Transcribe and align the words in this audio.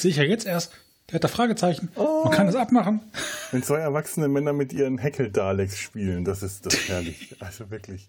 Das 0.00 0.04
sehe 0.04 0.12
ich 0.12 0.16
ja 0.16 0.24
jetzt 0.24 0.46
erst. 0.46 0.72
Der 1.10 1.16
hat 1.16 1.24
da 1.24 1.28
Fragezeichen. 1.28 1.90
Oh. 1.94 2.22
Man 2.24 2.32
kann 2.32 2.46
das 2.46 2.56
abmachen. 2.56 3.02
Wenn 3.50 3.62
zwei 3.62 3.80
erwachsene 3.80 4.28
Männer 4.28 4.54
mit 4.54 4.72
ihren 4.72 4.96
Heckel-Daleks 4.96 5.78
spielen, 5.78 6.24
das 6.24 6.42
ist 6.42 6.64
das 6.64 6.88
herrlich. 6.88 7.36
Also 7.40 7.70
wirklich. 7.70 8.08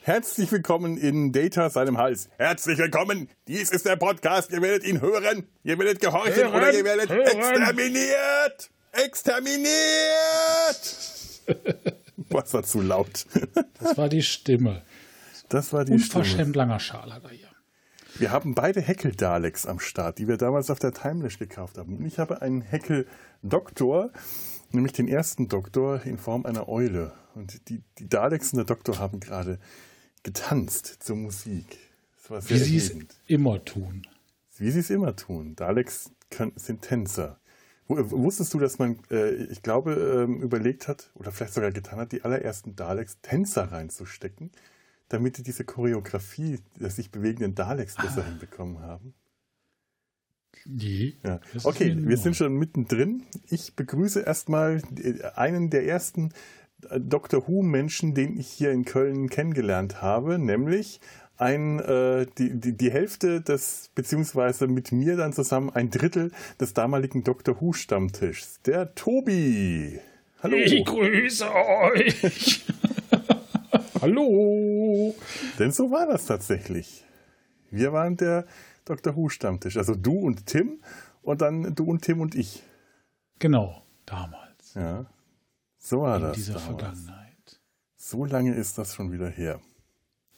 Herzlich 0.00 0.50
willkommen 0.50 0.98
in 0.98 1.30
Data 1.30 1.70
seinem 1.70 1.98
Hals. 1.98 2.28
Herzlich 2.36 2.78
willkommen. 2.78 3.28
Dies 3.46 3.70
ist 3.70 3.86
der 3.86 3.94
Podcast. 3.94 4.50
Ihr 4.50 4.60
werdet 4.60 4.82
ihn 4.82 5.00
hören. 5.00 5.46
Ihr 5.62 5.78
werdet 5.78 6.00
gehorchen 6.00 6.34
hören, 6.34 6.54
oder 6.56 6.74
ihr 6.74 6.82
werdet 6.82 7.10
hören. 7.10 7.28
exterminiert. 7.28 8.70
Exterminiert. 8.90 9.68
Was 12.28 12.52
war 12.52 12.64
zu 12.64 12.80
laut? 12.80 13.24
Das 13.80 13.96
war 13.96 14.08
die 14.08 14.22
Stimme. 14.22 14.82
Das 15.48 15.72
war 15.72 15.84
die 15.84 15.92
Unverschämt 15.92 16.40
Stimme. 16.40 16.54
langer 16.54 16.80
Schal 16.80 17.14
hat 17.14 17.22
er 17.22 17.30
hier. 17.30 17.47
Wir 18.18 18.32
haben 18.32 18.54
beide 18.54 18.80
Heckel-Daleks 18.80 19.66
am 19.66 19.78
Start, 19.78 20.18
die 20.18 20.26
wir 20.26 20.36
damals 20.36 20.70
auf 20.70 20.80
der 20.80 20.92
Timelash 20.92 21.38
gekauft 21.38 21.78
haben. 21.78 21.98
Und 21.98 22.04
ich 22.04 22.18
habe 22.18 22.42
einen 22.42 22.62
Heckel-Doktor, 22.62 24.10
nämlich 24.72 24.92
den 24.92 25.06
ersten 25.06 25.46
Doktor 25.46 26.04
in 26.04 26.18
Form 26.18 26.44
einer 26.44 26.68
Eule. 26.68 27.12
Und 27.36 27.68
die, 27.68 27.80
die 27.98 28.08
Daleks 28.08 28.52
und 28.52 28.56
der 28.56 28.64
Doktor 28.64 28.98
haben 28.98 29.20
gerade 29.20 29.60
getanzt 30.24 30.96
zur 31.00 31.14
Musik. 31.14 31.78
Wie 32.28 32.58
sie 32.58 32.76
es 32.76 32.92
immer 33.28 33.64
tun. 33.64 34.04
Wie 34.56 34.72
sie 34.72 34.80
es 34.80 34.90
immer 34.90 35.14
tun. 35.14 35.54
Daleks 35.54 36.10
können, 36.28 36.52
sind 36.56 36.82
Tänzer. 36.82 37.38
Wusstest 37.86 38.52
du, 38.52 38.58
dass 38.58 38.80
man, 38.80 38.98
äh, 39.12 39.30
ich 39.44 39.62
glaube, 39.62 39.94
ähm, 39.94 40.42
überlegt 40.42 40.88
hat 40.88 41.12
oder 41.14 41.30
vielleicht 41.30 41.54
sogar 41.54 41.70
getan 41.70 42.00
hat, 42.00 42.10
die 42.10 42.22
allerersten 42.22 42.74
Daleks 42.74 43.20
Tänzer 43.22 43.70
reinzustecken? 43.70 44.50
Damit 45.08 45.38
die 45.38 45.42
diese 45.42 45.64
Choreografie 45.64 46.58
der 46.78 46.90
sich 46.90 47.10
bewegenden 47.10 47.54
Daleks 47.54 47.96
besser 47.96 48.22
ah. 48.22 48.28
hinbekommen 48.28 48.80
haben? 48.80 49.14
Nee. 50.64 51.14
Ja. 51.24 51.40
Okay, 51.64 51.94
wir 51.96 52.16
sind 52.16 52.36
schon 52.36 52.54
mittendrin. 52.56 53.22
Ich 53.48 53.74
begrüße 53.74 54.20
erstmal 54.20 54.82
einen 55.34 55.70
der 55.70 55.86
ersten 55.86 56.30
äh, 56.90 57.00
Doctor 57.00 57.48
Who-Menschen, 57.48 58.14
den 58.14 58.38
ich 58.38 58.48
hier 58.48 58.70
in 58.70 58.84
Köln 58.84 59.30
kennengelernt 59.30 60.02
habe, 60.02 60.38
nämlich 60.38 61.00
ein, 61.38 61.78
äh, 61.78 62.26
die, 62.36 62.58
die, 62.58 62.76
die 62.76 62.90
Hälfte 62.90 63.40
des, 63.40 63.90
beziehungsweise 63.94 64.66
mit 64.66 64.92
mir 64.92 65.16
dann 65.16 65.32
zusammen 65.32 65.70
ein 65.70 65.90
Drittel 65.90 66.32
des 66.60 66.74
damaligen 66.74 67.24
Doctor 67.24 67.60
Who-Stammtischs, 67.60 68.60
der 68.62 68.94
Tobi. 68.94 70.00
Hallo. 70.42 70.56
Ich 70.56 70.84
grüße 70.84 71.46
euch. 71.52 72.64
Hallo! 74.00 75.14
Denn 75.58 75.72
so 75.72 75.90
war 75.90 76.06
das 76.06 76.26
tatsächlich. 76.26 77.04
Wir 77.70 77.92
waren 77.92 78.16
der 78.16 78.46
Dr. 78.84 79.16
Who-Stammtisch. 79.16 79.76
Also 79.76 79.94
du 79.94 80.18
und 80.18 80.46
Tim 80.46 80.80
und 81.22 81.40
dann 81.40 81.74
du 81.74 81.84
und 81.84 82.02
Tim 82.02 82.20
und 82.20 82.34
ich. 82.34 82.62
Genau, 83.38 83.82
damals. 84.06 84.74
Ja. 84.74 85.06
So 85.78 86.02
war 86.02 86.16
In 86.16 86.22
das. 86.22 86.36
In 86.36 86.42
dieser 86.44 86.52
damals. 86.54 86.66
Vergangenheit. 86.66 87.60
So 87.96 88.24
lange 88.24 88.54
ist 88.54 88.78
das 88.78 88.94
schon 88.94 89.12
wieder 89.12 89.28
her. 89.28 89.60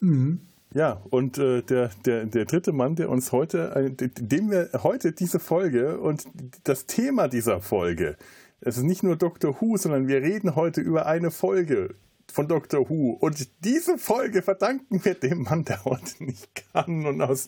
Mhm. 0.01 0.41
Ja, 0.73 1.03
und 1.11 1.37
äh, 1.39 1.63
der, 1.63 1.91
der, 2.07 2.27
der 2.27 2.45
dritte 2.45 2.73
Mann, 2.73 2.95
der 2.95 3.11
uns 3.11 3.33
heute, 3.33 3.75
äh, 3.75 3.91
dem 3.91 4.51
wir 4.51 4.71
heute 4.83 5.13
diese 5.13 5.41
Folge 5.41 5.99
und 5.99 6.25
das 6.65 6.87
Thema 6.87 7.29
dieser 7.29 7.61
Folge, 7.61 8.17
es 8.61 8.77
ist 8.77 8.85
nicht 8.85 9.03
nur 9.03 9.17
Dr. 9.17 9.61
Who, 9.61 9.77
sondern 9.77 10.07
wir 10.07 10.23
reden 10.23 10.55
heute 10.55 10.81
über 10.81 11.07
eine 11.07 11.31
Folge, 11.31 11.97
von 12.31 12.49
Dr. 12.49 12.89
Who. 12.89 13.13
Und 13.21 13.49
diese 13.65 13.99
Folge 13.99 14.43
verdanken 14.43 15.05
wir 15.05 15.15
dem 15.15 15.43
Mann, 15.43 15.65
der 15.65 15.85
heute 15.85 16.25
nicht 16.25 16.49
kann. 16.73 17.07
Und 17.07 17.21
aus, 17.21 17.47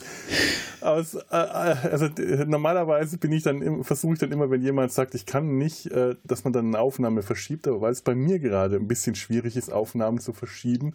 aus 0.81 1.15
äh, 1.15 1.20
äh 1.31 1.76
also 1.91 2.09
normalerweise 2.47 3.19
bin 3.19 3.32
ich 3.32 3.43
dann, 3.43 3.84
versuche 3.84 4.15
ich 4.15 4.19
dann 4.19 4.32
immer, 4.32 4.50
wenn 4.50 4.62
jemand 4.62 4.93
sagt, 4.93 5.15
ich 5.15 5.26
kann 5.26 5.59
nicht, 5.59 5.87
äh, 5.87 6.16
dass 6.25 6.44
man 6.44 6.53
dann 6.53 6.66
eine 6.66 6.78
Aufnahme 6.78 7.22
verschiebt. 7.22 7.66
Aber 7.69 7.81
weil 7.81 7.93
es 7.93 8.03
bei 8.03 8.15
mir 8.15 8.38
gerade 8.38 8.76
ein 8.76 8.88
bisschen 8.88 9.15
schwierig 9.15 9.56
ist, 9.56 9.72
Aufnahmen 9.72 10.19
zu 10.19 10.32
verschieben, 10.32 10.94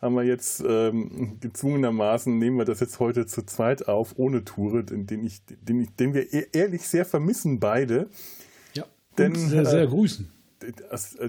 haben 0.00 0.16
wir 0.16 0.24
jetzt 0.24 0.62
ähm, 0.66 1.38
gezwungenermaßen, 1.40 2.38
nehmen 2.38 2.58
wir 2.58 2.66
das 2.66 2.80
jetzt 2.80 3.00
heute 3.00 3.26
zu 3.26 3.42
zweit 3.46 3.88
auf, 3.88 4.14
ohne 4.16 4.44
Toure, 4.44 4.84
den, 4.84 5.06
den, 5.06 5.24
ich, 5.24 5.42
den, 5.46 5.80
ich, 5.80 5.94
den 5.96 6.12
wir 6.12 6.32
e-, 6.32 6.48
ehrlich 6.52 6.82
sehr 6.86 7.06
vermissen, 7.06 7.58
beide. 7.58 8.08
Ja, 8.74 8.84
Denn, 9.16 9.34
sehr, 9.34 9.64
sehr 9.64 9.82
äh, 9.84 9.86
grüßen 9.86 10.30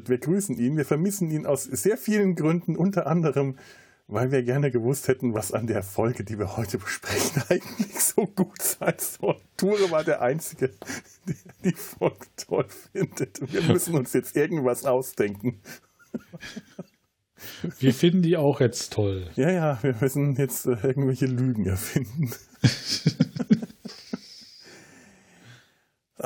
wir 0.05 0.17
grüßen 0.17 0.57
ihn. 0.57 0.77
Wir 0.77 0.85
vermissen 0.85 1.31
ihn 1.31 1.45
aus 1.45 1.63
sehr 1.63 1.97
vielen 1.97 2.35
Gründen, 2.35 2.75
unter 2.75 3.07
anderem, 3.07 3.57
weil 4.07 4.31
wir 4.31 4.43
gerne 4.43 4.71
gewusst 4.71 5.07
hätten, 5.07 5.33
was 5.33 5.51
an 5.51 5.67
der 5.67 5.83
Folge, 5.83 6.23
die 6.23 6.37
wir 6.37 6.57
heute 6.57 6.77
besprechen, 6.77 7.43
eigentlich 7.49 7.99
so 7.99 8.25
gut 8.25 8.61
sein 8.61 8.95
soll. 8.97 9.37
Ture 9.57 9.91
war 9.91 10.03
der 10.03 10.21
Einzige, 10.21 10.71
der 11.27 11.35
die 11.63 11.75
Folge 11.75 12.27
toll 12.37 12.67
findet. 12.91 13.51
Wir 13.51 13.63
müssen 13.63 13.95
uns 13.95 14.13
jetzt 14.13 14.35
irgendwas 14.35 14.85
ausdenken. 14.85 15.59
Wir 17.79 17.93
finden 17.93 18.21
die 18.21 18.37
auch 18.37 18.61
jetzt 18.61 18.93
toll. 18.93 19.29
Ja, 19.35 19.51
ja, 19.51 19.79
wir 19.81 19.95
müssen 19.99 20.35
jetzt 20.35 20.65
äh, 20.65 20.77
irgendwelche 20.81 21.25
Lügen 21.25 21.65
erfinden. 21.65 22.31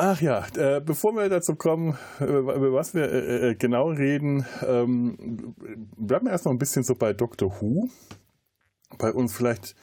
Ach 0.02 0.22
ja, 0.22 0.48
äh, 0.56 0.80
bevor 0.80 1.14
wir 1.18 1.28
dazu 1.28 1.56
kommen, 1.56 1.98
äh, 2.22 2.24
über 2.24 2.72
was 2.72 2.94
wir 2.94 3.12
äh, 3.12 3.50
äh, 3.50 3.56
genau 3.56 3.90
reden, 3.90 4.46
ähm, 4.66 5.54
bleiben 5.98 6.26
wir 6.26 6.32
erstmal 6.32 6.54
ein 6.54 6.58
bisschen 6.58 6.84
so 6.84 6.96
bei 6.96 7.12
Dr. 7.12 7.60
Who. 7.60 7.90
Bei 8.98 9.12
uns 9.12 9.36
vielleicht, 9.36 9.76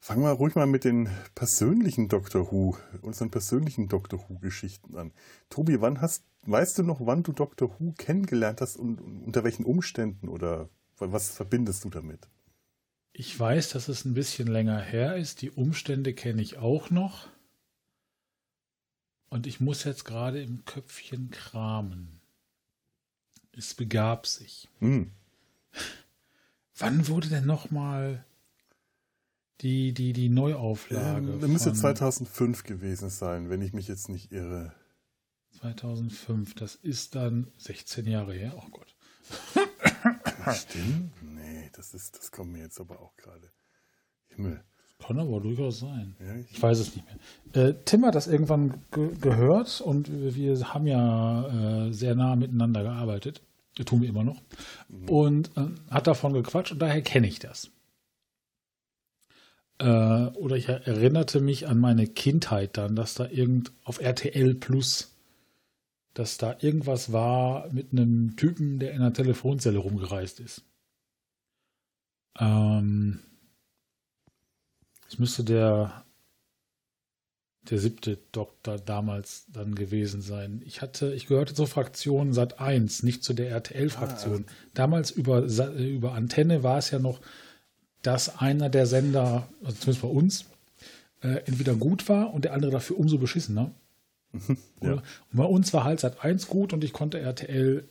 fangen 0.00 0.22
wir 0.22 0.30
ruhig 0.30 0.54
mal 0.54 0.66
mit 0.66 0.84
den 0.84 1.10
persönlichen 1.34 2.08
Dr. 2.08 2.50
Who, 2.50 2.78
unseren 3.02 3.30
persönlichen 3.30 3.88
Dr. 3.88 4.18
Who-Geschichten 4.18 4.96
an. 4.96 5.12
Tobi, 5.50 5.82
wann 5.82 6.00
hast, 6.00 6.24
weißt 6.46 6.78
du 6.78 6.82
noch, 6.82 7.04
wann 7.04 7.22
du 7.22 7.32
Dr. 7.32 7.70
Who 7.78 7.92
kennengelernt 7.98 8.62
hast 8.62 8.76
und 8.76 9.02
unter 9.02 9.44
welchen 9.44 9.66
Umständen 9.66 10.30
oder 10.30 10.70
was 10.96 11.28
verbindest 11.28 11.84
du 11.84 11.90
damit? 11.90 12.26
Ich 13.12 13.38
weiß, 13.38 13.68
dass 13.68 13.88
es 13.88 14.06
ein 14.06 14.14
bisschen 14.14 14.48
länger 14.48 14.80
her 14.80 15.16
ist. 15.16 15.42
Die 15.42 15.50
Umstände 15.50 16.14
kenne 16.14 16.40
ich 16.40 16.56
auch 16.56 16.88
noch. 16.88 17.28
Und 19.30 19.46
ich 19.46 19.60
muss 19.60 19.84
jetzt 19.84 20.04
gerade 20.04 20.42
im 20.42 20.64
Köpfchen 20.64 21.30
kramen. 21.30 22.20
Es 23.52 23.74
begab 23.74 24.26
sich. 24.26 24.68
Hm. 24.78 25.10
Wann 26.76 27.08
wurde 27.08 27.28
denn 27.28 27.44
nochmal 27.44 28.24
die, 29.60 29.92
die, 29.92 30.12
die 30.12 30.28
Neuauflage? 30.28 31.32
Ähm, 31.32 31.40
das 31.40 31.50
müsste 31.50 31.72
2005 31.72 32.62
gewesen 32.62 33.10
sein, 33.10 33.50
wenn 33.50 33.60
ich 33.60 33.72
mich 33.72 33.88
jetzt 33.88 34.08
nicht 34.08 34.32
irre. 34.32 34.72
2005, 35.60 36.54
das 36.54 36.76
ist 36.76 37.14
dann 37.16 37.50
16 37.58 38.06
Jahre 38.06 38.32
her. 38.34 38.54
Oh 38.56 38.68
Gott. 38.70 38.94
Stimmt? 40.54 41.10
Nee, 41.22 41.70
das, 41.72 41.94
ist, 41.94 42.16
das 42.16 42.30
kommt 42.30 42.52
mir 42.52 42.62
jetzt 42.62 42.80
aber 42.80 43.00
auch 43.00 43.16
gerade. 43.16 43.50
Himmel. 44.28 44.62
Kann 44.98 45.18
aber 45.18 45.40
durchaus 45.40 45.78
sein. 45.78 46.16
Ja, 46.20 46.34
ich, 46.36 46.50
ich, 46.52 46.62
weiß 46.62 46.78
es 46.80 46.94
nicht 46.94 47.06
mehr. 47.06 47.68
Äh, 47.68 47.74
Tim 47.84 48.04
hat 48.04 48.14
das 48.14 48.26
irgendwann 48.26 48.82
ge 48.90 49.14
gehört 49.20 49.80
und 49.80 50.10
wir 50.10 50.74
haben 50.74 50.86
ja 50.86 51.86
äh, 51.86 51.92
sehr 51.92 52.14
nah 52.14 52.34
miteinander 52.36 52.82
gearbeitet. 52.82 53.40
Das 53.76 53.86
tun 53.86 54.02
wir 54.02 54.08
immer 54.08 54.24
noch. 54.24 54.42
Mhm. 54.88 55.08
Und 55.08 55.56
äh, 55.56 55.68
hat 55.90 56.08
davon 56.08 56.32
gequatscht 56.32 56.72
und 56.72 56.82
daher 56.82 57.00
kenne 57.02 57.28
ich 57.28 57.38
das. 57.38 57.70
Äh, 59.78 59.84
oder 59.84 60.56
ich 60.56 60.68
erinnerte 60.68 61.40
mich 61.40 61.68
an 61.68 61.78
meine 61.78 62.08
Kindheit 62.08 62.76
dann, 62.76 62.96
dass 62.96 63.14
da 63.14 63.28
irgend 63.28 63.72
auf 63.84 64.00
RTL 64.00 64.56
Plus, 64.56 65.14
dass 66.14 66.38
da 66.38 66.56
irgendwas 66.60 67.12
war 67.12 67.72
mit 67.72 67.92
einem 67.92 68.34
Typen, 68.36 68.80
der 68.80 68.90
in 68.92 69.00
einer 69.00 69.12
Telefonzelle 69.12 69.78
rumgereist 69.78 70.40
ist. 70.40 70.64
Ähm, 72.40 73.20
es 75.08 75.18
müsste 75.18 75.42
der, 75.42 76.04
der 77.70 77.78
siebte 77.78 78.18
Doktor 78.32 78.78
damals 78.78 79.46
dann 79.52 79.74
gewesen 79.74 80.20
sein. 80.20 80.62
Ich 80.66 80.82
hatte, 80.82 81.14
ich 81.14 81.26
gehörte 81.26 81.54
zur 81.54 81.66
Fraktion 81.66 82.32
Sat 82.32 82.60
1, 82.60 83.02
nicht 83.02 83.24
zu 83.24 83.32
der 83.32 83.50
RTL-Fraktion. 83.50 84.44
Ah, 84.46 84.52
damals 84.74 85.10
über, 85.10 85.42
über 85.42 86.12
Antenne 86.12 86.62
war 86.62 86.78
es 86.78 86.90
ja 86.90 86.98
noch, 86.98 87.20
dass 88.02 88.38
einer 88.38 88.68
der 88.68 88.86
Sender, 88.86 89.48
also 89.64 89.76
zumindest 89.76 90.02
bei 90.02 90.08
uns, 90.08 90.44
äh, 91.22 91.42
entweder 91.46 91.74
gut 91.74 92.08
war 92.08 92.32
und 92.32 92.44
der 92.44 92.52
andere 92.52 92.70
dafür 92.70 92.98
umso 92.98 93.18
beschissener. 93.18 93.72
ja. 94.82 94.92
Und 94.92 95.02
bei 95.32 95.44
uns 95.44 95.72
war 95.72 95.84
halt 95.84 96.00
Sat 96.00 96.22
1 96.22 96.48
gut 96.48 96.72
und 96.72 96.84
ich 96.84 96.92
konnte 96.92 97.18
RTL 97.18 97.88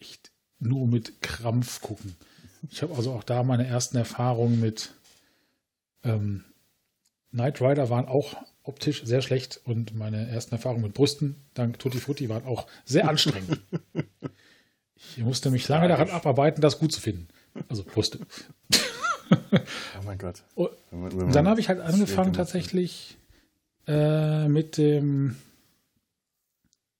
echt 0.00 0.30
nur 0.58 0.86
mit 0.86 1.22
Krampf 1.22 1.80
gucken. 1.80 2.16
Ich 2.70 2.82
habe 2.82 2.94
also 2.94 3.12
auch 3.12 3.24
da 3.24 3.42
meine 3.42 3.66
ersten 3.66 3.96
Erfahrungen 3.96 4.60
mit 4.60 4.92
ähm, 6.04 6.44
Knight 7.30 7.60
Rider 7.60 7.90
waren 7.90 8.06
auch 8.06 8.34
optisch 8.62 9.04
sehr 9.04 9.22
schlecht 9.22 9.60
und 9.64 9.94
meine 9.94 10.28
ersten 10.28 10.54
Erfahrungen 10.54 10.82
mit 10.82 10.94
Brüsten, 10.94 11.36
dank 11.54 11.78
Tutti 11.78 11.98
Frutti, 11.98 12.28
waren 12.28 12.44
auch 12.44 12.66
sehr 12.84 13.08
anstrengend. 13.08 13.60
ich 15.16 15.18
musste 15.18 15.50
mich 15.50 15.68
lange 15.68 15.88
daran 15.88 16.10
abarbeiten, 16.10 16.60
das 16.60 16.78
gut 16.78 16.92
zu 16.92 17.00
finden. 17.00 17.28
Also 17.68 17.84
Brüste. 17.84 18.20
oh 19.30 20.02
mein 20.04 20.18
Gott. 20.18 20.42
Und 20.54 21.34
dann 21.34 21.48
habe 21.48 21.60
ich 21.60 21.68
halt 21.68 21.80
angefangen 21.80 22.32
tatsächlich 22.32 23.18
äh, 23.86 24.48
mit 24.48 24.76
dem, 24.76 25.36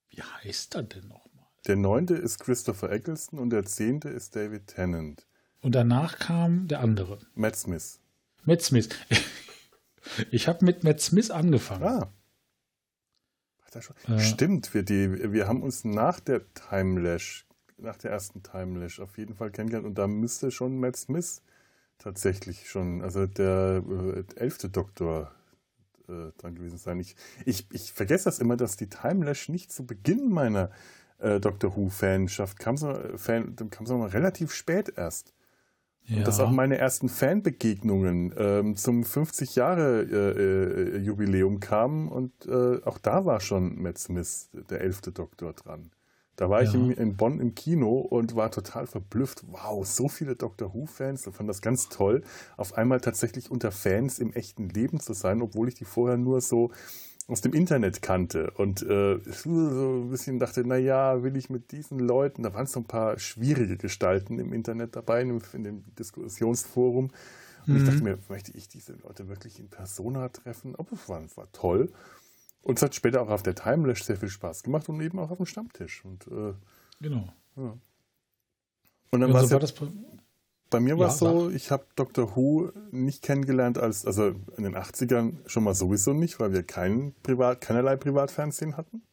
wie 0.09 0.21
heißt 0.21 0.75
er 0.75 0.83
denn 0.83 1.07
nochmal? 1.07 1.47
Der 1.67 1.75
neunte 1.75 2.15
ist 2.15 2.39
Christopher 2.39 2.91
Eccleston 2.91 3.39
und 3.39 3.51
der 3.51 3.65
zehnte 3.65 4.09
ist 4.09 4.35
David 4.35 4.67
Tennant. 4.67 5.27
Und 5.61 5.75
danach 5.75 6.17
kam 6.17 6.67
der 6.67 6.79
andere. 6.79 7.19
Matt 7.35 7.55
Smith. 7.55 8.00
Matt 8.45 8.61
Smith. 8.61 8.89
Ich 10.31 10.47
habe 10.47 10.65
mit 10.65 10.83
Matt 10.83 10.99
Smith 10.99 11.31
angefangen. 11.31 11.83
Ah. 11.83 12.11
Äh, 14.07 14.19
Stimmt, 14.19 14.73
wir, 14.73 14.83
die, 14.83 15.31
wir 15.31 15.47
haben 15.47 15.63
uns 15.63 15.85
nach 15.85 16.19
der 16.19 16.41
Timelash, 16.53 17.47
nach 17.77 17.95
der 17.97 18.11
ersten 18.11 18.43
Timelash 18.43 18.99
auf 18.99 19.17
jeden 19.17 19.35
Fall 19.35 19.51
kennengelernt 19.51 19.87
und 19.87 19.97
da 19.97 20.07
müsste 20.07 20.51
schon 20.51 20.79
Matt 20.79 20.97
Smith 20.97 21.41
tatsächlich 21.97 22.69
schon, 22.69 23.01
also 23.01 23.27
der 23.27 23.83
äh, 23.87 24.23
elfte 24.35 24.69
Doktor 24.69 25.31
äh, 26.09 26.31
dran 26.37 26.55
gewesen 26.55 26.77
sein. 26.77 26.99
Ich, 26.99 27.15
ich, 27.45 27.67
ich 27.71 27.93
vergesse 27.93 28.25
das 28.25 28.39
immer, 28.39 28.57
dass 28.57 28.75
die 28.75 28.89
Timelash 28.89 29.49
nicht 29.49 29.71
zu 29.71 29.85
Beginn 29.85 30.29
meiner 30.29 30.71
äh, 31.19 31.39
Doctor 31.39 31.75
Who-Fanschaft 31.75 32.59
kam, 32.59 32.75
so, 32.75 32.93
Fan, 33.15 33.55
kam 33.69 33.85
so 33.85 33.97
mal 33.97 34.09
relativ 34.09 34.53
spät 34.53 34.93
erst. 34.97 35.33
Ja. 36.05 36.17
Und 36.17 36.27
das 36.27 36.39
auch 36.39 36.51
meine 36.51 36.77
ersten 36.77 37.09
Fanbegegnungen 37.09 38.33
ähm, 38.37 38.75
zum 38.75 39.03
50 39.03 39.55
Jahre 39.55 40.01
äh, 40.01 40.95
äh, 40.95 40.97
Jubiläum 40.97 41.59
kamen 41.59 42.09
und 42.09 42.31
äh, 42.47 42.81
auch 42.83 42.97
da 42.97 43.25
war 43.25 43.39
schon 43.39 43.81
Matt 43.81 43.97
Smith, 43.97 44.49
der 44.69 44.81
elfte 44.81 45.11
Doktor, 45.11 45.53
dran. 45.53 45.91
Da 46.35 46.49
war 46.49 46.63
ja. 46.63 46.69
ich 46.69 46.73
in, 46.73 46.91
in, 46.91 47.17
Bonn 47.17 47.39
im 47.39 47.53
Kino 47.53 47.99
und 47.99 48.35
war 48.35 48.49
total 48.49 48.87
verblüfft. 48.87 49.43
Wow, 49.47 49.85
so 49.85 50.07
viele 50.07 50.35
Doctor 50.35 50.73
Who-Fans. 50.73 51.27
Ich 51.27 51.35
fand 51.35 51.47
das 51.47 51.61
ganz 51.61 51.87
toll, 51.89 52.23
auf 52.57 52.77
einmal 52.77 52.99
tatsächlich 52.99 53.51
unter 53.51 53.71
Fans 53.71 54.17
im 54.17 54.33
echten 54.33 54.69
Leben 54.69 54.99
zu 54.99 55.13
sein, 55.13 55.41
obwohl 55.41 55.67
ich 55.67 55.75
die 55.75 55.85
vorher 55.85 56.17
nur 56.17 56.41
so 56.41 56.71
aus 57.27 57.41
dem 57.41 57.53
Internet 57.53 58.01
kannte 58.01 58.51
und 58.51 58.81
äh, 58.81 59.19
so 59.19 59.49
ein 59.49 60.09
bisschen 60.09 60.39
dachte, 60.39 60.65
naja, 60.65 61.23
will 61.23 61.37
ich 61.37 61.49
mit 61.49 61.71
diesen 61.71 61.99
Leuten, 61.99 62.43
da 62.43 62.53
waren 62.53 62.65
so 62.65 62.79
ein 62.79 62.85
paar 62.85 63.19
schwierige 63.19 63.77
Gestalten 63.77 64.39
im 64.39 64.53
Internet 64.53 64.95
dabei, 64.95 65.21
in, 65.21 65.63
dem 65.63 65.83
Diskussionsforum. 65.95 67.11
Und 67.67 67.73
mhm. 67.73 67.77
ich 67.77 67.83
dachte 67.83 67.97
mhm. 67.99 68.03
mir, 68.03 68.17
möchte 68.29 68.51
ich 68.57 68.67
diese 68.67 68.93
Leute 68.93 69.27
wirklich 69.27 69.59
in 69.59 69.69
Persona 69.69 70.29
treffen? 70.29 70.75
Aber 70.75 70.91
es 70.93 71.07
war, 71.07 71.21
war 71.35 71.51
toll. 71.51 71.91
Und 72.63 72.77
es 72.77 72.83
hat 72.83 72.95
später 72.95 73.21
auch 73.21 73.29
auf 73.29 73.43
der 73.43 73.55
Timelash 73.55 74.03
sehr 74.03 74.17
viel 74.17 74.29
Spaß 74.29 74.63
gemacht 74.63 74.89
und 74.89 75.01
eben 75.01 75.19
auch 75.19 75.31
auf 75.31 75.37
dem 75.37 75.45
Stammtisch. 75.45 76.03
Und, 76.05 76.27
äh, 76.27 76.53
genau. 76.99 77.33
Ja. 77.55 77.77
Und 79.11 79.19
dann 79.19 79.31
ja, 79.31 79.41
so 79.41 79.51
war 79.51 79.59
das 79.59 79.73
bei 80.71 80.79
mir 80.79 80.97
war 80.97 81.09
es 81.09 81.19
so, 81.19 81.51
ich 81.51 81.69
habe 81.69 81.85
Dr. 81.95 82.35
Who 82.35 82.71
nicht 82.91 83.21
kennengelernt 83.21 83.77
als, 83.77 84.05
also 84.05 84.33
in 84.57 84.63
den 84.63 84.75
80ern 84.75 85.33
schon 85.45 85.63
mal 85.63 85.75
sowieso 85.75 86.13
nicht, 86.13 86.39
weil 86.39 86.53
wir 86.53 86.63
kein 86.63 87.13
Privat, 87.21 87.61
keinerlei 87.61 87.97
Privatfernsehen 87.97 88.77
hatten. 88.77 89.03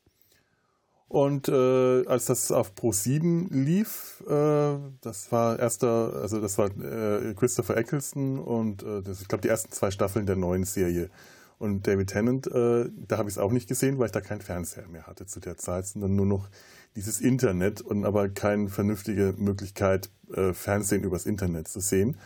Und 1.09 1.49
äh, 1.49 2.07
als 2.07 2.27
das 2.27 2.53
auf 2.53 2.75
Pro 2.75 2.93
7 2.93 3.49
lief, 3.51 4.23
äh, 4.29 4.77
das 5.01 5.33
war 5.33 5.59
erster, 5.59 6.13
also 6.21 6.41
das 6.41 6.59
war 6.59 6.67
äh, 6.67 7.35
Christopher 7.35 7.77
Eccleston 7.77 8.39
und 8.39 8.83
äh, 8.83 9.03
das, 9.03 9.21
ich 9.21 9.29
glaube 9.29 9.43
die 9.43 9.49
ersten 9.49 9.73
zwei 9.73 9.91
Staffeln 9.91 10.27
der 10.27 10.37
neuen 10.37 10.65
Serie. 10.65 11.11
Und 11.59 11.89
David 11.89 12.11
Tennant, 12.11 12.47
äh, 12.47 12.89
da 13.09 13.19
habe 13.19 13.29
ich 13.29 13.35
es 13.35 13.39
auch 13.39 13.51
nicht 13.51 13.69
gesehen, 13.69 13.99
weil 13.99 14.07
ich 14.07 14.13
da 14.13 14.21
keinen 14.21 14.43
Fernseher 14.43 14.87
mehr 14.87 15.09
hatte 15.09 15.27
zu 15.27 15.41
der 15.41 15.57
Zeit, 15.57 15.87
sondern 15.87 16.15
nur 16.15 16.27
noch 16.27 16.49
dieses 16.97 17.21
Internet 17.21 17.81
und 17.81 18.05
aber 18.05 18.29
keine 18.29 18.69
vernünftige 18.69 19.35
Möglichkeit, 19.37 20.11
äh, 20.33 20.53
Fernsehen 20.53 21.05
übers 21.05 21.27
Internet 21.27 21.69
zu 21.69 21.81
sehen. 21.81 22.17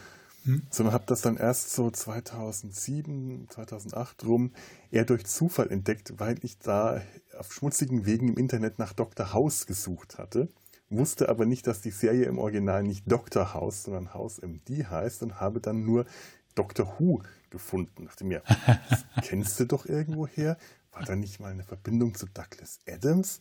Hm. 0.45 0.63
Sondern 0.71 0.93
habe 0.93 1.05
das 1.07 1.21
dann 1.21 1.37
erst 1.37 1.73
so 1.73 1.91
2007, 1.91 3.47
2008 3.49 4.25
rum 4.25 4.53
eher 4.91 5.05
durch 5.05 5.25
Zufall 5.25 5.71
entdeckt, 5.71 6.15
weil 6.19 6.37
ich 6.43 6.59
da 6.59 7.01
auf 7.39 7.53
schmutzigen 7.53 8.07
Wegen 8.07 8.29
im 8.29 8.37
Internet 8.37 8.79
nach 8.79 8.93
Dr. 8.93 9.33
House 9.33 9.67
gesucht 9.67 10.19
hatte. 10.19 10.49
Wusste 10.91 11.29
aber 11.29 11.47
nicht, 11.47 11.67
dass 11.67 11.81
die 11.81 11.91
Serie 11.91 12.27
im 12.27 12.39
Original 12.39 12.83
nicht 12.83 13.11
Dr. 13.11 13.55
House, 13.55 13.85
sondern 13.85 14.13
House 14.13 14.43
MD 14.43 14.85
heißt 14.91 15.23
und 15.23 15.41
habe 15.41 15.61
dann 15.61 15.85
nur 15.85 16.07
Dr. 16.55 16.99
Who 16.99 17.23
gefunden. 17.51 18.07
Dachte 18.07 18.25
mir, 18.25 18.43
das 18.91 19.05
kennst 19.23 19.61
du 19.61 19.67
doch 19.67 19.87
irgendwo 19.87 20.27
her? 20.27 20.59
War 20.93 21.05
da 21.05 21.17
nicht 21.17 21.41
mal 21.41 21.53
eine 21.53 21.65
Verbindung 21.65 22.15
zu 22.15 22.27
Douglas 22.27 22.81
Adams? 22.87 23.39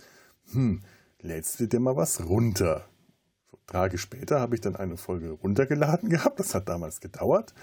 Hm, 0.53 0.83
lädst 1.21 1.59
du 1.59 1.67
dir 1.67 1.79
mal 1.79 1.95
was 1.95 2.27
runter. 2.27 2.85
So, 3.49 3.57
Tage 3.67 3.97
später 3.97 4.39
habe 4.39 4.55
ich 4.55 4.61
dann 4.61 4.75
eine 4.75 4.97
Folge 4.97 5.31
runtergeladen 5.31 6.09
gehabt. 6.09 6.39
Das 6.39 6.55
hat 6.55 6.69
damals 6.69 7.01
gedauert. 7.01 7.53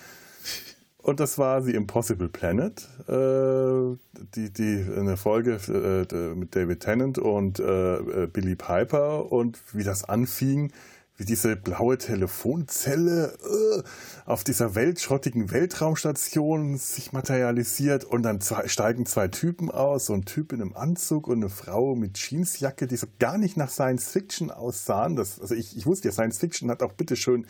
Und 1.00 1.20
das 1.20 1.38
war 1.38 1.62
The 1.62 1.75
Impossible 1.75 2.28
Planet, 2.28 2.87
äh, 3.08 3.96
die, 4.34 4.52
die, 4.52 4.84
eine 4.96 5.16
Folge 5.16 5.52
äh, 5.69 6.34
mit 6.34 6.55
David 6.56 6.81
Tennant 6.81 7.19
und 7.19 7.60
äh, 7.60 8.26
Billy 8.31 8.56
Piper 8.56 9.31
und 9.31 9.58
wie 9.72 9.84
das 9.84 10.04
anfing, 10.04 10.72
wie 11.18 11.24
diese 11.24 11.56
blaue 11.56 11.98
Telefonzelle 11.98 13.36
äh, 13.42 13.82
auf 14.24 14.44
dieser 14.44 14.76
weltschrottigen 14.76 15.50
Weltraumstation 15.50 16.78
sich 16.78 17.12
materialisiert 17.12 18.04
und 18.04 18.22
dann 18.22 18.40
zwei, 18.40 18.68
steigen 18.68 19.04
zwei 19.04 19.26
Typen 19.26 19.68
aus, 19.68 20.06
so 20.06 20.14
ein 20.14 20.25
Typ 20.25 20.52
in 20.52 20.62
einem 20.62 20.76
Anzug 20.76 21.26
und 21.26 21.38
eine 21.38 21.50
Frau 21.50 21.96
mit 21.96 22.16
Jeansjacke, 22.16 22.87
die 22.87 22.96
so 22.96 23.08
gar 23.18 23.37
nicht 23.37 23.56
nach 23.56 23.68
Science 23.68 24.08
Fiction 24.08 24.52
aussahen. 24.52 25.16
Das, 25.16 25.40
also 25.40 25.56
ich, 25.56 25.76
ich 25.76 25.87
wusste 25.87 26.08
ja, 26.08 26.12
Science 26.12 26.38
Fiction 26.38 26.70
hat 26.70 26.84
auch 26.84 26.92
bitteschön 26.92 27.46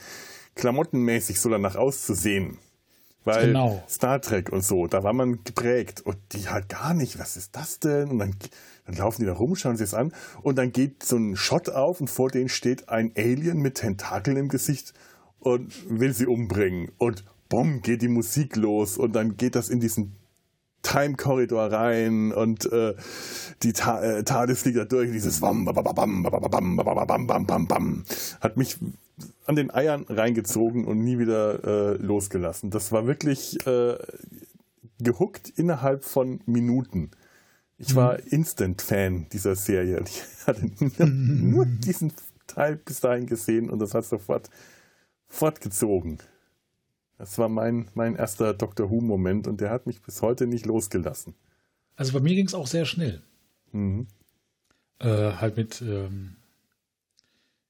klamottenmäßig 0.54 1.38
so 1.38 1.50
danach 1.50 1.76
auszusehen. 1.76 2.58
Weil 3.24 3.48
genau. 3.48 3.84
Star 3.86 4.22
Trek 4.22 4.50
und 4.50 4.64
so, 4.64 4.86
da 4.86 5.02
war 5.02 5.12
man 5.12 5.44
geprägt 5.44 6.00
und 6.00 6.16
die 6.32 6.48
halt 6.48 6.70
gar 6.70 6.94
nicht, 6.94 7.18
was 7.18 7.36
ist 7.36 7.54
das 7.54 7.78
denn? 7.78 8.08
Und 8.08 8.18
dann 8.20 8.34
dann 8.88 8.96
laufen 8.96 9.20
die 9.20 9.26
da 9.26 9.34
rum, 9.34 9.54
schauen 9.54 9.76
sie 9.76 9.84
es 9.84 9.92
an 9.92 10.12
und 10.42 10.56
dann 10.56 10.72
geht 10.72 11.02
so 11.02 11.16
ein 11.16 11.36
Shot 11.36 11.68
auf 11.68 12.00
und 12.00 12.08
vor 12.08 12.30
denen 12.30 12.48
steht 12.48 12.88
ein 12.88 13.12
Alien 13.18 13.58
mit 13.58 13.74
Tentakeln 13.74 14.38
im 14.38 14.48
Gesicht 14.48 14.94
und 15.40 15.72
will 15.90 16.14
sie 16.14 16.26
umbringen. 16.26 16.90
Und 16.96 17.22
bumm, 17.50 17.82
geht 17.82 18.00
die 18.00 18.08
Musik 18.08 18.56
los 18.56 18.96
und 18.96 19.12
dann 19.12 19.36
geht 19.36 19.56
das 19.56 19.68
in 19.68 19.80
diesen 19.80 20.16
Time-Korridor 20.82 21.70
rein 21.70 22.32
und 22.32 22.64
äh, 22.72 22.94
die 23.62 23.70
äh, 23.70 24.22
TARDIS 24.22 24.62
fliegt 24.62 24.78
da 24.78 24.86
durch. 24.86 25.12
Dieses 25.12 25.40
bam 25.40 25.66
bam, 25.66 25.74
bam, 25.74 26.22
bam, 26.22 26.76
bam, 26.76 27.26
bam, 27.26 27.46
bam, 27.46 27.66
bam, 27.66 28.04
hat 28.40 28.56
mich 28.56 28.78
an 29.44 29.54
den 29.54 29.70
Eiern 29.70 30.06
reingezogen 30.08 30.86
und 30.86 31.04
nie 31.04 31.18
wieder 31.18 31.92
äh, 31.92 31.96
losgelassen. 31.96 32.70
Das 32.70 32.90
war 32.90 33.06
wirklich 33.06 33.66
äh, 33.66 33.98
gehuckt 34.98 35.52
innerhalb 35.56 36.04
von 36.04 36.40
Minuten. 36.46 37.10
Ich 37.78 37.94
war 37.94 38.18
Instant-Fan 38.18 39.28
dieser 39.30 39.54
Serie. 39.54 40.04
Ich 40.04 40.46
hatte 40.46 40.66
nur 41.04 41.66
diesen 41.66 42.12
Teil 42.46 42.76
bis 42.76 43.00
dahin 43.00 43.26
gesehen 43.26 43.68
und 43.68 43.80
das 43.80 43.92
hat 43.92 44.06
sofort 44.06 44.48
fortgezogen. 45.26 46.18
Das 47.18 47.36
war 47.36 47.48
mein, 47.48 47.88
mein 47.94 48.16
erster 48.16 48.54
Doctor 48.54 48.90
Who-Moment 48.90 49.46
und 49.46 49.60
der 49.60 49.70
hat 49.70 49.86
mich 49.86 50.00
bis 50.00 50.22
heute 50.22 50.46
nicht 50.46 50.64
losgelassen. 50.64 51.34
Also 51.96 52.12
bei 52.12 52.20
mir 52.20 52.34
ging 52.34 52.46
es 52.46 52.54
auch 52.54 52.66
sehr 52.66 52.86
schnell. 52.86 53.22
Mhm. 53.72 54.06
Äh, 55.00 55.32
halt 55.32 55.56
mit, 55.56 55.82
ähm, 55.82 56.36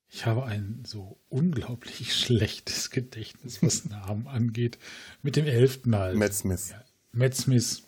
ich 0.09 0.27
habe 0.27 0.45
ein 0.45 0.85
so 0.87 1.19
unglaublich 1.29 2.15
schlechtes 2.19 2.91
Gedächtnis, 2.91 3.63
was 3.63 3.87
Namen 3.87 4.29
angeht. 4.29 4.79
Mit 5.23 5.37
dem 5.37 5.47
Elften 5.47 5.97
halt. 5.97 6.17
Matt 6.17 6.35
Smith. 6.35 6.71
Ja, 6.71 6.85
Matt 7.13 7.35
Smith. 7.35 7.83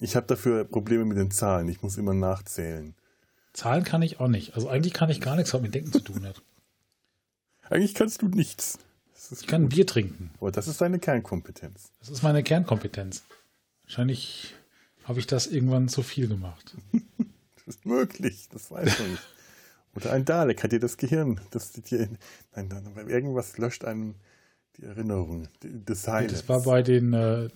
Ich 0.00 0.16
habe 0.16 0.26
dafür 0.26 0.64
Probleme 0.64 1.04
mit 1.04 1.16
den 1.16 1.30
Zahlen. 1.30 1.68
Ich 1.68 1.82
muss 1.82 1.96
immer 1.96 2.14
nachzählen. 2.14 2.94
Zahlen 3.52 3.84
kann 3.84 4.02
ich 4.02 4.20
auch 4.20 4.28
nicht. 4.28 4.54
Also 4.54 4.68
eigentlich 4.68 4.92
kann 4.92 5.08
ich 5.08 5.20
gar 5.20 5.36
nichts, 5.36 5.54
was 5.54 5.62
mit 5.62 5.74
Denken 5.74 5.92
zu 5.92 6.00
tun 6.00 6.26
hat. 6.26 6.42
Eigentlich 7.70 7.94
kannst 7.94 8.22
du 8.22 8.28
nichts. 8.28 8.78
Ich 9.30 9.46
kann 9.46 9.62
gut. 9.62 9.70
Bier 9.70 9.86
trinken. 9.86 10.30
Aber 10.38 10.52
das 10.52 10.68
ist 10.68 10.80
deine 10.80 10.98
Kernkompetenz. 10.98 11.90
Das 12.00 12.10
ist 12.10 12.22
meine 12.22 12.42
Kernkompetenz. 12.42 13.24
Wahrscheinlich 13.84 14.54
habe 15.04 15.18
ich 15.20 15.26
das 15.26 15.46
irgendwann 15.46 15.88
zu 15.88 16.02
viel 16.02 16.28
gemacht. 16.28 16.76
das 17.56 17.76
ist 17.76 17.86
möglich, 17.86 18.48
das 18.52 18.70
weiß 18.70 18.98
man 18.98 19.10
nicht. 19.12 19.22
Oder 19.94 20.12
ein 20.12 20.24
Dalek 20.24 20.62
hat 20.62 20.72
dir 20.72 20.80
das 20.80 20.98
Gehirn. 20.98 21.40
Das 21.50 21.72
dir, 21.72 22.08
nein, 22.54 22.68
nein, 22.68 23.08
irgendwas 23.08 23.56
löscht 23.56 23.84
einem 23.84 24.16
die 24.76 24.82
Erinnerung. 24.82 25.48
Das, 25.60 26.02
das 26.02 26.48
war 26.48 26.62
bei 26.62 26.82
den 26.82 27.14
äh, 27.14 27.48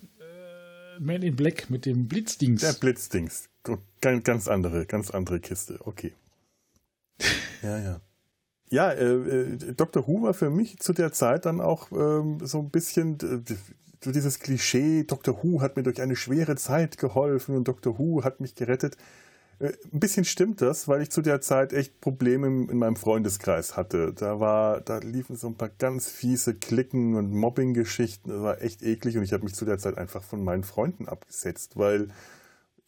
man 1.01 1.23
in 1.23 1.37
Black 1.37 1.71
mit 1.71 1.87
dem 1.87 2.09
Blitzdings. 2.09 2.61
Der 2.61 2.73
Blitzdings. 2.73 3.49
Ganz, 4.01 4.25
ganz 4.25 4.49
andere, 4.49 4.87
ganz 4.87 5.11
andere 5.11 5.41
Kiste. 5.41 5.79
Okay. 5.81 6.13
ja, 7.63 7.79
ja. 7.79 8.01
Ja, 8.71 8.93
äh, 8.93 9.05
äh, 9.05 9.75
Dr. 9.75 10.07
Who 10.07 10.23
war 10.23 10.35
für 10.35 10.49
mich 10.49 10.79
zu 10.79 10.93
der 10.93 11.13
Zeit 11.13 11.45
dann 11.45 11.61
auch 11.61 11.91
ähm, 11.91 12.39
so 12.47 12.61
ein 12.61 12.71
bisschen 12.71 13.19
so 14.03 14.13
dieses 14.13 14.39
Klischee, 14.39 15.05
Dr. 15.05 15.43
Who 15.43 15.61
hat 15.61 15.77
mir 15.77 15.83
durch 15.83 16.01
eine 16.01 16.17
schwere 16.17 16.57
Zeit 16.57 16.97
geholfen 16.97 17.57
und 17.57 17.69
Dr. 17.69 17.99
Who 17.99 18.25
hat 18.25 18.41
mich 18.41 18.55
gerettet. 18.55 18.97
Äh, 19.61 19.73
ein 19.93 20.01
bisschen 20.01 20.25
stimmt 20.25 20.61
das, 20.63 20.89
weil 20.89 21.03
ich 21.03 21.11
zu 21.11 21.23
der 21.23 21.41
Zeit 21.41 21.73
echt 21.73 22.01
Probleme 22.01 22.47
in 22.49 22.79
meinem 22.79 22.97
Freundeskreis 22.97 23.77
hatte. 23.77 24.13
Da 24.15 24.41
war, 24.41 24.81
da 24.81 24.99
liefen 24.99 25.37
so 25.37 25.47
ein 25.47 25.55
paar 25.55 25.69
ganz 25.69 26.09
fiese 26.09 26.55
Klicken 26.55 27.15
und 27.15 27.33
Mobbing-Geschichten. 27.33 28.31
Das 28.31 28.41
war 28.43 28.63
echt 28.63 28.83
eklig 28.83 29.17
und 29.17 29.23
ich 29.23 29.33
habe 29.33 29.45
mich 29.45 29.55
zu 29.55 29.65
der 29.65 29.79
Zeit 29.79 29.99
einfach 29.99 30.23
von 30.23 30.43
meinen 30.43 30.65
Freunden 30.65 31.09
abgesetzt, 31.09 31.77
weil 31.77 32.09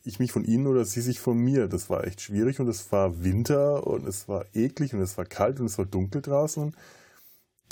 ich 0.05 0.19
mich 0.19 0.33
von 0.33 0.45
ihnen 0.45 0.67
oder 0.67 0.85
sie 0.85 1.01
sich 1.01 1.21
von 1.21 1.39
mir. 1.39 1.69
Das 1.69 1.91
war 1.91 2.05
echt 2.05 2.21
schwierig 2.23 2.59
und 2.59 2.69
es 2.69 2.91
war 2.91 3.23
Winter 3.23 3.87
und 3.87 4.07
es 4.07 4.29
war 4.29 4.47
eklig 4.55 4.95
und 4.95 5.01
es 5.01 5.17
war 5.19 5.27
kalt 5.27 5.61
und 5.61 5.67
es 5.67 5.79
war 5.79 5.87
dunkel 5.87 6.23
draußen. 6.23 6.63
Und 6.63 6.77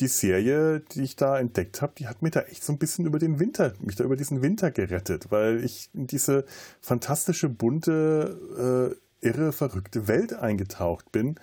die 0.01 0.09
Serie, 0.09 0.81
die 0.81 1.03
ich 1.03 1.17
da 1.17 1.39
entdeckt 1.39 1.83
habe, 1.83 1.93
die 1.99 2.09
hat 2.09 2.23
mir 2.23 2.31
da 2.31 2.41
echt 2.41 2.65
so 2.65 2.73
ein 2.73 2.79
bisschen 2.79 3.07
über 3.07 3.19
den 3.19 3.39
Winter, 3.39 3.75
mich 3.81 3.97
da 3.97 4.05
über 4.05 4.17
diesen 4.17 4.43
Winter 4.43 4.71
gerettet, 4.71 5.31
weil 5.31 5.65
ich 5.65 5.91
in 5.95 6.07
diese 6.07 6.45
fantastische, 6.81 7.49
bunte, 7.49 8.97
äh, 9.23 9.27
irre, 9.27 9.53
verrückte 9.53 10.09
Welt 10.09 10.33
eingetaucht 10.33 11.13
bin. 11.13 11.37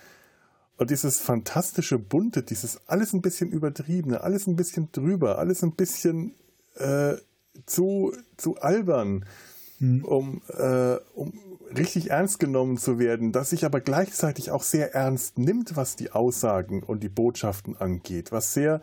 Und 0.76 0.90
dieses 0.90 1.20
fantastische, 1.20 1.98
bunte, 1.98 2.42
dieses 2.42 2.80
alles 2.86 3.12
ein 3.12 3.22
bisschen 3.22 3.50
übertriebene, 3.50 4.20
alles 4.22 4.46
ein 4.46 4.56
bisschen 4.56 4.90
drüber, 4.92 5.38
alles 5.38 5.62
ein 5.62 5.72
bisschen 5.72 6.34
äh, 6.76 7.14
zu, 7.66 8.12
zu 8.36 8.58
albern, 8.58 9.24
mhm. 9.80 10.04
um, 10.04 10.42
äh, 10.56 10.96
um 11.14 11.32
richtig 11.76 12.10
ernst 12.10 12.38
genommen 12.38 12.78
zu 12.78 12.98
werden, 12.98 13.32
das 13.32 13.50
sich 13.50 13.64
aber 13.64 13.80
gleichzeitig 13.80 14.50
auch 14.50 14.62
sehr 14.62 14.94
ernst 14.94 15.38
nimmt, 15.38 15.76
was 15.76 15.96
die 15.96 16.12
Aussagen 16.12 16.82
und 16.82 17.02
die 17.02 17.08
Botschaften 17.08 17.76
angeht, 17.76 18.32
was 18.32 18.54
sehr 18.54 18.80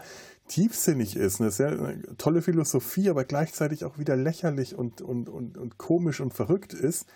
tiefsinnig 0.47 1.15
ist, 1.15 1.41
eine 1.41 1.51
sehr 1.51 1.69
eine 1.69 2.17
tolle 2.17 2.41
Philosophie, 2.41 3.09
aber 3.09 3.23
gleichzeitig 3.23 3.83
auch 3.85 3.97
wieder 3.97 4.15
lächerlich 4.15 4.75
und, 4.75 5.01
und, 5.01 5.29
und, 5.29 5.57
und 5.57 5.77
komisch 5.77 6.21
und 6.21 6.33
verrückt 6.33 6.73
ist, 6.73 7.07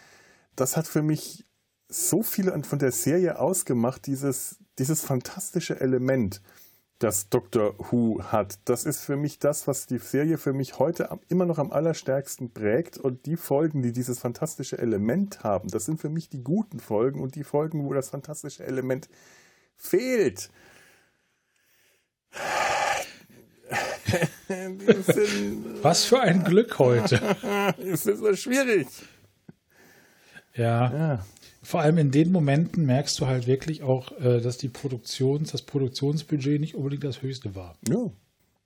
das 0.55 0.75
hat 0.75 0.88
für 0.88 1.03
mich 1.03 1.45
so 1.88 2.23
viel 2.23 2.51
von 2.63 2.79
der 2.79 2.91
Serie 2.91 3.39
ausgemacht, 3.39 4.05
dieses, 4.07 4.57
dieses 4.77 5.01
fantastische 5.01 5.79
Element 5.79 6.41
das 7.00 7.29
Doctor 7.29 7.75
Who 7.77 8.22
hat. 8.24 8.60
Das 8.65 8.86
ist 8.86 9.03
für 9.03 9.15
mich 9.15 9.39
das, 9.39 9.68
was 9.68 9.88
die 9.88 9.98
Serie 10.00 10.38
für 10.38 10.51
mich 10.51 10.79
heute 10.79 11.10
immer 11.29 11.46
noch 11.46 11.58
am 11.58 11.72
allerstärksten 11.72 12.51
prägt. 12.51 12.98
Und 12.98 13.25
die 13.25 13.38
Folgen, 13.38 13.82
die 13.82 13.94
dieses 13.94 14.20
fantastische 14.20 14.77
Element 14.77 15.44
haben, 15.44 15.70
das 15.70 15.86
sind 15.86 16.01
für 16.01 16.10
mich 16.10 16.27
die 16.29 16.44
guten 16.44 16.82
Folgen 16.82 17.22
und 17.22 17.36
die 17.36 17.46
Folgen, 17.46 17.86
wo 17.86 17.94
das 17.94 18.10
fantastische 18.10 18.65
Element 18.65 19.08
fehlt. 19.77 20.51
was 25.82 26.03
für 26.03 26.20
ein 26.20 26.44
Glück 26.44 26.79
heute. 26.79 27.22
es 27.77 28.06
ist 28.06 28.20
so 28.20 28.36
schwierig. 28.36 28.88
Ja. 30.53 30.91
ja 30.91 31.25
vor 31.69 31.81
allem 31.81 31.99
in 31.99 32.09
den 32.09 32.31
Momenten 32.31 32.88
merkst 32.88 33.19
du 33.19 33.27
halt 33.27 33.45
wirklich 33.45 33.83
auch, 33.83 34.11
äh, 34.19 34.41
dass 34.41 34.57
die 34.57 34.69
Produktions, 34.69 35.51
das 35.51 35.61
Produktionsbudget 35.61 36.59
nicht 36.59 36.73
unbedingt 36.73 37.03
das 37.03 37.21
höchste 37.21 37.53
war. 37.53 37.75
Ja. 37.88 38.09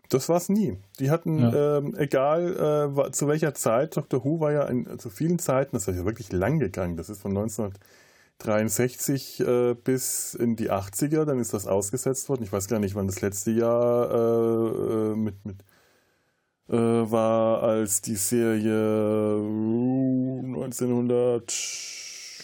Das 0.07 0.29
war 0.29 0.37
es 0.37 0.47
nie. 0.47 0.77
Die 1.01 1.11
hatten, 1.11 1.39
ja. 1.39 1.79
ähm, 1.79 1.95
egal 1.97 2.93
äh, 2.95 3.11
zu 3.11 3.27
welcher 3.27 3.53
Zeit, 3.55 3.97
Dr. 3.97 4.23
Who 4.23 4.39
war 4.39 4.53
ja 4.53 4.63
in, 4.67 4.97
zu 4.99 5.09
vielen 5.09 5.37
Zeiten, 5.37 5.75
das 5.75 5.89
ist 5.89 5.97
ja 5.97 6.05
wirklich 6.05 6.31
lang 6.31 6.59
gegangen. 6.59 6.95
Das 6.95 7.09
ist 7.09 7.21
von 7.21 7.31
1963 7.31 9.41
äh, 9.41 9.73
bis 9.73 10.33
in 10.35 10.55
die 10.55 10.71
80er, 10.71 11.25
dann 11.25 11.39
ist 11.39 11.53
das 11.53 11.67
ausgesetzt 11.67 12.29
worden. 12.29 12.43
Ich 12.43 12.53
weiß 12.53 12.69
gar 12.69 12.79
nicht, 12.79 12.95
wann 12.95 13.07
das 13.07 13.19
letzte 13.19 13.51
Jahr 13.51 14.11
äh, 14.11 15.11
äh 15.11 15.15
mit, 15.17 15.43
mit 15.43 15.57
äh, 16.69 16.77
war, 16.77 17.63
als 17.63 18.01
die 18.01 18.15
Serie 18.15 19.41
1900 19.41 21.51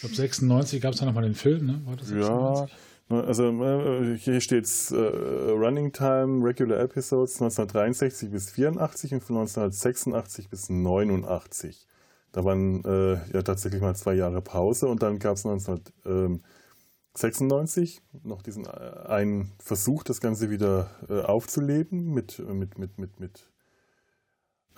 glaube, 0.00 0.16
96 0.16 0.80
gab 0.80 0.94
es 0.94 1.00
dann 1.00 1.08
nochmal 1.08 1.24
den 1.24 1.34
Film, 1.34 1.66
ne? 1.66 1.82
War 1.84 1.94
das 1.94 2.08
96? 2.08 2.74
Ja, 3.10 3.20
also 3.20 3.62
äh, 3.62 4.16
hier 4.16 4.40
steht 4.40 4.64
es 4.64 4.90
uh, 4.92 4.96
Running 4.96 5.92
Time, 5.92 6.42
Regular 6.42 6.80
Episodes 6.80 7.34
1963 7.34 8.30
bis 8.30 8.50
84 8.50 9.12
und 9.12 9.22
von 9.22 9.36
1986 9.36 10.48
bis 10.48 10.70
89. 10.70 11.86
Da 12.32 12.46
waren 12.46 12.82
äh, 12.86 13.18
ja 13.30 13.42
tatsächlich 13.42 13.82
mal 13.82 13.94
zwei 13.94 14.14
Jahre 14.14 14.40
Pause 14.40 14.88
und 14.88 15.02
dann 15.02 15.18
gab 15.18 15.36
es 15.36 15.44
1996 15.44 18.00
noch 18.22 18.40
diesen 18.40 18.64
äh, 18.64 19.04
einen 19.06 19.52
Versuch, 19.58 20.02
das 20.02 20.22
Ganze 20.22 20.48
wieder 20.48 20.92
äh, 21.10 21.20
aufzuleben 21.20 22.14
mit, 22.14 22.38
mit, 22.38 22.78
mit, 22.78 22.98
mit, 22.98 23.20
mit 23.20 23.50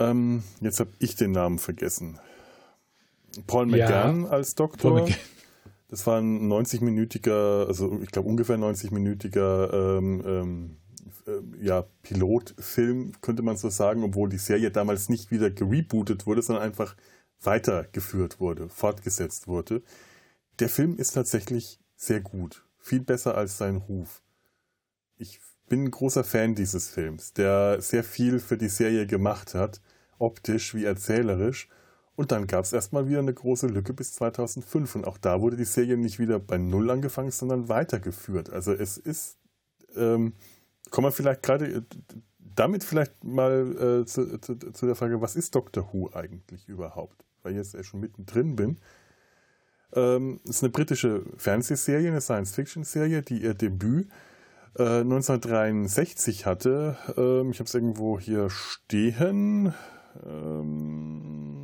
ähm, 0.00 0.42
jetzt 0.60 0.80
habe 0.80 0.90
ich 0.98 1.14
den 1.14 1.30
Namen 1.30 1.60
vergessen. 1.60 2.18
Paul 3.46 3.66
McGann 3.66 4.24
ja. 4.24 4.30
als 4.30 4.54
Doktor. 4.54 5.08
Das 5.88 6.06
war 6.06 6.18
ein 6.18 6.50
90-minütiger, 6.50 7.66
also 7.66 8.00
ich 8.02 8.10
glaube 8.10 8.28
ungefähr 8.28 8.56
90-minütiger 8.56 9.98
ähm, 9.98 10.22
ähm, 10.26 10.76
äh, 11.26 11.64
ja, 11.64 11.84
Pilotfilm, 12.02 13.12
könnte 13.20 13.42
man 13.42 13.56
so 13.56 13.68
sagen, 13.68 14.02
obwohl 14.02 14.28
die 14.28 14.38
Serie 14.38 14.70
damals 14.70 15.08
nicht 15.08 15.30
wieder 15.30 15.50
gerebootet 15.50 16.26
wurde, 16.26 16.42
sondern 16.42 16.64
einfach 16.64 16.96
weitergeführt 17.42 18.40
wurde, 18.40 18.68
fortgesetzt 18.68 19.48
wurde. 19.48 19.82
Der 20.58 20.68
Film 20.68 20.96
ist 20.96 21.12
tatsächlich 21.12 21.78
sehr 21.96 22.20
gut. 22.20 22.64
Viel 22.78 23.00
besser 23.00 23.36
als 23.36 23.58
sein 23.58 23.76
Ruf. 23.76 24.22
Ich 25.16 25.40
bin 25.68 25.84
ein 25.84 25.90
großer 25.90 26.24
Fan 26.24 26.54
dieses 26.54 26.88
Films, 26.88 27.32
der 27.32 27.80
sehr 27.80 28.04
viel 28.04 28.38
für 28.38 28.56
die 28.56 28.68
Serie 28.68 29.06
gemacht 29.06 29.54
hat, 29.54 29.80
optisch 30.18 30.74
wie 30.74 30.84
erzählerisch. 30.84 31.68
Und 32.14 32.30
dann 32.30 32.46
gab 32.46 32.64
es 32.64 32.72
erstmal 32.72 33.08
wieder 33.08 33.20
eine 33.20 33.32
große 33.32 33.66
Lücke 33.66 33.94
bis 33.94 34.12
2005. 34.12 34.96
Und 34.96 35.06
auch 35.06 35.18
da 35.18 35.40
wurde 35.40 35.56
die 35.56 35.64
Serie 35.64 35.96
nicht 35.96 36.18
wieder 36.18 36.38
bei 36.38 36.58
Null 36.58 36.90
angefangen, 36.90 37.30
sondern 37.30 37.68
weitergeführt. 37.68 38.50
Also 38.50 38.72
es 38.72 38.98
ist, 38.98 39.38
ähm, 39.96 40.34
kommen 40.90 41.06
wir 41.06 41.12
vielleicht 41.12 41.42
gerade 41.42 41.66
äh, 41.66 41.82
damit 42.54 42.84
vielleicht 42.84 43.24
mal 43.24 44.02
äh, 44.02 44.06
zu, 44.06 44.38
zu, 44.40 44.56
zu, 44.56 44.86
der 44.86 44.94
Frage, 44.94 45.22
was 45.22 45.36
ist 45.36 45.54
Doctor 45.54 45.88
Who 45.92 46.10
eigentlich 46.12 46.68
überhaupt? 46.68 47.24
Weil 47.42 47.52
ich 47.52 47.58
jetzt 47.58 47.86
schon 47.86 48.00
mittendrin 48.00 48.56
bin. 48.56 48.78
Ähm, 49.94 50.40
es 50.44 50.56
ist 50.56 50.62
eine 50.62 50.70
britische 50.70 51.24
Fernsehserie, 51.36 52.08
eine 52.08 52.20
Science-Fiction-Serie, 52.20 53.22
die 53.22 53.42
ihr 53.42 53.54
Debüt 53.54 54.08
äh, 54.78 55.00
1963 55.00 56.46
hatte. 56.46 56.96
Ähm, 57.16 57.50
ich 57.50 57.58
habe 57.58 57.68
es 57.68 57.74
irgendwo 57.74 58.18
hier 58.18 58.48
stehen. 58.50 59.74
Ähm, 60.24 61.61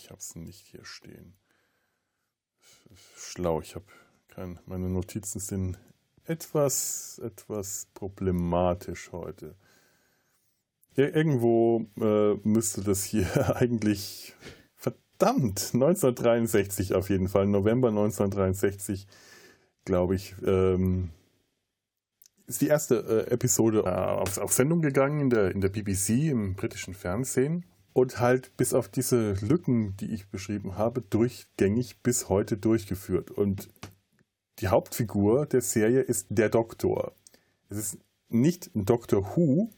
ich 0.00 0.10
habe 0.10 0.18
es 0.18 0.34
nicht 0.34 0.66
hier 0.66 0.84
stehen. 0.84 1.34
Schlau, 3.16 3.60
ich 3.60 3.74
habe 3.74 3.84
kein, 4.28 4.58
meine 4.66 4.88
Notizen 4.88 5.40
sind 5.40 5.78
etwas, 6.24 7.20
etwas 7.22 7.88
problematisch 7.94 9.12
heute. 9.12 9.56
Ja, 10.96 11.06
irgendwo 11.06 11.86
äh, 12.00 12.34
müsste 12.48 12.82
das 12.82 13.04
hier 13.04 13.56
eigentlich, 13.56 14.34
verdammt, 14.74 15.70
1963 15.74 16.94
auf 16.94 17.10
jeden 17.10 17.28
Fall, 17.28 17.46
November 17.46 17.88
1963, 17.88 19.06
glaube 19.84 20.14
ich, 20.14 20.34
ähm, 20.44 21.10
ist 22.46 22.60
die 22.60 22.68
erste 22.68 23.26
äh, 23.28 23.30
Episode 23.32 23.80
äh, 23.80 23.90
auf, 23.90 24.38
auf, 24.38 24.52
Sendung 24.52 24.80
gegangen 24.82 25.20
in 25.20 25.30
der, 25.30 25.50
in 25.52 25.60
der 25.60 25.68
BBC, 25.68 26.30
im 26.30 26.54
britischen 26.54 26.94
Fernsehen. 26.94 27.64
Und 27.92 28.20
halt 28.20 28.56
bis 28.56 28.72
auf 28.72 28.88
diese 28.88 29.32
Lücken, 29.40 29.96
die 29.96 30.12
ich 30.12 30.28
beschrieben 30.28 30.76
habe, 30.76 31.02
durchgängig 31.02 32.02
bis 32.02 32.28
heute 32.28 32.56
durchgeführt. 32.56 33.30
Und 33.30 33.68
die 34.60 34.68
Hauptfigur 34.68 35.46
der 35.46 35.60
Serie 35.60 36.00
ist 36.00 36.26
der 36.30 36.48
Doktor. 36.48 37.12
Es 37.68 37.78
ist 37.78 37.98
nicht 38.28 38.70
Doctor 38.74 39.34
Who, 39.34 39.70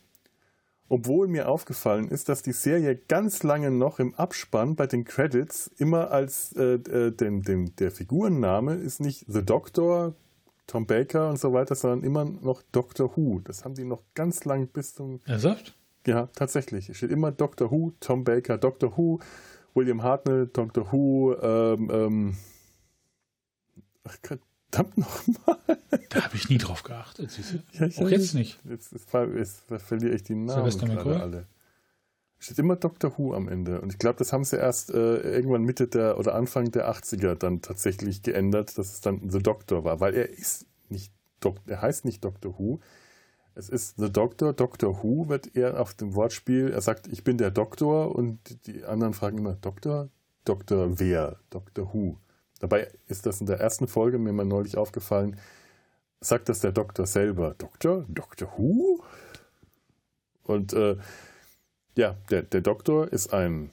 obwohl 0.89 1.27
mir 1.27 1.49
aufgefallen 1.49 2.09
ist, 2.09 2.29
dass 2.29 2.43
die 2.43 2.53
Serie 2.53 2.97
ganz 2.97 3.43
lange 3.43 3.71
noch 3.71 3.99
im 3.99 4.15
Abspann 4.15 4.77
bei 4.77 4.87
den 4.87 5.05
Credits 5.05 5.71
immer 5.79 6.11
als 6.11 6.53
äh, 6.53 6.75
äh 6.75 7.11
den, 7.13 7.43
den, 7.43 7.75
der 7.77 7.91
Figurenname 7.91 8.75
ist 8.75 9.01
nicht 9.01 9.25
The 9.27 9.43
Doctor, 9.43 10.15
Tom 10.67 10.87
Baker 10.87 11.31
und 11.31 11.39
so 11.39 11.53
weiter, 11.53 11.75
sondern 11.75 12.05
immer 12.05 12.25
noch 12.25 12.63
Doctor 12.73 13.17
Who. 13.17 13.41
Das 13.41 13.65
haben 13.65 13.75
die 13.75 13.85
noch 13.85 14.03
ganz 14.15 14.45
lang 14.45 14.69
bis 14.69 14.95
zum. 14.95 15.21
Ernsthaft? 15.25 15.75
Ja, 16.07 16.29
tatsächlich. 16.35 16.89
Es 16.89 16.97
steht 16.97 17.11
immer 17.11 17.33
Doctor 17.33 17.71
Who, 17.71 17.93
Tom 18.01 18.25
Baker, 18.25 18.59
Doctor 18.59 18.97
Who, 18.97 19.21
William 19.75 20.03
Hartnell, 20.03 20.49
Doctor 20.49 20.93
Who, 20.93 21.35
ähm, 21.41 21.91
ähm, 21.93 22.37
ach, 24.05 24.17
verdammt 24.23 24.99
nochmal. 24.99 25.59
Da 26.11 26.25
habe 26.25 26.37
ich 26.37 26.49
nie 26.49 26.59
drauf 26.59 26.83
geachtet, 26.83 27.31
siehst 27.31 27.55
du? 27.55 27.59
Ja, 27.73 27.87
Auch 28.05 28.11
jetzt 28.11 28.35
nicht. 28.35 28.59
Jetzt, 28.69 28.93
jetzt, 28.93 29.13
jetzt, 29.13 29.65
jetzt 29.71 29.83
verliere 29.83 30.15
ich 30.15 30.23
die 30.23 30.35
Namen 30.35 30.71
gerade 30.71 31.21
alle 31.21 31.47
steht 32.43 32.59
immer 32.59 32.77
Doctor 32.77 33.17
Who 33.17 33.35
am 33.35 33.49
Ende. 33.49 33.81
Und 33.81 33.93
ich 33.93 33.99
glaube, 33.99 34.19
das 34.19 34.33
haben 34.33 34.45
sie 34.45 34.57
erst 34.57 34.91
äh, 34.91 35.19
irgendwann 35.21 35.63
Mitte 35.63 35.87
der 35.87 36.19
oder 36.19 36.35
Anfang 36.35 36.73
der 36.73 36.91
80er 36.91 37.37
dann 37.37 37.63
tatsächlich 37.63 38.23
geändert, 38.23 38.77
dass 38.79 38.93
es 38.93 39.01
dann 39.01 39.31
The 39.31 39.39
Doctor 39.39 39.85
war, 39.85 40.01
weil 40.01 40.15
er 40.15 40.29
ist 40.29 40.67
nicht 40.89 41.13
Doktor, 41.41 41.73
er 41.73 41.83
heißt 41.83 42.05
nicht 42.05 42.25
Doctor 42.25 42.59
Who. 42.59 42.81
Es 43.55 43.69
ist 43.69 43.97
The 43.99 44.11
Doctor, 44.11 44.53
Doctor 44.53 45.03
Who 45.03 45.29
wird 45.29 45.55
er 45.57 45.79
auf 45.81 45.95
dem 45.95 46.15
Wortspiel, 46.15 46.71
er 46.71 46.81
sagt, 46.81 47.07
ich 47.07 47.23
bin 47.23 47.37
der 47.37 47.51
Doktor 47.51 48.15
und 48.15 48.67
die 48.67 48.85
anderen 48.85 49.13
fragen 49.13 49.39
immer, 49.39 49.55
Doktor? 49.55 50.09
Doktor 50.45 50.99
wer? 50.99 51.39
Doctor 51.51 51.93
Who. 51.93 52.19
Dabei 52.61 52.91
ist 53.09 53.27
das 53.27 53.41
in 53.41 53.47
der 53.47 53.61
ersten 53.61 53.89
Folge 53.89 54.19
mir 54.19 54.33
mal 54.33 54.47
neulich 54.47 54.77
aufgefallen, 54.77 55.37
sagt 56.21 56.49
das 56.49 56.61
der 56.61 56.73
Doktor 56.73 57.07
selber. 57.07 57.55
Doktor? 57.59 58.07
Doktor 58.09 58.53
Who? 58.57 59.03
Und 60.45 60.73
äh, 60.73 60.97
ja, 61.97 62.17
der, 62.31 62.43
der 62.43 62.63
Doktor 62.63 63.13
ist 63.13 63.35
ein 63.35 63.71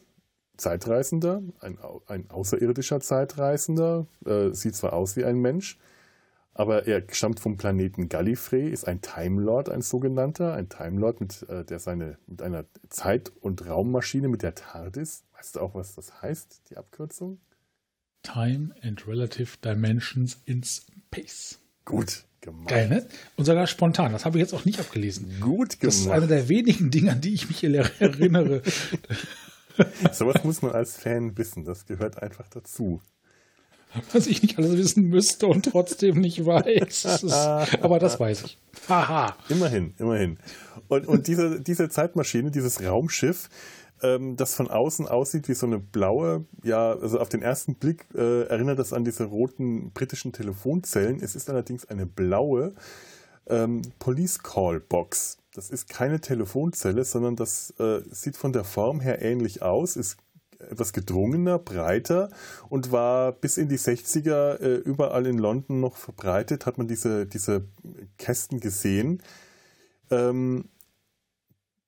Zeitreisender, 0.57 1.41
ein, 1.61 1.77
ein 2.07 2.29
außerirdischer 2.29 2.99
Zeitreisender, 2.99 4.07
äh, 4.25 4.49
sieht 4.49 4.75
zwar 4.75 4.93
aus 4.93 5.15
wie 5.15 5.23
ein 5.23 5.37
Mensch, 5.39 5.79
aber 6.59 6.87
er 6.87 7.01
stammt 7.13 7.39
vom 7.39 7.55
Planeten 7.55 8.09
Gallifrey, 8.09 8.69
ist 8.69 8.85
ein 8.85 9.01
Time 9.01 9.41
Lord, 9.41 9.69
ein 9.69 9.81
sogenannter, 9.81 10.55
ein 10.55 10.67
Time 10.67 10.99
Lord, 10.99 11.21
mit, 11.21 11.47
äh, 11.47 11.63
der 11.63 11.79
seine, 11.79 12.17
mit 12.27 12.41
einer 12.41 12.65
Zeit- 12.89 13.31
und 13.39 13.65
Raummaschine, 13.65 14.27
mit 14.27 14.43
der 14.43 14.55
TARDIS. 14.55 15.23
Weißt 15.37 15.55
du 15.55 15.61
auch, 15.61 15.73
was 15.73 15.95
das 15.95 16.21
heißt, 16.21 16.63
die 16.69 16.75
Abkürzung? 16.75 17.39
Time 18.23 18.75
and 18.81 19.07
Relative 19.07 19.57
Dimensions 19.63 20.41
in 20.43 20.61
Space. 20.61 21.59
Gut 21.85 22.25
gemacht. 22.41 22.67
Geil, 22.67 22.89
ne? 22.89 23.07
Und 23.37 23.45
sogar 23.45 23.65
spontan. 23.65 24.11
Das 24.11 24.25
habe 24.25 24.37
ich 24.37 24.41
jetzt 24.41 24.53
auch 24.53 24.65
nicht 24.65 24.81
abgelesen. 24.81 25.39
Gut 25.39 25.79
gemacht. 25.79 25.83
Das 25.83 25.95
ist 25.95 26.09
einer 26.09 26.27
der 26.27 26.49
wenigen 26.49 26.91
Dinge, 26.91 27.13
an 27.13 27.21
die 27.21 27.35
ich 27.35 27.47
mich 27.47 27.63
erinnere. 27.63 28.63
Sowas 30.11 30.43
muss 30.43 30.61
man 30.61 30.73
als 30.73 30.97
Fan 30.97 31.37
wissen. 31.37 31.63
Das 31.63 31.85
gehört 31.85 32.21
einfach 32.21 32.49
dazu. 32.49 33.01
Was 34.13 34.27
ich 34.27 34.41
nicht 34.41 34.57
alles 34.57 34.77
wissen 34.77 35.03
müsste 35.09 35.47
und 35.47 35.65
trotzdem 35.65 36.19
nicht 36.19 36.45
weiß. 36.45 37.23
aber 37.81 37.99
das 37.99 38.19
weiß 38.19 38.43
ich. 38.43 38.57
Haha. 38.87 39.35
Immerhin, 39.49 39.93
immerhin. 39.97 40.37
Und, 40.87 41.07
und 41.07 41.27
diese, 41.27 41.59
diese 41.61 41.89
Zeitmaschine, 41.89 42.51
dieses 42.51 42.83
Raumschiff, 42.83 43.49
ähm, 44.01 44.35
das 44.35 44.55
von 44.55 44.69
außen 44.69 45.07
aussieht 45.07 45.47
wie 45.49 45.53
so 45.53 45.65
eine 45.65 45.79
blaue, 45.79 46.45
ja, 46.63 46.93
also 46.93 47.19
auf 47.19 47.29
den 47.29 47.41
ersten 47.41 47.75
Blick 47.75 48.07
äh, 48.15 48.43
erinnert 48.43 48.79
das 48.79 48.93
an 48.93 49.03
diese 49.03 49.25
roten 49.25 49.91
britischen 49.91 50.33
Telefonzellen. 50.33 51.21
Es 51.21 51.35
ist 51.35 51.49
allerdings 51.49 51.85
eine 51.85 52.05
blaue 52.05 52.73
ähm, 53.47 53.81
Police 53.99 54.41
Call 54.41 54.79
Box. 54.79 55.37
Das 55.53 55.69
ist 55.69 55.89
keine 55.89 56.21
Telefonzelle, 56.21 57.03
sondern 57.03 57.35
das 57.35 57.73
äh, 57.79 58.01
sieht 58.11 58.37
von 58.37 58.53
der 58.53 58.63
Form 58.63 58.99
her 58.99 59.21
ähnlich 59.21 59.61
aus, 59.61 59.95
ist 59.95 60.17
etwas 60.59 60.93
gedrungener, 60.93 61.59
breiter 61.59 62.29
und 62.69 62.91
war 62.91 63.31
bis 63.31 63.57
in 63.57 63.69
die 63.69 63.77
60er 63.77 64.59
äh, 64.59 64.75
überall 64.75 65.25
in 65.25 65.37
London 65.37 65.79
noch 65.79 65.95
verbreitet, 65.95 66.65
hat 66.65 66.77
man 66.77 66.87
diese, 66.87 67.25
diese 67.25 67.65
Kästen 68.17 68.59
gesehen, 68.59 69.21
ähm, 70.11 70.65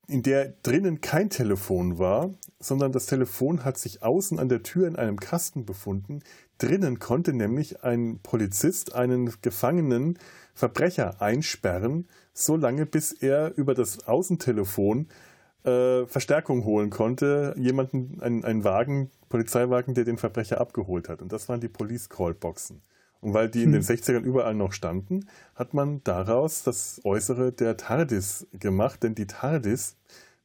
in 0.08 0.22
der 0.22 0.54
drinnen 0.62 1.00
kein 1.00 1.30
Telefon 1.30 1.98
war, 1.98 2.30
sondern 2.58 2.92
das 2.92 3.06
Telefon 3.06 3.64
hat 3.64 3.78
sich 3.78 4.02
außen 4.02 4.38
an 4.38 4.48
der 4.48 4.62
Tür 4.62 4.86
in 4.86 4.96
einem 4.96 5.18
Kasten 5.18 5.64
befunden. 5.64 6.22
Drinnen 6.58 6.98
konnte 6.98 7.32
nämlich 7.32 7.82
ein 7.82 8.18
Polizist 8.22 8.94
einen 8.94 9.32
gefangenen 9.42 10.18
Verbrecher 10.54 11.22
einsperren, 11.22 12.08
so 12.34 12.56
lange 12.56 12.84
bis 12.84 13.12
er 13.12 13.56
über 13.56 13.74
das 13.74 14.06
Außentelefon 14.06 15.06
äh, 15.06 15.31
Verstärkung 15.64 16.64
holen 16.64 16.90
konnte, 16.90 17.54
jemanden, 17.56 18.20
einen, 18.20 18.44
einen 18.44 18.64
Wagen, 18.64 19.10
Polizeiwagen, 19.28 19.94
der 19.94 20.04
den 20.04 20.18
Verbrecher 20.18 20.60
abgeholt 20.60 21.08
hat. 21.08 21.22
Und 21.22 21.32
das 21.32 21.48
waren 21.48 21.60
die 21.60 21.68
Police 21.68 22.08
Call 22.08 22.34
Boxen. 22.34 22.82
Und 23.20 23.34
weil 23.34 23.48
die 23.48 23.62
in 23.62 23.70
den 23.70 23.82
60ern 23.82 24.16
hm. 24.18 24.24
überall 24.24 24.54
noch 24.54 24.72
standen, 24.72 25.28
hat 25.54 25.74
man 25.74 26.02
daraus 26.02 26.64
das 26.64 27.00
Äußere 27.04 27.52
der 27.52 27.76
TARDIS 27.76 28.48
gemacht, 28.52 29.04
denn 29.04 29.14
die 29.14 29.28
TARDIS 29.28 29.96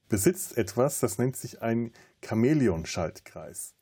besitzt 0.09 0.57
etwas, 0.57 0.99
das 0.99 1.17
nennt 1.17 1.35
sich 1.35 1.63
ein 1.63 1.91
Chamäleon-Schaltkreis. 2.23 3.73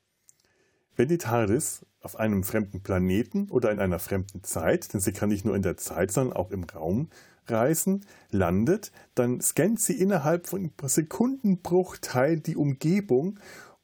Wenn 0.95 1.10
die 1.10 1.17
TARDIS 1.17 1.86
auf 2.00 2.15
einem 2.15 2.43
fremden 2.43 2.82
Planeten 2.82 3.50
oder 3.50 3.71
in 3.71 3.80
einer 3.80 4.00
fremden 4.00 4.43
Zeit, 4.43 4.93
denn 4.93 5.02
sie 5.02 5.12
kann 5.12 5.28
nicht 5.28 5.43
nur 5.43 5.58
in 5.58 5.62
der 5.62 5.76
Zeit, 5.76 6.12
sondern 6.12 6.38
auch 6.38 6.52
im 6.52 6.63
Raum 6.63 7.10
reisen, 7.47 8.05
landet, 8.31 8.91
dann 9.13 9.41
scannt 9.41 9.79
sie 9.79 9.93
innerhalb 9.93 10.47
von 10.47 10.71
Sekundenbruchteil 10.84 12.39
die 12.39 12.55
Umgebung 12.55 13.39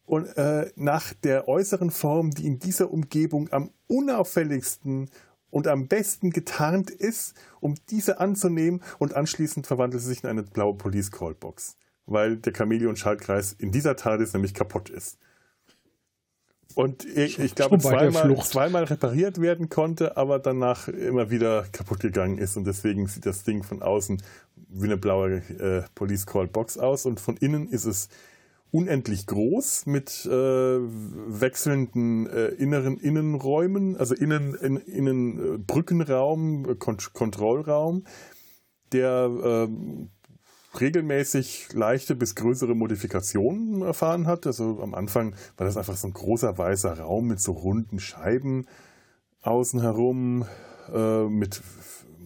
und 0.05 0.25
äh, 0.37 0.71
nach 0.75 1.13
der 1.13 1.47
äußeren 1.47 1.91
Form, 1.91 2.31
die 2.31 2.45
in 2.45 2.59
dieser 2.59 2.91
Umgebung 2.91 3.51
am 3.51 3.71
unauffälligsten 3.87 5.09
und 5.49 5.67
am 5.67 5.87
besten 5.87 6.31
getarnt 6.31 6.89
ist, 6.89 7.35
um 7.59 7.75
diese 7.89 8.19
anzunehmen 8.19 8.81
und 8.99 9.13
anschließend 9.13 9.67
verwandelt 9.67 10.01
sie 10.01 10.09
sich 10.09 10.23
in 10.23 10.29
eine 10.29 10.43
blaue 10.43 10.75
Police 10.75 11.11
Call 11.11 11.35
Box, 11.35 11.77
weil 12.05 12.37
der 12.37 12.53
Chamäleon-Schaltkreis 12.53 13.53
in 13.53 13.71
dieser 13.71 13.95
TARDIS 13.95 14.33
nämlich 14.33 14.53
kaputt 14.53 14.89
ist. 14.89 15.17
Und 16.75 17.05
ich, 17.05 17.39
ich 17.39 17.55
glaube, 17.55 17.77
zweimal, 17.79 18.35
zweimal 18.43 18.83
repariert 18.85 19.41
werden 19.41 19.69
konnte, 19.69 20.17
aber 20.17 20.39
danach 20.39 20.87
immer 20.87 21.29
wieder 21.29 21.65
kaputt 21.71 21.99
gegangen 21.99 22.37
ist. 22.37 22.57
Und 22.57 22.65
deswegen 22.65 23.07
sieht 23.07 23.25
das 23.25 23.43
Ding 23.43 23.63
von 23.63 23.81
außen 23.81 24.21
wie 24.69 24.85
eine 24.85 24.97
blaue 24.97 25.37
äh, 25.59 25.83
Police 25.95 26.25
Call 26.25 26.47
Box 26.47 26.77
aus. 26.77 27.05
Und 27.05 27.19
von 27.19 27.37
innen 27.37 27.69
ist 27.69 27.85
es 27.85 28.09
unendlich 28.71 29.27
groß 29.27 29.85
mit 29.85 30.25
äh, 30.25 30.29
wechselnden 30.29 32.27
äh, 32.27 32.47
inneren 32.47 32.97
Innenräumen, 32.97 33.97
also 33.97 34.15
innen, 34.15 34.55
in, 34.55 34.77
innen 34.77 35.55
äh, 35.55 35.57
Brückenraum, 35.57 36.79
Kont 36.79 37.13
Kontrollraum, 37.13 38.05
der 38.93 39.29
ähm, 39.43 40.09
regelmäßig 40.79 41.73
leichte 41.73 42.15
bis 42.15 42.35
größere 42.35 42.75
Modifikationen 42.75 43.81
erfahren 43.81 44.27
hat. 44.27 44.47
Also 44.47 44.79
am 44.81 44.93
Anfang 44.93 45.35
war 45.57 45.65
das 45.65 45.77
einfach 45.77 45.97
so 45.97 46.07
ein 46.07 46.13
großer 46.13 46.57
weißer 46.57 46.99
Raum 46.99 47.27
mit 47.27 47.41
so 47.41 47.51
runden 47.51 47.99
Scheiben 47.99 48.65
außen 49.41 49.81
herum, 49.81 50.45
äh, 50.93 51.25
mit 51.25 51.61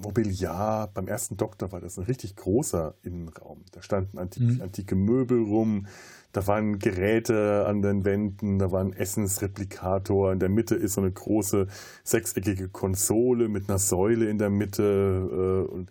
Mobiliar. 0.01 0.89
Beim 0.93 1.08
ersten 1.08 1.38
Doktor 1.38 1.71
war 1.71 1.79
das 1.79 1.97
ein 1.97 2.05
richtig 2.05 2.36
großer 2.36 2.95
Innenraum. 3.01 3.63
Da 3.71 3.81
standen 3.81 4.19
antik, 4.19 4.43
mhm. 4.43 4.62
antike 4.62 4.95
Möbel 4.95 5.41
rum, 5.41 5.88
da 6.36 6.45
waren 6.47 6.79
Geräte 6.79 7.65
an 7.65 7.81
den 7.81 8.03
Wänden, 8.03 8.60
da 8.60 8.69
war 8.69 8.81
ein 8.81 8.91
Essensreplikator. 8.91 10.34
In 10.34 10.39
der 10.39 10.49
Mitte 10.49 10.75
ist 10.75 10.95
so 10.95 11.01
eine 11.01 11.12
große 11.12 11.67
sechseckige 12.03 12.67
Konsole 12.67 13.47
mit 13.47 13.69
einer 13.69 13.79
Säule 13.79 14.29
in 14.29 14.38
der 14.38 14.49
Mitte. 14.49 15.65
Äh, 15.69 15.73
und 15.73 15.89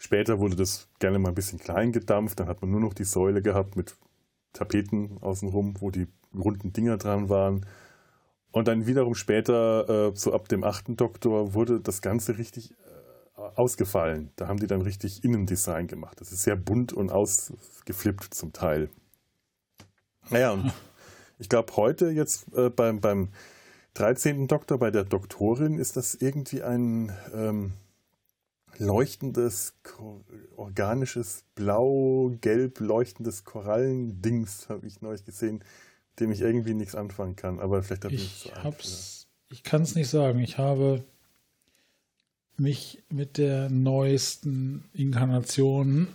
später 0.00 0.40
wurde 0.40 0.56
das 0.56 0.88
gerne 0.98 1.20
mal 1.20 1.28
ein 1.28 1.34
bisschen 1.34 1.60
klein 1.60 1.92
gedampft. 1.92 2.40
Dann 2.40 2.48
hat 2.48 2.62
man 2.62 2.70
nur 2.70 2.80
noch 2.80 2.94
die 2.94 3.04
Säule 3.04 3.42
gehabt 3.42 3.76
mit 3.76 3.96
Tapeten 4.52 5.18
außenrum, 5.20 5.80
wo 5.80 5.90
die 5.90 6.08
runden 6.34 6.72
Dinger 6.72 6.96
dran 6.96 7.28
waren. 7.28 7.66
Und 8.50 8.66
dann 8.66 8.86
wiederum 8.86 9.14
später, 9.14 10.08
äh, 10.08 10.16
so 10.16 10.32
ab 10.32 10.48
dem 10.48 10.64
achten 10.64 10.96
Doktor, 10.96 11.54
wurde 11.54 11.80
das 11.80 12.02
Ganze 12.02 12.38
richtig 12.38 12.72
äh, 13.36 13.40
ausgefallen. 13.54 14.32
Da 14.36 14.48
haben 14.48 14.58
die 14.58 14.66
dann 14.66 14.82
richtig 14.82 15.22
Innendesign 15.22 15.86
gemacht. 15.86 16.20
Das 16.20 16.32
ist 16.32 16.42
sehr 16.42 16.56
bunt 16.56 16.92
und 16.92 17.12
ausgeflippt 17.12 18.34
zum 18.34 18.52
Teil. 18.52 18.88
Naja, 20.30 20.52
und 20.52 20.72
ich 21.38 21.48
glaube, 21.48 21.76
heute 21.76 22.10
jetzt 22.10 22.52
äh, 22.56 22.70
beim, 22.70 23.00
beim 23.00 23.28
13. 23.94 24.48
Doktor, 24.48 24.78
bei 24.78 24.90
der 24.90 25.04
Doktorin, 25.04 25.78
ist 25.78 25.96
das 25.96 26.14
irgendwie 26.14 26.62
ein 26.62 27.12
ähm, 27.34 27.74
leuchtendes, 28.80 29.74
organisches, 30.56 31.44
blau-gelb 31.54 32.80
leuchtendes 32.80 33.44
Korallendings, 33.44 34.68
habe 34.68 34.86
ich 34.86 35.02
neulich 35.02 35.24
gesehen, 35.24 35.62
dem 36.18 36.32
ich 36.32 36.40
irgendwie 36.40 36.74
nichts 36.74 36.94
anfangen 36.94 37.36
kann. 37.36 37.60
Aber 37.60 37.82
vielleicht 37.82 38.04
habe 38.04 38.14
ich 38.14 38.22
nicht 38.22 38.54
so 38.54 38.74
Ich 39.50 39.62
kann 39.62 39.82
es 39.82 39.94
nicht 39.94 40.08
sagen. 40.08 40.38
Ich 40.40 40.58
habe 40.58 41.04
mich 42.56 43.02
mit 43.10 43.38
der 43.38 43.68
neuesten 43.68 44.84
Inkarnation 44.94 46.08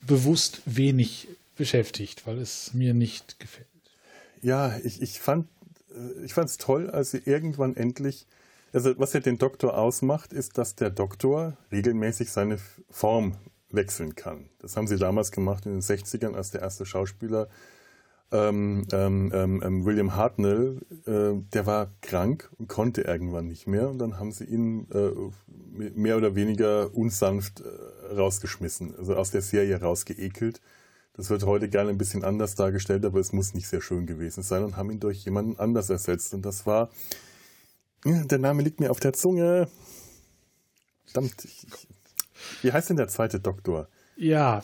bewusst 0.00 0.62
wenig 0.64 1.28
beschäftigt, 1.56 2.26
weil 2.26 2.38
es 2.38 2.74
mir 2.74 2.94
nicht 2.94 3.38
gefällt. 3.38 3.66
Ja, 4.42 4.76
ich, 4.82 5.00
ich 5.02 5.20
fand 5.20 5.48
äh, 5.96 6.24
ich 6.24 6.36
es 6.36 6.58
toll, 6.58 6.90
als 6.90 7.12
sie 7.12 7.22
irgendwann 7.24 7.76
endlich, 7.76 8.26
also 8.76 8.98
was 8.98 9.14
ja 9.14 9.20
den 9.20 9.38
Doktor 9.38 9.76
ausmacht, 9.76 10.32
ist, 10.32 10.58
dass 10.58 10.74
der 10.74 10.90
Doktor 10.90 11.56
regelmäßig 11.72 12.30
seine 12.30 12.58
Form 12.90 13.36
wechseln 13.70 14.14
kann. 14.14 14.50
Das 14.60 14.76
haben 14.76 14.86
sie 14.86 14.98
damals 14.98 15.32
gemacht 15.32 15.66
in 15.66 15.72
den 15.72 15.80
60ern, 15.80 16.34
als 16.34 16.50
der 16.50 16.60
erste 16.60 16.84
Schauspieler 16.86 17.48
ähm, 18.32 18.86
ähm, 18.92 19.30
ähm, 19.32 19.62
ähm, 19.64 19.84
William 19.84 20.16
Hartnell, 20.16 20.80
äh, 21.06 21.40
der 21.52 21.66
war 21.66 21.92
krank 22.02 22.50
und 22.58 22.68
konnte 22.68 23.02
irgendwann 23.02 23.46
nicht 23.46 23.66
mehr. 23.66 23.88
Und 23.88 23.98
dann 23.98 24.18
haben 24.18 24.32
sie 24.32 24.44
ihn 24.44 24.88
äh, 24.90 25.10
mehr 25.94 26.16
oder 26.16 26.34
weniger 26.34 26.94
unsanft 26.94 27.60
äh, 27.60 28.14
rausgeschmissen, 28.14 28.94
also 28.96 29.14
aus 29.14 29.30
der 29.30 29.42
Serie 29.42 29.80
rausgeekelt. 29.80 30.60
Das 31.14 31.30
wird 31.30 31.46
heute 31.46 31.68
gerne 31.68 31.90
ein 31.90 31.98
bisschen 31.98 32.24
anders 32.24 32.56
dargestellt, 32.56 33.04
aber 33.04 33.20
es 33.20 33.32
muss 33.32 33.54
nicht 33.54 33.68
sehr 33.68 33.80
schön 33.80 34.06
gewesen 34.06 34.42
sein 34.42 34.64
und 34.64 34.76
haben 34.76 34.90
ihn 34.90 35.00
durch 35.00 35.24
jemanden 35.24 35.58
anders 35.58 35.88
ersetzt. 35.88 36.34
Und 36.34 36.44
das 36.44 36.66
war, 36.66 36.90
der 38.06 38.38
Name 38.38 38.62
liegt 38.62 38.80
mir 38.80 38.90
auf 38.90 39.00
der 39.00 39.12
Zunge. 39.12 39.68
Verdammt, 41.04 41.44
ich, 41.44 41.66
wie 42.62 42.72
heißt 42.72 42.90
denn 42.90 42.96
der 42.96 43.08
zweite 43.08 43.40
Doktor? 43.40 43.88
Ja, 44.16 44.62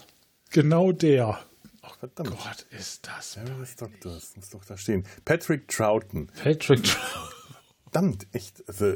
genau 0.51 0.93
der. 0.93 1.39
Ach, 1.83 1.99
Verdammt. 1.99 2.31
Gott, 2.31 2.67
ist 2.71 3.07
das. 3.07 3.35
Ja, 3.35 3.45
das 3.45 3.77
Doktor, 3.77 4.15
das 4.15 4.37
muss 4.37 4.51
doch 4.51 4.65
da 4.65 4.77
stehen. 4.77 5.05
Patrick 5.25 5.69
Troughton. 5.69 6.29
Patrick 6.29 6.85
Troughton. 6.85 7.33
verdammt, 7.83 8.27
echt. 8.33 8.63
Also, 8.69 8.95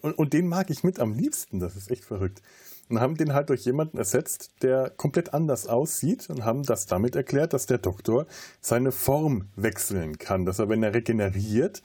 und, 0.00 0.18
und, 0.18 0.32
den 0.32 0.48
mag 0.48 0.70
ich 0.70 0.84
mit 0.84 0.98
am 0.98 1.12
liebsten, 1.12 1.60
das 1.60 1.76
ist 1.76 1.90
echt 1.90 2.04
verrückt. 2.04 2.42
Und 2.88 3.00
haben 3.00 3.16
den 3.16 3.32
halt 3.32 3.48
durch 3.48 3.64
jemanden 3.64 3.96
ersetzt, 3.98 4.52
der 4.62 4.90
komplett 4.90 5.32
anders 5.32 5.66
aussieht 5.66 6.28
und 6.28 6.44
haben 6.44 6.62
das 6.62 6.86
damit 6.86 7.16
erklärt, 7.16 7.52
dass 7.54 7.66
der 7.66 7.78
Doktor 7.78 8.26
seine 8.60 8.92
Form 8.92 9.48
wechseln 9.56 10.18
kann, 10.18 10.44
dass 10.44 10.58
er, 10.58 10.68
wenn 10.68 10.82
er 10.82 10.94
regeneriert, 10.94 11.82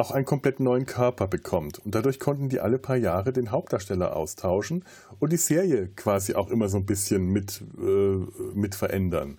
auch 0.00 0.10
einen 0.10 0.24
komplett 0.24 0.60
neuen 0.60 0.86
Körper 0.86 1.26
bekommt. 1.26 1.78
Und 1.78 1.94
dadurch 1.94 2.18
konnten 2.18 2.48
die 2.48 2.60
alle 2.60 2.78
paar 2.78 2.96
Jahre 2.96 3.32
den 3.32 3.50
Hauptdarsteller 3.50 4.16
austauschen 4.16 4.84
und 5.18 5.32
die 5.32 5.36
Serie 5.36 5.88
quasi 5.88 6.34
auch 6.34 6.50
immer 6.50 6.68
so 6.68 6.78
ein 6.78 6.86
bisschen 6.86 7.28
mit, 7.28 7.62
äh, 7.78 8.16
mit 8.54 8.74
verändern. 8.74 9.38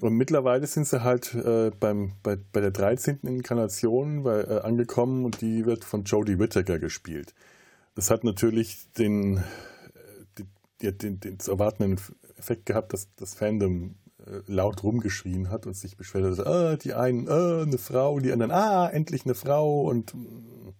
Und 0.00 0.14
mittlerweile 0.14 0.66
sind 0.66 0.86
sie 0.86 1.02
halt 1.02 1.34
äh, 1.34 1.70
beim, 1.78 2.12
bei, 2.22 2.36
bei 2.52 2.60
der 2.60 2.70
13. 2.70 3.20
Inkarnation 3.22 4.22
bei, 4.22 4.42
äh, 4.42 4.60
angekommen 4.60 5.24
und 5.24 5.40
die 5.40 5.64
wird 5.66 5.84
von 5.84 6.04
Jodie 6.04 6.38
Whittaker 6.38 6.78
gespielt. 6.78 7.34
Das 7.94 8.10
hat 8.10 8.22
natürlich 8.22 8.92
den, 8.92 9.38
äh, 9.38 10.44
den, 10.82 10.98
den, 10.98 11.20
den 11.20 11.38
zu 11.40 11.52
erwartenden 11.52 12.00
Effekt 12.36 12.66
gehabt, 12.66 12.92
dass 12.92 13.08
das 13.16 13.34
Fandom 13.34 13.96
laut 14.46 14.82
rumgeschrien 14.82 15.50
hat 15.50 15.66
und 15.66 15.74
sich 15.74 15.96
beschwert 15.96 16.38
hat, 16.38 16.46
ah, 16.46 16.76
die 16.76 16.94
einen, 16.94 17.28
ah, 17.28 17.62
eine 17.62 17.78
Frau, 17.78 18.18
die 18.20 18.32
anderen, 18.32 18.50
ah, 18.50 18.88
endlich 18.88 19.24
eine 19.24 19.34
Frau 19.34 19.82
und 19.82 20.14
mm, 20.14 20.74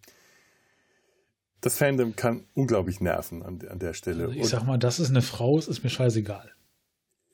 das 1.61 1.77
Fandom 1.77 2.15
kann 2.15 2.45
unglaublich 2.55 3.01
nerven 3.01 3.43
an, 3.43 3.61
an 3.69 3.79
der 3.79 3.95
Stelle. 3.95 4.27
Also 4.27 4.39
ich 4.39 4.49
sag 4.49 4.65
mal, 4.65 4.79
dass 4.79 4.99
es 4.99 5.11
eine 5.11 5.23
Frau 5.23 5.59
ist, 5.59 5.69
ist 5.69 5.83
mir 5.83 5.91
scheißegal. 5.91 6.53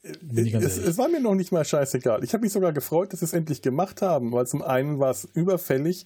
Es, 0.03 0.77
es, 0.77 0.99
war 0.99 1.09
mir 1.09 1.21
noch 1.21 1.35
nicht 1.35 1.51
mal 1.51 1.65
scheißegal. 1.65 2.25
Ich 2.25 2.35
habe 2.35 2.43
mich 2.43 2.53
sogar 2.53 2.73
gefreut, 2.73 3.13
dass 3.13 3.21
sie 3.21 3.27
es 3.27 3.33
endlich 3.33 3.63
gemacht 3.63 4.03
haben, 4.03 4.33
weil 4.33 4.47
zum 4.47 4.63
einen 4.63 4.99
war 4.99 5.11
es 5.11 5.25
überfällig, 5.25 6.05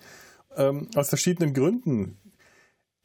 ähm, 0.56 0.88
aus 0.94 1.08
verschiedenen 1.08 1.52
Gründen. 1.52 2.16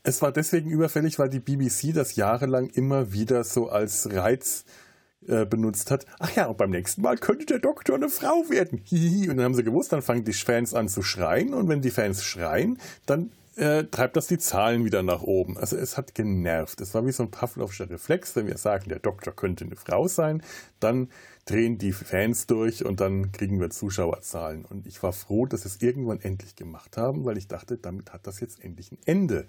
Es 0.03 0.21
war 0.21 0.31
deswegen 0.31 0.69
überfällig, 0.69 1.17
weil 1.17 1.29
die 1.29 1.39
BBC 1.39 1.93
das 1.93 2.15
jahrelang 2.15 2.67
immer 2.67 3.11
wieder 3.11 3.43
so 3.43 3.69
als 3.69 4.13
Reiz 4.13 4.65
äh, 4.67 4.82
benutzt 5.27 5.91
hat. 5.91 6.05
Ach 6.19 6.35
ja, 6.35 6.47
und 6.47 6.57
beim 6.57 6.71
nächsten 6.71 7.01
Mal 7.01 7.17
könnte 7.17 7.45
der 7.45 7.59
Doktor 7.59 7.95
eine 7.95 8.09
Frau 8.09 8.49
werden. 8.49 8.81
Hihi. 8.83 9.29
Und 9.29 9.37
dann 9.37 9.45
haben 9.45 9.55
sie 9.55 9.63
gewusst, 9.63 9.93
dann 9.93 10.01
fangen 10.01 10.23
die 10.23 10.33
Fans 10.33 10.73
an 10.73 10.89
zu 10.89 11.01
schreien. 11.01 11.53
Und 11.53 11.69
wenn 11.69 11.81
die 11.81 11.91
Fans 11.91 12.23
schreien, 12.23 12.77
dann 13.05 13.31
äh, 13.55 13.83
treibt 13.85 14.15
das 14.15 14.27
die 14.27 14.37
Zahlen 14.37 14.85
wieder 14.85 15.03
nach 15.03 15.21
oben. 15.21 15.57
Also 15.57 15.77
es 15.77 15.97
hat 15.97 16.15
genervt. 16.15 16.81
Es 16.81 16.93
war 16.93 17.05
wie 17.05 17.11
so 17.11 17.23
ein 17.23 17.31
Pavlovscher 17.31 17.89
Reflex, 17.89 18.35
wenn 18.35 18.47
wir 18.47 18.57
sagen, 18.57 18.89
der 18.89 18.99
Doktor 18.99 19.31
könnte 19.35 19.65
eine 19.65 19.75
Frau 19.75 20.07
sein, 20.07 20.41
dann 20.79 21.09
drehen 21.45 21.77
die 21.77 21.91
Fans 21.91 22.47
durch 22.47 22.83
und 22.85 22.99
dann 22.99 23.31
kriegen 23.31 23.59
wir 23.59 23.69
Zuschauerzahlen. 23.69 24.65
Und 24.65 24.87
ich 24.87 25.03
war 25.03 25.13
froh, 25.13 25.45
dass 25.45 25.63
sie 25.63 25.67
es 25.67 25.81
irgendwann 25.81 26.21
endlich 26.21 26.55
gemacht 26.55 26.97
haben, 26.97 27.25
weil 27.25 27.37
ich 27.37 27.47
dachte, 27.47 27.77
damit 27.77 28.13
hat 28.13 28.25
das 28.25 28.39
jetzt 28.39 28.63
endlich 28.63 28.91
ein 28.91 28.99
Ende. 29.05 29.47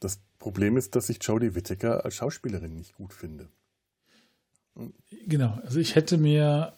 Das 0.00 0.18
Problem 0.38 0.76
ist, 0.76 0.96
dass 0.96 1.08
ich 1.08 1.18
Jodie 1.22 1.54
Whittaker 1.54 2.04
als 2.04 2.16
Schauspielerin 2.16 2.74
nicht 2.74 2.96
gut 2.96 3.12
finde. 3.12 3.48
Genau, 5.26 5.58
also 5.64 5.78
ich 5.78 5.94
hätte 5.94 6.18
mir 6.18 6.72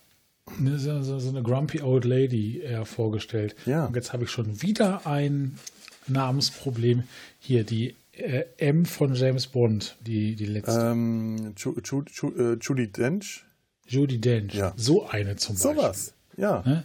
eine, 0.59 0.79
so, 0.79 1.03
so, 1.03 1.29
eine 1.29 1.43
grumpy 1.43 1.83
old 1.83 2.05
lady 2.05 2.61
eher 2.61 2.85
vorgestellt. 2.85 3.55
Ja. 3.67 3.87
Und 3.87 3.97
jetzt 3.97 4.13
habe 4.13 4.25
ich 4.25 4.31
schon 4.31 4.63
wieder 4.63 5.07
ein 5.07 5.59
Namensproblem. 6.07 7.05
Hier 7.41 7.65
die 7.65 7.95
äh, 8.13 8.45
M 8.59 8.85
von 8.85 9.15
James 9.15 9.47
Bond, 9.47 9.97
die, 10.01 10.35
die 10.35 10.47
letzte. 10.47 10.81
Ähm, 10.81 11.55
Ju, 11.57 11.75
Ju, 11.85 12.03
Ju, 12.13 12.31
äh, 12.37 12.59
Judy 12.61 12.91
Dench. 12.91 13.45
Judy 13.87 14.19
Dench. 14.19 14.55
Ja. 14.55 14.73
So 14.77 15.07
eine 15.09 15.37
zum 15.37 15.55
Beispiel. 15.55 15.75
Sowas, 15.75 16.13
ja. 16.37 16.63
Ne? 16.65 16.85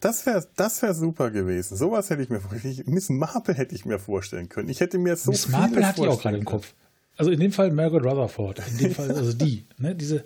Das 0.00 0.24
wäre 0.24 0.46
das 0.56 0.80
wär 0.80 0.94
super 0.94 1.30
gewesen. 1.30 1.76
Sowas 1.76 2.08
hätte 2.08 2.22
ich 2.22 2.30
mir 2.30 2.40
vorgestellt. 2.40 2.88
Miss 2.88 3.10
Marple 3.10 3.54
hätte 3.54 3.74
ich 3.74 3.84
mir 3.84 3.98
vorstellen 3.98 4.48
können. 4.48 4.70
Ich 4.70 4.80
hätte 4.80 4.98
mir 4.98 5.16
so 5.16 5.30
Miss 5.30 5.48
Marple 5.48 5.86
hatte 5.86 6.00
ich 6.00 6.08
auch 6.08 6.22
gerade 6.22 6.38
im 6.38 6.46
Kopf. 6.46 6.72
Also 7.20 7.32
in 7.32 7.38
dem 7.38 7.52
Fall 7.52 7.70
Margaret 7.70 8.02
Rutherford. 8.02 8.62
In 8.70 8.78
dem 8.78 8.94
Fall, 8.94 9.10
also 9.10 9.34
die. 9.34 9.66
Ne, 9.76 9.94
diese, 9.94 10.24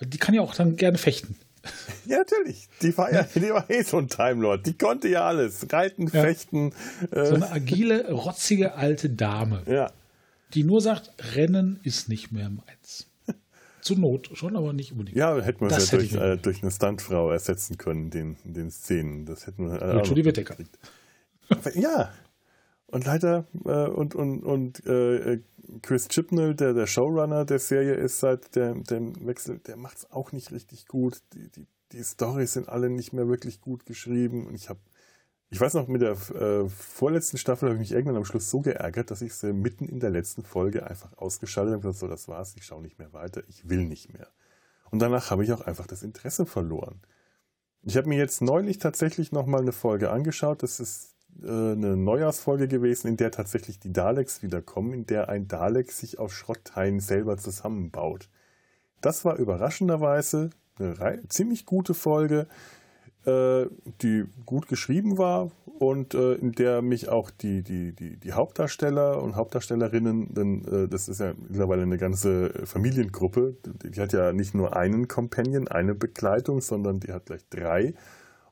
die 0.00 0.18
kann 0.18 0.34
ja 0.34 0.42
auch 0.42 0.54
dann 0.54 0.76
gerne 0.76 0.98
fechten. 0.98 1.36
Ja, 2.04 2.18
natürlich. 2.18 2.68
Die 2.82 2.96
war 2.98 3.10
ja, 3.10 3.22
die 3.34 3.50
war 3.50 3.68
eh 3.70 3.82
so 3.82 3.96
ein 3.96 4.08
Time 4.08 4.42
Lord. 4.42 4.66
Die 4.66 4.76
konnte 4.76 5.08
ja 5.08 5.26
alles. 5.26 5.66
Reiten, 5.72 6.04
ja. 6.04 6.22
fechten. 6.22 6.72
Äh. 7.10 7.24
So 7.24 7.34
eine 7.34 7.50
agile, 7.50 8.10
rotzige 8.12 8.74
alte 8.74 9.08
Dame. 9.08 9.62
Ja. 9.66 9.90
Die 10.52 10.64
nur 10.64 10.82
sagt, 10.82 11.12
Rennen 11.34 11.80
ist 11.82 12.10
nicht 12.10 12.30
mehr 12.30 12.50
meins. 12.50 13.06
Zur 13.80 13.96
Not 13.96 14.30
schon, 14.34 14.54
aber 14.54 14.74
nicht 14.74 14.92
unbedingt. 14.92 15.16
Ja, 15.16 15.34
hätten 15.40 15.60
wir 15.60 15.74
es 15.74 15.90
ja 15.90 15.98
durch, 15.98 16.12
äh, 16.12 16.36
durch, 16.36 16.62
eine 16.62 16.70
Stuntfrau 16.70 17.30
ersetzen 17.30 17.78
können, 17.78 18.10
den, 18.10 18.36
den 18.44 18.70
Szenen. 18.70 19.24
Das 19.24 19.46
hätten 19.46 19.70
wir. 19.70 19.80
Äh, 19.80 20.02
Judy 20.02 20.26
Whittaker. 20.26 20.56
Ja. 21.74 22.12
Und 22.90 23.04
leider, 23.04 23.46
äh, 23.64 23.86
und, 23.88 24.14
und, 24.14 24.42
und 24.42 24.86
äh, 24.86 25.40
Chris 25.82 26.08
Chibnall, 26.08 26.54
der 26.54 26.72
der 26.72 26.86
Showrunner 26.86 27.44
der 27.44 27.58
Serie 27.58 27.94
ist 27.94 28.20
seit 28.20 28.56
dem, 28.56 28.84
dem 28.84 29.26
Wechsel, 29.26 29.58
der 29.58 29.76
macht 29.76 29.98
es 29.98 30.10
auch 30.10 30.32
nicht 30.32 30.52
richtig 30.52 30.86
gut. 30.86 31.22
Die, 31.34 31.50
die, 31.50 31.66
die 31.92 32.02
Storys 32.02 32.54
sind 32.54 32.68
alle 32.68 32.88
nicht 32.88 33.12
mehr 33.12 33.28
wirklich 33.28 33.60
gut 33.60 33.84
geschrieben. 33.84 34.46
Und 34.46 34.54
ich 34.54 34.70
habe, 34.70 34.80
ich 35.50 35.60
weiß 35.60 35.74
noch, 35.74 35.86
mit 35.86 36.00
der 36.00 36.12
äh, 36.12 36.68
vorletzten 36.70 37.36
Staffel 37.36 37.68
habe 37.68 37.74
ich 37.76 37.90
mich 37.90 37.92
irgendwann 37.92 38.16
am 38.16 38.24
Schluss 38.24 38.48
so 38.48 38.60
geärgert, 38.60 39.10
dass 39.10 39.20
ich 39.20 39.34
sie 39.34 39.52
mitten 39.52 39.86
in 39.86 40.00
der 40.00 40.10
letzten 40.10 40.42
Folge 40.42 40.86
einfach 40.86 41.16
ausgeschaltet 41.18 41.74
habe 41.74 41.86
und 41.86 41.92
gesagt, 41.92 42.00
so, 42.00 42.08
das 42.08 42.26
war's, 42.26 42.54
ich 42.56 42.64
schaue 42.64 42.82
nicht 42.82 42.98
mehr 42.98 43.12
weiter, 43.12 43.42
ich 43.48 43.68
will 43.68 43.84
nicht 43.84 44.14
mehr. 44.14 44.28
Und 44.90 45.00
danach 45.00 45.30
habe 45.30 45.44
ich 45.44 45.52
auch 45.52 45.60
einfach 45.60 45.86
das 45.86 46.02
Interesse 46.02 46.46
verloren. 46.46 47.02
Ich 47.82 47.98
habe 47.98 48.08
mir 48.08 48.16
jetzt 48.16 48.40
neulich 48.40 48.78
tatsächlich 48.78 49.30
nochmal 49.30 49.60
eine 49.60 49.72
Folge 49.72 50.10
angeschaut. 50.10 50.62
Das 50.62 50.80
ist 50.80 51.17
eine 51.42 51.96
Neujahrsfolge 51.96 52.68
gewesen, 52.68 53.08
in 53.08 53.16
der 53.16 53.30
tatsächlich 53.30 53.78
die 53.78 53.92
Daleks 53.92 54.42
wiederkommen, 54.42 54.92
in 54.92 55.06
der 55.06 55.28
ein 55.28 55.48
Dalek 55.48 55.92
sich 55.92 56.18
aus 56.18 56.32
Schrottteilen 56.32 57.00
selber 57.00 57.36
zusammenbaut. 57.36 58.28
Das 59.00 59.24
war 59.24 59.36
überraschenderweise 59.36 60.50
eine 60.78 61.28
ziemlich 61.28 61.66
gute 61.66 61.94
Folge, 61.94 62.46
äh, 63.24 63.66
die 64.02 64.24
gut 64.46 64.68
geschrieben 64.68 65.18
war 65.18 65.50
und 65.78 66.14
äh, 66.14 66.34
in 66.34 66.52
der 66.52 66.82
mich 66.82 67.08
auch 67.08 67.30
die, 67.30 67.62
die, 67.62 67.92
die, 67.92 68.16
die 68.16 68.32
Hauptdarsteller 68.32 69.22
und 69.22 69.36
Hauptdarstellerinnen, 69.36 70.34
denn 70.34 70.88
das 70.90 71.08
ist 71.08 71.20
ja 71.20 71.34
mittlerweile 71.48 71.82
eine 71.82 71.98
ganze 71.98 72.50
Familiengruppe, 72.64 73.56
die 73.64 74.00
hat 74.00 74.12
ja 74.12 74.32
nicht 74.32 74.54
nur 74.54 74.76
einen 74.76 75.08
Companion, 75.08 75.68
eine 75.68 75.94
Begleitung, 75.94 76.60
sondern 76.60 77.00
die 77.00 77.12
hat 77.12 77.26
gleich 77.26 77.48
drei 77.48 77.94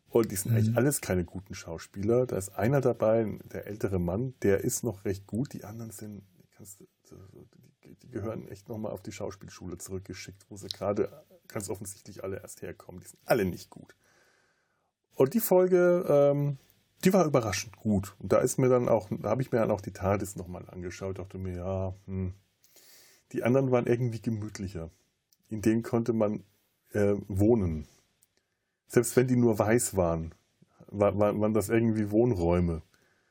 und 0.09 0.31
die 0.31 0.37
sind 0.37 0.53
mhm. 0.53 0.59
eigentlich 0.59 0.77
alles 0.77 1.01
keine 1.01 1.25
guten 1.25 1.55
Schauspieler. 1.55 2.27
Da 2.27 2.37
ist 2.37 2.51
einer 2.51 2.81
dabei, 2.81 3.38
der 3.53 3.66
ältere 3.66 3.99
Mann, 3.99 4.35
der 4.42 4.61
ist 4.62 4.85
noch 4.85 5.05
recht 5.05 5.27
gut. 5.27 5.53
Die 5.53 5.64
anderen 5.64 5.90
sind, 5.90 6.23
die, 7.85 7.95
die 7.95 8.09
gehören 8.09 8.49
echt 8.49 8.69
nochmal 8.69 8.92
auf 8.92 9.03
die 9.03 9.12
Schauspielschule 9.12 9.79
zurückgeschickt, 9.79 10.47
wo 10.49 10.57
sie 10.57 10.69
gerade 10.69 11.25
ganz 11.49 11.69
offensichtlich 11.69 12.25
alle 12.25 12.40
erst 12.40 12.62
herkommen. 12.62 13.01
Die 13.01 13.09
sind 13.09 13.21
alle 13.25 13.45
nicht 13.45 13.71
gut. 13.71 13.95
Und 15.14 15.35
die 15.35 15.40
Folge, 15.40 16.05
ähm, 16.09 16.59
die 17.05 17.12
war 17.12 17.25
überraschend 17.27 17.77
gut. 17.77 18.14
Und 18.19 18.33
da 18.33 18.38
ist 18.38 18.59
mir 18.59 18.69
dann 18.69 18.88
auch, 18.88 19.09
da 19.11 19.31
habe 19.31 19.42
ich 19.42 19.53
mir 19.53 19.59
dann 19.59 19.71
auch 19.71 19.81
die 19.81 19.92
TARDIS 19.92 20.37
nochmal 20.37 20.69
angeschaut, 20.69 21.19
dachte 21.19 21.38
mir, 21.38 21.57
ja, 21.57 21.95
hm. 22.07 22.35
die 23.33 23.42
anderen 23.42 23.71
waren 23.71 23.87
irgendwie 23.87 24.21
gemütlicher. 24.21 24.90
In 25.49 25.62
denen 25.62 25.83
konnte 25.83 26.12
man 26.12 26.45
äh, 26.92 27.14
wohnen. 27.29 27.87
Selbst 28.87 29.16
wenn 29.16 29.27
die 29.27 29.37
nur 29.37 29.59
weiß 29.59 29.96
waren, 29.96 30.33
war, 30.88 31.18
war, 31.18 31.38
waren 31.38 31.55
das 31.55 31.68
irgendwie 31.68 32.11
Wohnräume. 32.11 32.83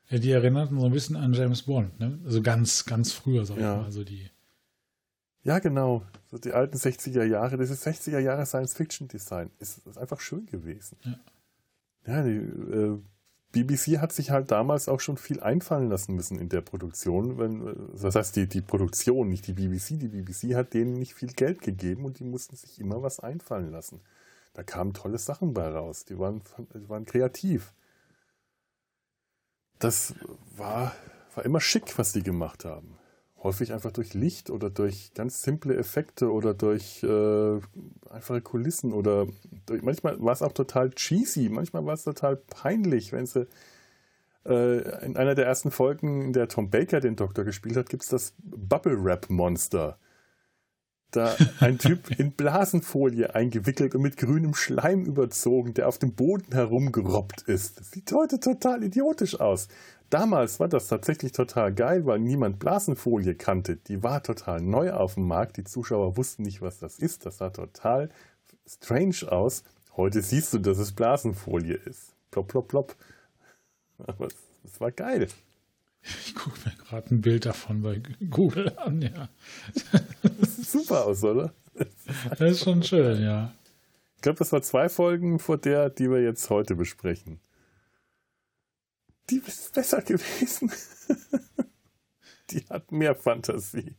Ja, 0.10 0.20
die 0.20 0.32
erinnerten 0.32 0.80
so 0.80 0.86
ein 0.86 0.92
bisschen 0.92 1.16
an 1.16 1.34
James 1.34 1.64
Bond, 1.64 2.00
ne? 2.00 2.20
Also 2.26 2.42
ganz, 2.42 2.86
ganz 2.86 3.12
früher, 3.12 3.46
sag 3.46 3.58
ich 3.58 3.64
mal. 3.64 3.84
Also 3.84 4.04
die. 4.04 4.30
Ja, 5.44 5.60
genau. 5.60 6.04
So 6.30 6.38
die 6.38 6.54
alten 6.54 6.78
60er 6.78 7.24
Jahre, 7.24 7.58
das 7.58 7.70
ist 7.70 7.86
60er 7.88 8.20
Jahre 8.20 8.46
Science-Fiction-Design. 8.46 9.52
Ist, 9.60 9.86
ist 9.86 9.98
einfach 9.98 10.20
schön 10.20 10.46
gewesen. 10.48 10.98
Ja, 11.04 11.20
ja 12.08 12.24
die 12.24 12.38
äh, 12.38 13.00
BBC 13.52 14.00
hat 14.00 14.12
sich 14.12 14.32
halt 14.32 14.52
damals 14.52 14.90
auch 14.90 15.00
schon 15.00 15.18
viel 15.18 15.40
einfallen 15.40 15.90
lassen 15.90 16.16
müssen 16.16 16.40
in 16.40 16.50
der 16.50 16.62
Produktion. 16.62 17.38
Wenn, 17.38 17.68
äh, 17.68 17.76
das 18.00 18.16
heißt, 18.16 18.36
die, 18.36 18.48
die 18.48 18.62
Produktion, 18.62 19.30
nicht 19.30 19.48
die 19.48 19.54
BBC. 19.54 20.00
Die 20.00 20.08
BBC 20.08 20.56
hat 20.56 20.74
denen 20.74 20.94
nicht 20.94 21.16
viel 21.16 21.30
Geld 21.30 21.62
gegeben 21.62 22.06
und 22.06 22.20
die 22.20 22.26
mussten 22.26 22.56
sich 22.56 22.80
immer 22.80 23.02
was 23.02 23.20
einfallen 23.20 23.72
lassen 23.72 24.02
da 24.56 24.64
kamen 24.64 24.94
tolle 24.94 25.18
Sachen 25.18 25.54
bei 25.54 25.68
raus. 25.68 26.06
Die 26.06 26.18
waren, 26.18 26.42
die 26.74 26.88
waren 26.90 27.06
kreativ. 27.06 27.74
Das 29.80 30.16
war, 30.56 30.96
war 31.36 31.44
immer 31.44 31.60
schick, 31.60 31.98
was 31.98 32.14
die 32.14 32.24
gemacht 32.24 32.64
haben. 32.64 32.98
Häufig 33.44 33.74
einfach 33.74 33.92
durch 33.92 34.14
Licht 34.14 34.50
oder 34.50 34.70
durch 34.70 35.14
ganz 35.14 35.44
simple 35.44 35.76
Effekte 35.76 36.32
oder 36.32 36.54
durch 36.54 37.04
äh, 37.04 37.60
einfache 38.10 38.42
Kulissen 38.42 38.94
oder 38.94 39.28
durch, 39.66 39.84
manchmal 39.84 40.20
war 40.22 40.32
es 40.32 40.42
auch 40.42 40.54
total 40.54 40.90
cheesy, 40.92 41.50
manchmal 41.50 41.86
war 41.86 41.94
es 41.94 42.06
total 42.06 42.38
peinlich, 42.38 43.12
wenn 43.12 43.26
sie 43.26 43.48
äh, 44.46 45.06
in 45.06 45.18
einer 45.18 45.36
der 45.36 45.46
ersten 45.46 45.70
Folgen, 45.70 46.22
in 46.22 46.34
der 46.34 46.48
Tom 46.48 46.70
Baker 46.70 47.02
den 47.02 47.18
Doktor 47.18 47.44
gespielt 47.44 47.76
hat, 47.76 47.90
gibt 47.90 48.04
es 48.04 48.10
das 48.10 48.34
Bubble 48.40 49.04
Wrap 49.04 49.30
Monster 49.30 50.00
da 51.16 51.36
ein 51.60 51.78
Typ 51.78 52.12
in 52.20 52.32
Blasenfolie 52.32 53.34
eingewickelt 53.34 53.96
und 53.96 54.02
mit 54.02 54.18
grünem 54.18 54.54
Schleim 54.54 55.06
überzogen, 55.06 55.74
der 55.74 55.88
auf 55.88 55.98
dem 55.98 56.14
Boden 56.14 56.54
herumgerobbt 56.54 57.44
ist. 57.44 57.80
Das 57.80 57.92
sieht 57.92 58.12
heute 58.12 58.40
total 58.40 58.84
idiotisch 58.84 59.40
aus. 59.40 59.68
Damals 60.10 60.60
war 60.60 60.68
das 60.68 60.88
tatsächlich 60.88 61.32
total 61.32 61.74
geil, 61.74 62.06
weil 62.06 62.20
niemand 62.20 62.60
Blasenfolie 62.60 63.36
kannte. 63.36 63.76
Die 63.76 64.04
war 64.04 64.22
total 64.22 64.62
neu 64.62 64.92
auf 64.92 65.16
dem 65.16 65.28
Markt. 65.28 65.58
Die 65.58 65.64
Zuschauer 65.64 66.16
wussten 66.16 66.44
nicht, 66.44 66.62
was 66.62 66.80
das 66.80 67.00
ist. 67.00 67.26
Das 67.26 67.38
sah 67.38 67.50
total 67.50 68.10
strange 68.68 69.32
aus. 69.32 69.64
Heute 69.98 70.22
siehst 70.22 70.54
du, 70.54 70.60
dass 70.60 70.78
es 70.78 70.92
Blasenfolie 70.92 71.76
ist. 71.76 72.14
Plop, 72.30 72.50
plop, 72.50 72.68
plop. 72.68 72.96
Aber 73.98 74.28
es 74.64 74.80
war 74.80 74.92
geil. 74.92 75.28
Ich 76.26 76.36
gucke 76.36 76.58
mir 76.66 76.76
gerade 76.76 77.16
ein 77.16 77.22
Bild 77.22 77.46
davon 77.46 77.82
bei 77.82 78.02
Google 78.30 78.78
an, 78.78 79.02
ja. 79.02 79.30
Das 80.40 80.56
sieht 80.56 80.68
super 80.68 81.06
aus, 81.06 81.24
oder? 81.24 81.54
Das 82.38 82.52
ist 82.52 82.64
schon 82.64 82.84
schön, 82.84 83.22
ja. 83.24 83.54
Ich 84.16 84.22
glaube, 84.22 84.40
das 84.40 84.52
war 84.52 84.62
zwei 84.62 84.90
Folgen 84.90 85.40
vor 85.40 85.58
der, 85.58 85.90
die 85.90 86.10
wir 86.10 86.22
jetzt 86.22 86.50
heute 86.50 86.76
besprechen. 86.76 87.40
Die 89.30 89.42
ist 89.46 89.74
besser 89.74 90.02
gewesen. 90.02 90.72
Die 92.52 92.64
hat 92.70 92.92
mehr 92.92 93.16
Fantasie. 93.16 93.96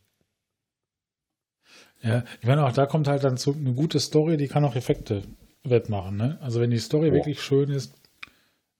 Ja, 2.00 2.24
ich 2.40 2.46
meine, 2.46 2.64
auch 2.64 2.72
da 2.72 2.86
kommt 2.86 3.08
halt 3.08 3.24
dann 3.24 3.36
zu 3.36 3.52
eine 3.52 3.72
gute 3.72 3.98
Story, 3.98 4.36
die 4.36 4.46
kann 4.46 4.64
auch 4.64 4.76
Effekte 4.76 5.22
wettmachen. 5.64 6.16
Ne? 6.16 6.38
Also 6.40 6.60
wenn 6.60 6.70
die 6.70 6.78
Story 6.78 7.10
oh. 7.10 7.14
wirklich 7.14 7.42
schön 7.42 7.70
ist, 7.70 7.94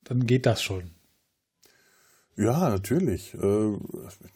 dann 0.05 0.27
geht 0.27 0.47
das 0.47 0.63
schon. 0.63 0.93
Ja, 2.39 2.69
natürlich. 2.69 3.33
Äh, 3.35 3.39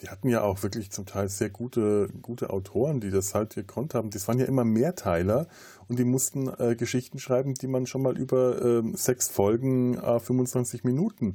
die 0.01 0.09
hatten 0.09 0.31
ja 0.31 0.41
auch 0.41 0.63
wirklich 0.63 0.91
zum 0.91 1.05
Teil 1.05 1.29
sehr 1.29 1.51
gute, 1.51 2.09
gute 2.23 2.49
Autoren, 2.49 3.01
die 3.01 3.11
das 3.11 3.35
halt 3.35 3.55
gekonnt 3.55 3.95
haben. 3.95 4.09
Das 4.09 4.27
waren 4.27 4.39
ja 4.39 4.47
immer 4.47 4.65
Mehrteiler 4.65 5.49
und 5.87 5.99
die 5.99 6.05
mussten 6.05 6.49
äh, 6.59 6.77
Geschichten 6.77 7.19
schreiben, 7.19 7.53
die 7.55 7.67
man 7.67 7.87
schon 7.87 8.01
mal 8.01 8.17
über 8.17 8.63
äh, 8.63 8.83
sechs 8.95 9.29
Folgen, 9.29 9.99
äh, 9.99 10.19
25 10.19 10.83
Minuten 10.83 11.35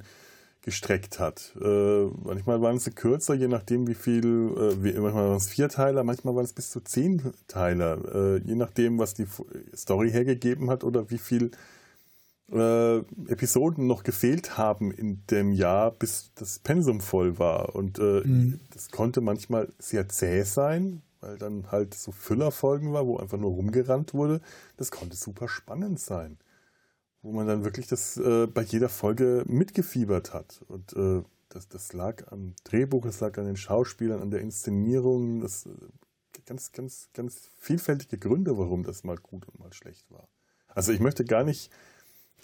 gestreckt 0.63 1.19
hat. 1.19 1.53
Äh, 1.61 2.05
manchmal 2.23 2.59
waren 2.63 2.79
sie 2.79 2.89
kürzer, 2.89 3.35
je 3.35 3.47
nachdem 3.47 3.85
wie 3.87 3.93
viel, 3.93 4.25
äh, 4.25 4.99
manchmal 4.99 5.29
waren 5.29 5.37
es 5.37 5.47
Vierteiler, 5.47 6.03
manchmal 6.03 6.35
waren 6.35 6.45
es 6.45 6.53
bis 6.53 6.71
zu 6.71 6.79
Zehnteiler, 6.79 8.39
je 8.43 8.55
nachdem, 8.55 8.97
was 8.97 9.13
die 9.13 9.27
Story 9.75 10.09
hergegeben 10.09 10.71
hat 10.71 10.83
oder 10.83 11.11
wie 11.11 11.19
viel 11.19 11.51
äh, 12.51 12.97
Episoden 13.27 13.87
noch 13.87 14.03
gefehlt 14.03 14.57
haben 14.57 14.91
in 14.91 15.25
dem 15.27 15.51
Jahr, 15.51 15.91
bis 15.91 16.31
das 16.35 16.59
Pensum 16.59 17.01
voll 17.01 17.39
war. 17.39 17.75
Und 17.75 17.99
äh, 17.99 18.21
mhm. 18.23 18.59
das 18.71 18.91
konnte 18.91 19.21
manchmal 19.21 19.69
sehr 19.79 20.07
zäh 20.09 20.43
sein, 20.43 21.01
weil 21.21 21.37
dann 21.37 21.71
halt 21.71 21.93
so 21.93 22.11
Füllerfolgen 22.11 22.93
war, 22.93 23.07
wo 23.07 23.17
einfach 23.17 23.37
nur 23.37 23.51
rumgerannt 23.51 24.13
wurde. 24.13 24.41
Das 24.77 24.91
konnte 24.91 25.15
super 25.15 25.47
spannend 25.47 25.99
sein. 25.99 26.37
Wo 27.23 27.31
man 27.31 27.47
dann 27.47 27.63
wirklich 27.63 27.87
das 27.87 28.17
äh, 28.17 28.45
bei 28.45 28.61
jeder 28.61 28.89
Folge 28.89 29.43
mitgefiebert 29.47 30.33
hat. 30.33 30.61
Und 30.67 30.93
äh, 30.93 31.23
das, 31.49 31.67
das 31.67 31.93
lag 31.93 32.31
am 32.31 32.53
Drehbuch, 32.63 33.05
es 33.05 33.19
lag 33.21 33.37
an 33.39 33.45
den 33.45 33.57
Schauspielern, 33.57 34.21
an 34.21 34.29
der 34.29 34.41
Inszenierung. 34.41 35.41
Das 35.41 35.65
äh, 35.65 35.69
ganz, 36.45 36.71
ganz, 36.71 37.09
ganz 37.13 37.49
vielfältige 37.57 38.19
Gründe, 38.19 38.57
warum 38.59 38.83
das 38.83 39.03
mal 39.03 39.17
gut 39.17 39.47
und 39.47 39.59
mal 39.59 39.73
schlecht 39.73 40.11
war. 40.11 40.27
Also 40.67 40.91
ich 40.91 40.99
möchte 40.99 41.25
gar 41.25 41.43
nicht 41.43 41.71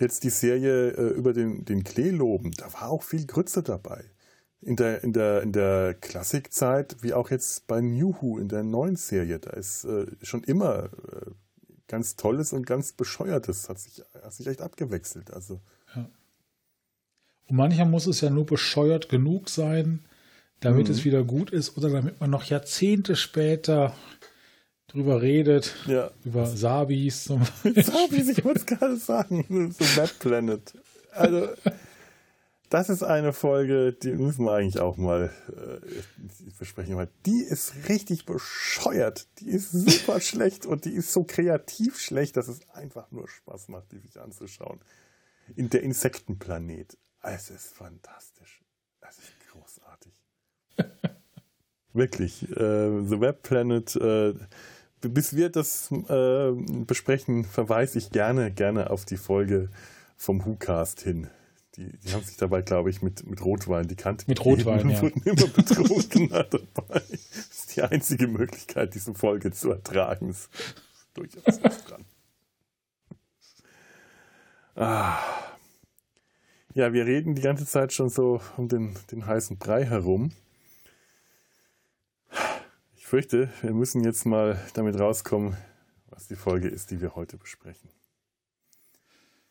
jetzt 0.01 0.23
die 0.23 0.29
Serie 0.29 0.89
äh, 0.91 1.09
über 1.13 1.33
den, 1.33 1.65
den 1.65 1.83
Klee 1.83 2.09
loben, 2.09 2.51
da 2.51 2.71
war 2.73 2.89
auch 2.89 3.03
viel 3.03 3.25
Grütze 3.25 3.63
dabei. 3.63 4.03
In 4.63 4.75
der, 4.75 5.03
in 5.03 5.13
der, 5.13 5.41
in 5.41 5.53
der 5.53 5.95
Klassikzeit, 5.95 6.97
wie 7.01 7.13
auch 7.13 7.31
jetzt 7.31 7.65
bei 7.65 7.81
New 7.81 8.15
Who 8.19 8.37
in 8.37 8.47
der 8.47 8.63
neuen 8.63 8.95
Serie, 8.95 9.39
da 9.39 9.51
ist 9.51 9.85
äh, 9.85 10.05
schon 10.21 10.43
immer 10.43 10.85
äh, 10.85 11.31
ganz 11.87 12.15
Tolles 12.15 12.53
und 12.53 12.65
ganz 12.65 12.93
Bescheuertes, 12.93 13.69
hat 13.69 13.79
sich, 13.79 14.03
hat 14.21 14.33
sich 14.33 14.47
echt 14.47 14.61
abgewechselt. 14.61 15.31
Also. 15.31 15.61
Ja. 15.95 16.09
Und 17.47 17.55
manchmal 17.55 17.87
muss 17.87 18.05
es 18.05 18.21
ja 18.21 18.29
nur 18.29 18.45
bescheuert 18.45 19.09
genug 19.09 19.49
sein, 19.49 20.05
damit 20.59 20.87
mhm. 20.87 20.93
es 20.93 21.05
wieder 21.05 21.23
gut 21.23 21.49
ist 21.49 21.75
oder 21.77 21.89
damit 21.89 22.19
man 22.19 22.29
noch 22.29 22.43
Jahrzehnte 22.43 23.15
später 23.15 23.95
drüber 24.91 25.21
redet. 25.21 25.75
Ja. 25.87 26.11
Über 26.23 26.45
Sabis 26.45 27.23
zum 27.25 27.43
Sabis, 27.63 28.29
ich 28.29 28.43
wollte 28.43 28.59
es 28.59 28.65
gerade 28.65 28.97
sagen. 28.97 29.73
So 29.77 29.85
Mad 29.99 30.11
Planet. 30.19 30.73
Also, 31.11 31.49
das 32.71 32.89
ist 32.89 33.03
eine 33.03 33.33
Folge, 33.33 33.91
die 33.91 34.13
müssen 34.13 34.45
wir 34.45 34.53
eigentlich 34.53 34.79
auch 34.79 34.95
mal 34.95 35.29
äh, 35.49 36.49
besprechen. 36.57 37.05
Die 37.25 37.41
ist 37.41 37.89
richtig 37.89 38.25
bescheuert. 38.25 39.27
Die 39.39 39.49
ist 39.49 39.71
super 39.71 40.21
schlecht 40.21 40.65
und 40.65 40.85
die 40.85 40.93
ist 40.93 41.11
so 41.11 41.25
kreativ 41.25 41.99
schlecht, 41.99 42.37
dass 42.37 42.47
es 42.47 42.61
einfach 42.69 43.11
nur 43.11 43.27
Spaß 43.27 43.67
macht, 43.67 43.91
die 43.91 43.99
sich 43.99 44.19
anzuschauen. 44.19 44.79
In 45.55 45.69
der 45.69 45.83
Insektenplanet. 45.83 46.97
Es 47.21 47.49
ist 47.49 47.73
fantastisch. 47.73 48.61
Es 49.01 49.17
ist 49.17 49.33
großartig. 49.51 50.13
Wirklich. 51.93 52.43
Äh, 52.51 53.03
The 53.05 53.19
Web 53.19 53.43
Planet. 53.43 53.95
Äh, 53.97 54.33
bis 55.01 55.35
wir 55.35 55.49
das 55.49 55.91
äh, 55.91 56.51
besprechen, 56.85 57.43
verweise 57.43 57.97
ich 57.97 58.11
gerne, 58.11 58.51
gerne 58.51 58.89
auf 58.89 59.05
die 59.05 59.17
Folge 59.17 59.69
vom 60.17 60.45
WhoCast 60.45 61.01
hin. 61.01 61.27
Die, 61.75 61.97
die 61.99 62.13
haben 62.13 62.23
sich 62.23 62.37
dabei, 62.37 62.61
glaube 62.61 62.89
ich, 62.89 63.01
mit, 63.01 63.25
mit 63.25 63.43
Rotwein 63.43 63.87
die 63.87 63.95
Kante 63.95 64.25
Mit 64.27 64.43
Rotwein, 64.43 64.89
ja. 64.89 65.01
wurden 65.01 65.21
immer 65.23 65.47
betrunken 65.47 66.29
dabei. 66.29 66.51
Das 66.89 67.49
ist 67.51 67.75
die 67.75 67.81
einzige 67.81 68.27
Möglichkeit, 68.27 68.93
diese 68.93 69.13
Folge 69.13 69.51
zu 69.51 69.71
ertragen. 69.71 70.29
Ist 70.29 70.49
durchaus 71.13 71.59
dran. 71.59 72.05
Ah. 74.75 75.17
Ja, 76.73 76.93
wir 76.93 77.05
reden 77.05 77.35
die 77.35 77.41
ganze 77.41 77.65
Zeit 77.65 77.93
schon 77.93 78.09
so 78.09 78.41
um 78.57 78.67
den, 78.67 78.95
den 79.11 79.25
heißen 79.25 79.57
Brei 79.57 79.85
herum 79.85 80.31
fürchte, 83.11 83.49
wir 83.61 83.73
müssen 83.73 84.03
jetzt 84.05 84.25
mal 84.25 84.57
damit 84.73 84.97
rauskommen, 84.97 85.57
was 86.11 86.29
die 86.29 86.37
Folge 86.37 86.69
ist, 86.69 86.91
die 86.91 87.01
wir 87.01 87.13
heute 87.13 87.35
besprechen. 87.35 87.89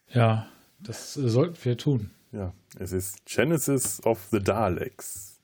Ja, 0.09 0.49
das 0.79 1.12
sollten 1.12 1.62
wir 1.62 1.77
tun. 1.77 2.11
Ja, 2.33 2.55
es 2.79 2.92
ist 2.92 3.27
Genesis 3.27 4.03
of 4.07 4.29
the 4.31 4.42
Daleks. 4.42 5.42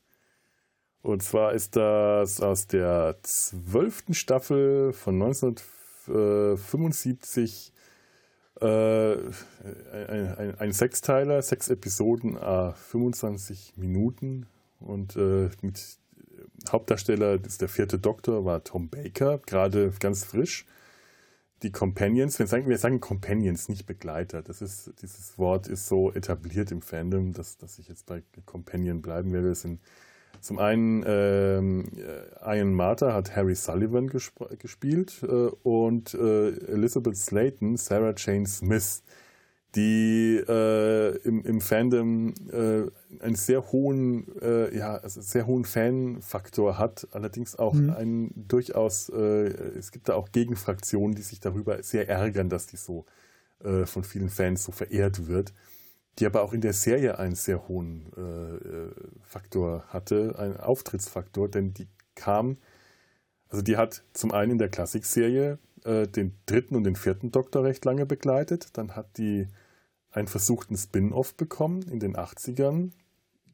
Und 1.02 1.22
zwar 1.22 1.52
ist 1.52 1.76
das 1.76 2.40
aus 2.40 2.66
der 2.66 3.18
zwölften 3.22 4.14
Staffel 4.14 4.94
von 4.94 5.22
1975 5.22 7.74
äh, 8.62 9.16
ein, 9.92 10.36
ein, 10.38 10.58
ein, 10.58 10.72
Sechsteiler, 10.72 11.42
sechs 11.42 11.68
Episoden, 11.68 12.38
a 12.38 12.72
25 12.72 13.74
Minuten 13.76 14.46
und 14.80 15.16
äh, 15.16 15.50
mit 15.60 15.98
Hauptdarsteller 16.70 17.38
ist 17.44 17.60
der 17.60 17.68
vierte 17.68 17.98
Doktor, 17.98 18.44
war 18.44 18.64
Tom 18.64 18.88
Baker, 18.88 19.38
gerade 19.46 19.92
ganz 20.00 20.24
frisch. 20.24 20.66
Die 21.62 21.72
Companions, 21.72 22.38
wir 22.38 22.46
sagen, 22.46 22.68
wir 22.68 22.76
sagen 22.76 23.00
Companions, 23.00 23.68
nicht 23.68 23.86
Begleiter. 23.86 24.42
Das 24.42 24.60
ist, 24.60 24.92
dieses 25.00 25.38
Wort 25.38 25.68
ist 25.68 25.86
so 25.86 26.12
etabliert 26.12 26.70
im 26.70 26.82
Fandom, 26.82 27.32
dass, 27.32 27.56
dass 27.56 27.78
ich 27.78 27.88
jetzt 27.88 28.04
bei 28.06 28.22
Companion 28.44 29.00
bleiben 29.00 29.32
werde. 29.32 29.50
Es 29.50 29.62
sind 29.62 29.80
zum 30.40 30.58
einen 30.58 31.02
ähm, 31.06 31.84
Ian 32.44 32.74
Martha 32.74 33.12
hat 33.12 33.34
Harry 33.34 33.54
Sullivan 33.54 34.08
gesp 34.08 34.44
gespielt 34.58 35.22
äh, 35.22 35.48
und 35.62 36.14
äh, 36.14 36.50
Elizabeth 36.66 37.16
Slayton, 37.16 37.76
Sarah 37.76 38.14
Jane 38.16 38.46
Smith 38.46 39.02
die 39.74 40.42
äh, 40.48 41.16
im, 41.18 41.44
im 41.44 41.60
Fandom 41.60 42.32
äh, 42.50 43.22
einen 43.22 43.34
sehr 43.34 43.72
hohen, 43.72 44.26
äh, 44.40 44.76
ja, 44.76 44.96
also 44.96 45.20
sehr 45.20 45.46
hohen 45.46 45.64
Fanfaktor 45.64 46.78
hat, 46.78 47.08
allerdings 47.12 47.56
auch 47.56 47.74
mhm. 47.74 47.90
einen 47.90 48.48
durchaus, 48.48 49.10
äh, 49.10 49.48
es 49.78 49.92
gibt 49.92 50.08
da 50.08 50.14
auch 50.14 50.32
Gegenfraktionen, 50.32 51.14
die 51.14 51.22
sich 51.22 51.40
darüber 51.40 51.82
sehr 51.82 52.08
ärgern, 52.08 52.48
dass 52.48 52.66
die 52.66 52.76
so 52.76 53.04
äh, 53.62 53.84
von 53.84 54.04
vielen 54.04 54.30
Fans 54.30 54.64
so 54.64 54.72
verehrt 54.72 55.26
wird, 55.26 55.52
die 56.18 56.26
aber 56.26 56.42
auch 56.42 56.54
in 56.54 56.62
der 56.62 56.72
Serie 56.72 57.18
einen 57.18 57.34
sehr 57.34 57.68
hohen 57.68 58.12
äh, 58.16 59.24
Faktor 59.24 59.84
hatte, 59.88 60.38
einen 60.38 60.56
Auftrittsfaktor, 60.56 61.50
denn 61.50 61.74
die 61.74 61.88
kam, 62.14 62.56
also 63.48 63.62
die 63.62 63.76
hat 63.76 64.04
zum 64.14 64.32
einen 64.32 64.52
in 64.52 64.58
der 64.58 64.70
Klassikserie 64.70 65.58
den 65.86 66.34
dritten 66.46 66.74
und 66.74 66.84
den 66.84 66.96
vierten 66.96 67.30
Doktor 67.30 67.64
recht 67.64 67.84
lange 67.84 68.06
begleitet, 68.06 68.76
dann 68.76 68.96
hat 68.96 69.18
die 69.18 69.46
einen 70.10 70.28
versuchten 70.28 70.76
Spin-off 70.76 71.34
bekommen 71.34 71.82
in 71.82 72.00
den 72.00 72.16
80ern. 72.16 72.90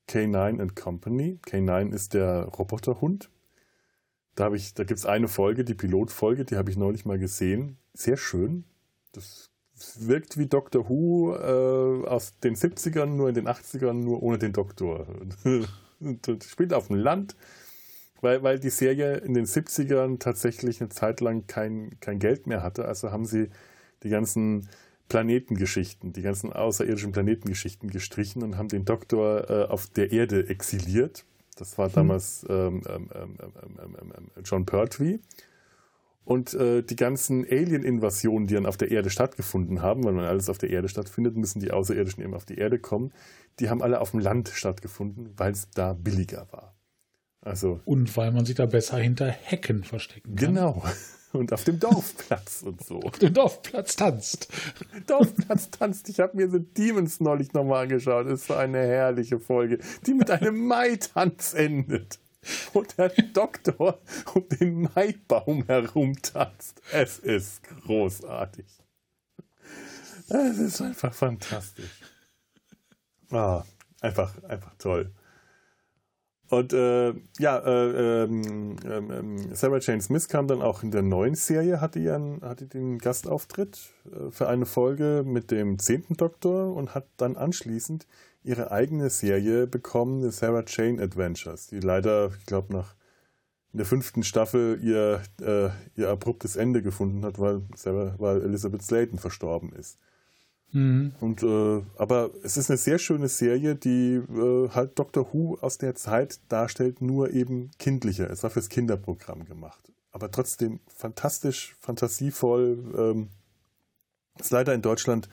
K9 0.09 0.61
and 0.61 0.77
Company. 0.77 1.39
K9 1.47 1.93
ist 1.93 2.15
der 2.15 2.45
Roboterhund. 2.45 3.31
Da, 4.35 4.49
da 4.49 4.85
gibt 4.85 4.99
es 4.99 5.07
eine 5.07 5.29
Folge, 5.29 5.65
die 5.65 5.75
Pilotfolge, 5.75 6.45
die 6.45 6.57
habe 6.57 6.71
ich 6.71 6.77
neulich 6.77 7.05
mal 7.05 7.19
gesehen. 7.19 7.77
Sehr 7.95 8.17
schön. 8.17 8.65
Das 9.13 9.51
wirkt 9.99 10.39
wie 10.39 10.47
Doctor 10.47 10.89
Who 10.89 11.35
äh, 11.35 12.09
aus 12.09 12.39
den 12.39 12.57
70ern, 12.57 13.07
nur 13.07 13.29
in 13.29 13.35
den 13.35 13.49
80ern, 13.49 13.95
nur 13.95 14.23
ohne 14.23 14.39
den 14.39 14.53
Doktor. 14.53 15.07
spielt 16.47 16.73
auf 16.73 16.89
dem 16.89 16.97
Land 16.97 17.37
weil, 18.23 18.43
weil 18.43 18.59
die 18.59 18.71
Serie 18.71 19.17
in 19.17 19.35
den 19.35 19.45
70ern 19.45 20.19
tatsächlich 20.19 20.81
eine 20.81 20.89
Zeit 20.89 21.21
lang 21.21 21.47
kein, 21.47 21.99
kein 22.01 22.19
Geld 22.19 22.47
mehr 22.47 22.63
hatte. 22.63 22.87
Also 22.87 23.11
haben 23.11 23.27
sie 23.27 23.51
die 24.03 24.09
ganzen 24.09 24.69
Planetengeschichten, 25.09 26.13
die 26.13 26.23
ganzen 26.23 26.53
außerirdischen 26.53 27.13
Planetengeschichten 27.13 27.91
gestrichen 27.91 28.43
und 28.43 28.57
haben 28.57 28.69
den 28.69 28.85
Doktor 28.85 29.51
äh, 29.51 29.65
auf 29.65 29.89
der 29.89 30.13
Erde 30.13 30.49
exiliert. 30.49 31.27
Das 31.57 31.77
war 31.77 31.91
damals 31.91 32.47
ähm, 32.49 32.83
ähm, 32.89 33.11
ähm, 33.13 34.43
John 34.45 34.65
Pertwee. 34.65 35.19
Und 36.25 36.55
äh, 36.55 36.83
die 36.83 36.97
ganzen 36.97 37.45
Alien-Invasionen, 37.45 38.47
die 38.47 38.55
dann 38.55 38.67
auf 38.67 38.77
der 38.77 38.93
Erde 38.93 39.11
stattgefunden 39.11 39.83
haben, 39.83 40.05
weil 40.05 40.13
man 40.13 40.25
alles 40.25 40.49
auf 40.49 40.59
der 40.59 40.71
Erde 40.71 40.89
stattfindet, 40.89 41.37
müssen 41.37 41.59
die 41.59 41.73
Außerirdischen 41.73 42.23
eben 42.23 42.35
auf 42.35 42.45
die 42.45 42.57
Erde 42.57 42.79
kommen, 42.79 43.13
die 43.59 43.69
haben 43.69 43.83
alle 43.83 44.01
auf 44.01 44.13
dem 44.13 44.21
Land 44.21 44.49
stattgefunden, 44.49 45.31
weil 45.37 45.51
es 45.51 45.69
da 45.75 45.93
billiger 45.93 46.47
war. 46.53 46.73
Also, 47.45 47.81
und 47.85 48.17
weil 48.17 48.31
man 48.31 48.47
sich 48.47 48.55
da 48.55 48.67
besser 48.67 48.99
hinter 48.99 49.27
Hecken 49.27 49.83
verstecken 49.83 50.37
kann. 50.37 50.55
Genau. 50.55 50.85
Und 51.33 51.51
auf 51.53 51.65
dem 51.65 51.81
Dorfplatz 51.81 52.63
und 52.63 52.85
so. 52.85 53.01
Auf 53.01 53.19
dem 53.19 53.33
Dorfplatz 53.33 53.97
tanzt. 53.97 54.49
Dorfplatz 55.07 55.71
tanzt. 55.71 56.11
Ich 56.11 56.21
habe 56.21 56.37
mir 56.37 56.51
The 56.51 56.61
Demons 56.61 57.21
neulich 57.21 57.55
nochmal 57.55 57.85
angeschaut. 57.85 58.27
Das 58.27 58.41
ist 58.41 58.49
so 58.49 58.55
eine 58.55 58.81
herrliche 58.81 59.41
Folge, 59.41 59.79
die 60.05 60.13
mit 60.13 60.31
einem 60.31 60.67
Mai-Tanz 60.67 61.55
endet. 61.55 62.19
Wo 62.75 62.83
der 62.83 63.09
Doktor 63.33 63.99
um 64.35 64.47
den 64.47 64.91
Maibaum 64.95 65.65
herumtanzt. 65.65 66.83
Es 66.93 67.19
ist 67.19 67.63
großartig. 67.63 68.67
Es 70.29 70.59
ist 70.59 70.83
einfach 70.83 71.15
fantastisch. 71.15 72.03
Ah, 73.31 73.65
einfach, 74.03 74.43
einfach 74.45 74.75
toll. 74.77 75.15
Und 76.53 76.75
äh, 76.75 77.15
ja, 77.39 77.59
äh, 77.61 78.25
ähm, 78.25 78.77
ähm, 78.85 79.11
ähm, 79.11 79.55
Sarah 79.55 79.79
Jane 79.79 80.03
Smith 80.03 80.29
kam 80.29 80.49
dann 80.49 80.61
auch 80.61 80.83
in 80.83 80.91
der 80.91 81.01
neuen 81.01 81.35
Serie, 81.35 81.81
hatte, 81.81 81.99
ihren, 81.99 82.43
hatte 82.43 82.67
den 82.67 82.99
Gastauftritt 82.99 83.81
äh, 84.05 84.31
für 84.31 84.49
eine 84.49 84.67
Folge 84.67 85.23
mit 85.25 85.51
dem 85.51 85.79
zehnten 85.79 86.13
Doktor 86.13 86.77
und 86.77 86.95
hat 86.95 87.07
dann 87.17 87.39
anschließend 87.39 88.07
ihre 88.45 88.71
eigene 88.71 89.09
Serie 89.09 89.67
bekommen, 89.67 90.21
The 90.21 90.31
Sarah 90.31 90.63
Jane 90.67 91.03
Adventures, 91.03 91.69
die 91.69 91.81
leider, 91.81 92.33
ich 92.39 92.45
glaube, 92.45 92.75
nach 92.75 92.97
in 93.73 93.79
der 93.79 93.87
fünften 93.87 94.23
Staffel 94.23 94.79
ihr, 94.83 95.23
äh, 95.41 95.71
ihr 95.99 96.11
abruptes 96.11 96.57
Ende 96.57 96.83
gefunden 96.83 97.25
hat, 97.25 97.39
weil, 97.39 97.63
Sarah, 97.77 98.15
weil 98.19 98.43
Elizabeth 98.43 98.83
Sladen 98.83 99.19
verstorben 99.19 99.73
ist. 99.73 99.99
Mhm. 100.73 101.13
Und, 101.21 101.43
äh, 101.43 101.83
aber 101.97 102.31
es 102.43 102.57
ist 102.57 102.71
eine 102.71 102.79
sehr 102.79 102.99
schöne 102.99 103.29
Serie, 103.29 103.77
die 103.77 104.15
äh, 104.15 104.69
halt 104.71 104.99
Doctor 104.99 105.33
Who 105.33 105.59
aus 105.61 105.79
der 105.79 105.95
Zeit 105.95 106.41
darstellt, 106.49 107.03
nur 107.03 107.31
eben 107.31 107.71
kindlicher. 107.79 108.29
Es 108.31 108.43
war 108.43 108.51
fürs 108.51 108.69
Kinderprogramm 108.69 109.45
gemacht. 109.45 109.93
Aber 110.11 110.31
trotzdem 110.31 110.81
fantastisch, 110.89 111.77
fantasievoll. 111.81 112.79
Ähm, 112.97 113.29
ist 114.39 114.51
leider 114.51 114.75
in 114.75 114.83
Deutschland 114.83 115.29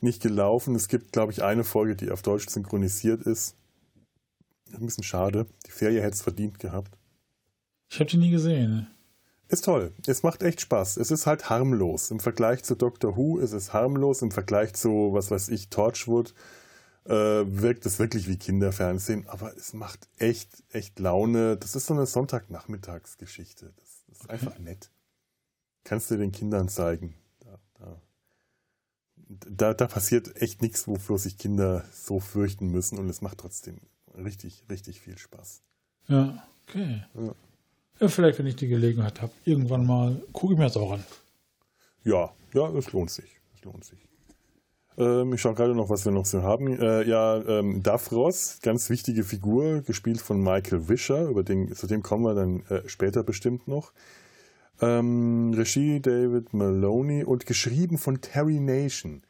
nicht 0.00 0.22
gelaufen. 0.22 0.74
Es 0.74 0.88
gibt, 0.88 1.12
glaube 1.12 1.32
ich, 1.32 1.42
eine 1.42 1.64
Folge, 1.64 1.94
die 1.94 2.10
auf 2.10 2.22
Deutsch 2.22 2.48
synchronisiert 2.48 3.22
ist. 3.22 3.54
Ein 4.72 4.86
bisschen 4.86 5.04
schade. 5.04 5.46
Die 5.66 5.72
Serie 5.72 6.00
hätte 6.00 6.14
es 6.14 6.22
verdient 6.22 6.58
gehabt. 6.58 6.96
Ich 7.90 7.98
habe 7.98 8.08
die 8.08 8.16
nie 8.16 8.30
gesehen. 8.30 8.86
Ist 9.50 9.64
toll. 9.64 9.92
Es 10.06 10.22
macht 10.22 10.44
echt 10.44 10.60
Spaß. 10.60 10.96
Es 10.96 11.10
ist 11.10 11.26
halt 11.26 11.50
harmlos. 11.50 12.12
Im 12.12 12.20
Vergleich 12.20 12.62
zu 12.62 12.76
Doctor 12.76 13.16
Who 13.16 13.38
ist 13.38 13.52
es 13.52 13.72
harmlos. 13.72 14.22
Im 14.22 14.30
Vergleich 14.30 14.74
zu, 14.74 15.10
was 15.12 15.32
weiß 15.32 15.48
ich, 15.48 15.70
Torchwood 15.70 16.34
äh, 17.04 17.12
wirkt 17.12 17.84
es 17.84 17.98
wirklich 17.98 18.28
wie 18.28 18.36
Kinderfernsehen. 18.36 19.26
Aber 19.26 19.56
es 19.56 19.72
macht 19.72 20.08
echt, 20.18 20.62
echt 20.70 21.00
Laune. 21.00 21.56
Das 21.56 21.74
ist 21.74 21.86
so 21.86 21.94
eine 21.94 22.06
Sonntagnachmittagsgeschichte. 22.06 23.72
Das, 23.74 24.04
das 24.06 24.18
ist 24.18 24.24
okay. 24.26 24.32
einfach 24.34 24.58
nett. 24.60 24.92
Kannst 25.82 26.12
du 26.12 26.16
den 26.16 26.30
Kindern 26.30 26.68
zeigen. 26.68 27.16
Da, 27.40 27.58
da. 27.80 28.00
Da, 29.48 29.74
da 29.74 29.86
passiert 29.88 30.40
echt 30.40 30.62
nichts, 30.62 30.86
wofür 30.86 31.18
sich 31.18 31.38
Kinder 31.38 31.84
so 31.92 32.20
fürchten 32.20 32.68
müssen. 32.68 32.98
Und 32.98 33.08
es 33.08 33.20
macht 33.20 33.38
trotzdem 33.38 33.80
richtig, 34.16 34.64
richtig 34.70 35.00
viel 35.00 35.18
Spaß. 35.18 35.62
Ja, 36.06 36.46
okay. 36.68 37.04
Ja. 37.14 37.34
Ja, 38.00 38.08
vielleicht, 38.08 38.38
wenn 38.38 38.46
ich 38.46 38.56
die 38.56 38.68
Gelegenheit 38.68 39.20
habe, 39.20 39.32
irgendwann 39.44 39.86
mal, 39.86 40.22
gucke 40.32 40.54
ich 40.54 40.58
mir 40.58 40.64
das 40.64 40.76
auch 40.78 40.92
an. 40.92 41.04
Ja, 42.02 42.30
ja, 42.54 42.68
es 42.70 42.92
lohnt 42.92 43.10
sich. 43.10 43.38
Es 43.54 43.62
lohnt 43.62 43.84
sich. 43.84 43.98
Ähm, 44.96 45.34
ich 45.34 45.40
schaue 45.42 45.54
gerade 45.54 45.74
noch, 45.74 45.90
was 45.90 46.06
wir 46.06 46.12
noch 46.12 46.24
so 46.24 46.42
haben. 46.42 46.80
Äh, 46.80 47.06
ja, 47.06 47.36
ähm, 47.46 47.82
Davros, 47.82 48.58
ganz 48.62 48.88
wichtige 48.88 49.22
Figur, 49.22 49.82
gespielt 49.82 50.22
von 50.22 50.42
Michael 50.42 50.88
Wischer, 50.88 51.26
über 51.26 51.42
den, 51.42 51.74
zu 51.74 51.86
dem 51.86 52.02
kommen 52.02 52.24
wir 52.24 52.34
dann 52.34 52.64
äh, 52.70 52.88
später 52.88 53.22
bestimmt 53.22 53.68
noch. 53.68 53.92
Ähm, 54.80 55.52
Regie 55.54 56.00
David 56.00 56.54
Maloney 56.54 57.24
und 57.24 57.44
geschrieben 57.44 57.98
von 57.98 58.22
Terry 58.22 58.60
Nation. 58.60 59.22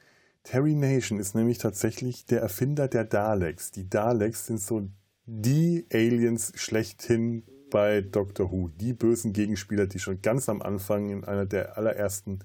Terry 0.45 0.75
Nation 0.75 1.19
ist 1.19 1.35
nämlich 1.35 1.59
tatsächlich 1.59 2.25
der 2.25 2.41
Erfinder 2.41 2.87
der 2.87 3.05
Daleks. 3.05 3.73
Die 3.73 3.91
Daleks 3.91 4.47
sind 4.47 4.61
so 4.61 4.89
die 5.27 5.87
Aliens 5.93 6.53
schlechthin 6.55 7.43
bei 7.71 8.01
Doctor 8.01 8.51
Who. 8.51 8.71
Die 8.81 8.93
bösen 8.93 9.33
Gegenspieler, 9.33 9.87
die 9.87 9.99
schon 9.99 10.21
ganz 10.23 10.49
am 10.49 10.61
Anfang 10.63 11.11
in 11.11 11.25
einer 11.25 11.47
der 11.47 11.79
allerersten, 11.79 12.41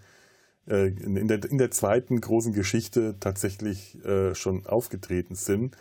äh, 0.68 0.88
in, 0.88 1.28
der, 1.28 1.44
in 1.44 1.58
der 1.58 1.72
zweiten 1.72 2.22
großen 2.22 2.54
Geschichte 2.54 3.16
tatsächlich 3.20 4.04
äh, 4.06 4.36
schon 4.36 4.66
aufgetreten 4.66 5.36
sind. 5.36 5.76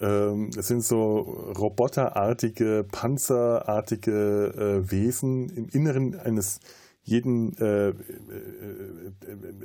Ähm, 0.00 0.50
es 0.56 0.68
sind 0.68 0.82
so 0.82 1.18
roboterartige, 1.58 2.86
panzerartige 2.90 4.82
äh, 4.86 4.90
Wesen 4.90 5.48
im 5.50 5.68
Inneren 5.68 6.18
eines 6.18 6.60
jeden 7.06 7.56
äh, 7.58 7.88
äh, 7.88 7.92
äh, 7.92 7.94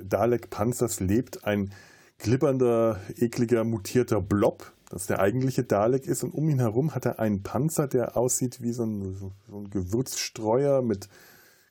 Dalek-Panzers 0.04 1.00
lebt 1.00 1.44
ein 1.44 1.72
glibbernder, 2.20 3.00
ekliger, 3.17 3.63
mutierter 3.63 4.22
Blob, 4.22 4.72
das 4.91 5.08
der 5.08 5.19
eigentliche 5.19 5.63
Dalek 5.63 6.06
ist. 6.06 6.23
Und 6.23 6.34
um 6.34 6.49
ihn 6.49 6.60
herum 6.60 6.93
hat 6.93 7.06
er 7.06 7.19
einen 7.19 7.43
Panzer, 7.43 7.88
der 7.88 8.17
aussieht 8.17 8.62
wie 8.62 8.73
so 8.73 8.84
ein, 8.84 9.13
so 9.13 9.34
ein 9.49 9.69
Gewürzstreuer 9.69 10.82
mit 10.82 11.08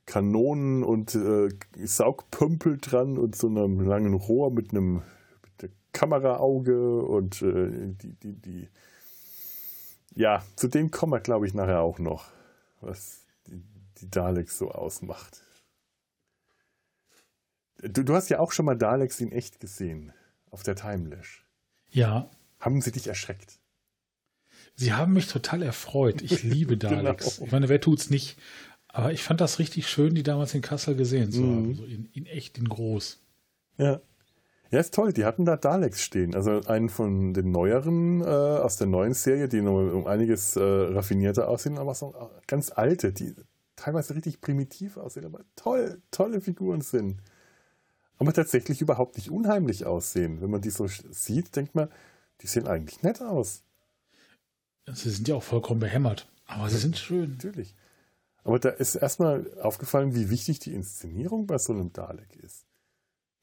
Kanonen 0.06 0.83
und 0.83 1.14
äh, 1.14 1.50
Saugpümpel 1.85 2.78
dran 2.78 3.18
und 3.18 3.37
so 3.37 3.48
einem 3.48 3.80
langen 3.80 4.14
Rohr 4.14 4.50
mit 4.50 4.70
einem, 4.70 5.02
mit 5.61 5.70
Kameraauge 5.92 7.02
und 7.02 7.42
äh, 7.42 7.92
die, 7.92 8.14
die, 8.14 8.33
die. 8.40 8.68
Ja, 10.14 10.42
zu 10.56 10.68
dem 10.68 10.90
kommen 10.90 11.12
wir, 11.12 11.20
glaube 11.20 11.46
ich, 11.46 11.52
nachher 11.52 11.80
auch 11.80 11.98
noch, 11.98 12.33
was 12.80 13.26
die, 13.46 13.62
die 13.98 14.11
Daleks 14.11 14.56
so 14.56 14.70
ausmacht. 14.70 15.42
Du, 17.83 18.02
du 18.02 18.14
hast 18.14 18.30
ja 18.30 18.38
auch 18.40 18.52
schon 18.52 18.64
mal 18.64 18.76
Daleks 18.76 19.20
in 19.20 19.30
echt 19.30 19.61
gesehen, 19.61 20.12
auf 20.50 20.62
der 20.62 20.74
Timelash. 20.74 21.46
Ja, 21.90 22.30
haben 22.61 22.81
sie 22.81 22.92
dich 22.92 23.08
erschreckt? 23.08 23.58
Sie 24.77 24.92
haben 24.92 25.13
mich 25.13 25.27
total 25.27 25.63
erfreut. 25.63 26.23
Ich 26.23 26.42
liebe 26.44 26.77
Daleks. 26.77 27.37
genau. 27.37 27.46
Ich 27.46 27.52
meine, 27.52 27.69
wer 27.69 27.81
tut's 27.81 28.11
nicht? 28.11 28.38
Aber 28.88 29.13
ich 29.13 29.23
fand 29.23 29.40
das 29.40 29.58
richtig 29.58 29.88
schön, 29.88 30.15
die 30.15 30.23
damals 30.23 30.54
in 30.54 30.63
Kassel 30.63 30.96
gesehen 30.96 31.31
zu 31.33 31.42
haben. 31.42 31.69
Mhm. 31.69 31.75
So 31.75 31.85
in, 31.85 32.06
in, 32.13 32.27
echt, 32.27 32.58
in 32.58 32.69
groß. 32.69 33.21
Ja. 33.79 34.00
Ja, 34.71 34.79
ist 34.79 34.94
toll. 34.94 35.13
Die 35.13 35.25
hatten 35.25 35.44
da 35.44 35.56
Daleks 35.56 36.02
stehen. 36.02 36.35
Also 36.35 36.61
einen 36.67 36.88
von 36.88 37.35
den 37.35 37.50
neueren, 37.50 38.21
äh, 38.21 38.25
aus 38.25 38.77
der 38.77 38.87
neuen 38.87 39.15
Serie, 39.15 39.48
die 39.48 39.63
noch 39.63 39.92
um 39.92 40.06
einiges 40.06 40.54
äh, 40.56 40.63
raffinierter 40.63 41.48
aussehen, 41.48 41.77
aber 41.79 41.94
so 41.94 42.15
ganz 42.46 42.71
alte, 42.71 43.13
die 43.13 43.35
teilweise 43.75 44.15
richtig 44.15 44.40
primitiv 44.40 44.96
aussehen, 44.96 45.25
aber 45.25 45.40
toll, 45.56 46.00
tolle 46.11 46.40
Figuren 46.40 46.83
sind. 46.83 47.21
Aber 48.19 48.33
tatsächlich 48.33 48.81
überhaupt 48.81 49.17
nicht 49.17 49.31
unheimlich 49.31 49.87
aussehen. 49.87 50.40
Wenn 50.40 50.50
man 50.50 50.61
die 50.61 50.71
so 50.71 50.87
sieht, 50.87 51.56
denkt 51.56 51.75
man, 51.75 51.88
die 52.41 52.47
sehen 52.47 52.67
eigentlich 52.67 53.03
nett 53.03 53.21
aus. 53.21 53.63
Sie 54.93 55.11
sind 55.11 55.29
ja 55.29 55.37
auch 55.37 55.43
vollkommen 55.43 55.81
behämmert, 55.81 56.29
aber 56.47 56.69
sie 56.69 56.79
sind 56.79 56.99
schön. 56.99 57.33
Natürlich. 57.33 57.75
Aber 58.43 58.59
da 58.59 58.71
ist 58.71 58.95
erstmal 58.95 59.47
aufgefallen, 59.61 60.15
wie 60.15 60.31
wichtig 60.31 60.59
die 60.59 60.75
Inszenierung 60.75 61.47
bei 61.47 61.59
so 61.59 61.73
einem 61.73 61.93
Dalek 61.93 62.37
ist. 62.37 62.65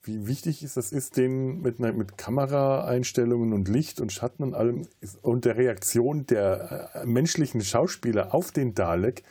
Wie 0.03 0.27
wichtig 0.27 0.63
ist 0.63 0.77
das 0.77 0.91
ist, 0.91 1.17
den 1.17 1.61
mit, 1.61 1.79
mit 1.79 2.17
Kameraeinstellungen 2.17 3.53
und 3.53 3.67
Licht 3.67 3.99
und 3.99 4.11
Schatten 4.11 4.43
und 4.43 4.55
allem 4.55 4.87
und 5.21 5.45
der 5.45 5.57
Reaktion 5.57 6.25
der 6.25 6.91
äh, 6.93 7.05
menschlichen 7.05 7.61
Schauspieler 7.61 8.33
auf 8.33 8.51
den 8.51 8.73
Dalek, 8.73 9.23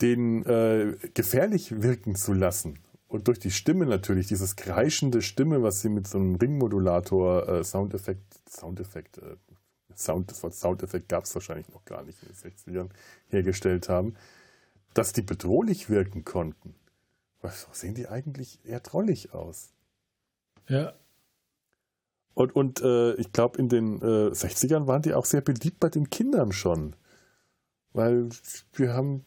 den 0.00 0.44
äh, 0.44 0.96
gefährlich 1.14 1.82
wirken 1.82 2.14
zu 2.14 2.34
lassen 2.34 2.78
und 3.16 3.26
durch 3.28 3.38
die 3.38 3.50
Stimme 3.50 3.86
natürlich, 3.86 4.26
dieses 4.26 4.56
kreischende 4.56 5.22
Stimme, 5.22 5.62
was 5.62 5.80
sie 5.80 5.88
mit 5.88 6.06
so 6.06 6.18
einem 6.18 6.34
Ringmodulator 6.36 7.48
äh, 7.48 7.64
Soundeffekt, 7.64 8.22
Soundeffekt, 8.46 9.18
äh, 9.18 9.36
Sound, 9.96 10.30
das 10.30 10.42
Wort 10.42 10.54
Soundeffekt 10.54 11.08
gab 11.08 11.24
es 11.24 11.34
wahrscheinlich 11.34 11.70
noch 11.70 11.84
gar 11.86 12.04
nicht 12.04 12.18
in 12.22 12.28
den 12.28 12.36
60ern, 12.36 12.90
hergestellt 13.28 13.88
haben, 13.88 14.14
dass 14.92 15.14
die 15.14 15.22
bedrohlich 15.22 15.88
wirken 15.88 16.24
konnten. 16.24 16.74
Was 17.40 17.66
sehen 17.72 17.94
die 17.94 18.06
eigentlich 18.06 18.60
eher 18.64 18.82
trollig 18.82 19.32
aus? 19.32 19.72
Ja. 20.68 20.92
Und, 22.34 22.54
und 22.54 22.82
äh, 22.82 23.14
ich 23.14 23.32
glaube, 23.32 23.58
in 23.58 23.70
den 23.70 24.00
60ern 24.00 24.84
äh, 24.84 24.86
waren 24.86 25.00
die 25.00 25.14
auch 25.14 25.24
sehr 25.24 25.40
beliebt 25.40 25.80
bei 25.80 25.88
den 25.88 26.10
Kindern 26.10 26.52
schon. 26.52 26.94
Weil 27.94 28.28
wir 28.74 28.92
haben, 28.92 29.24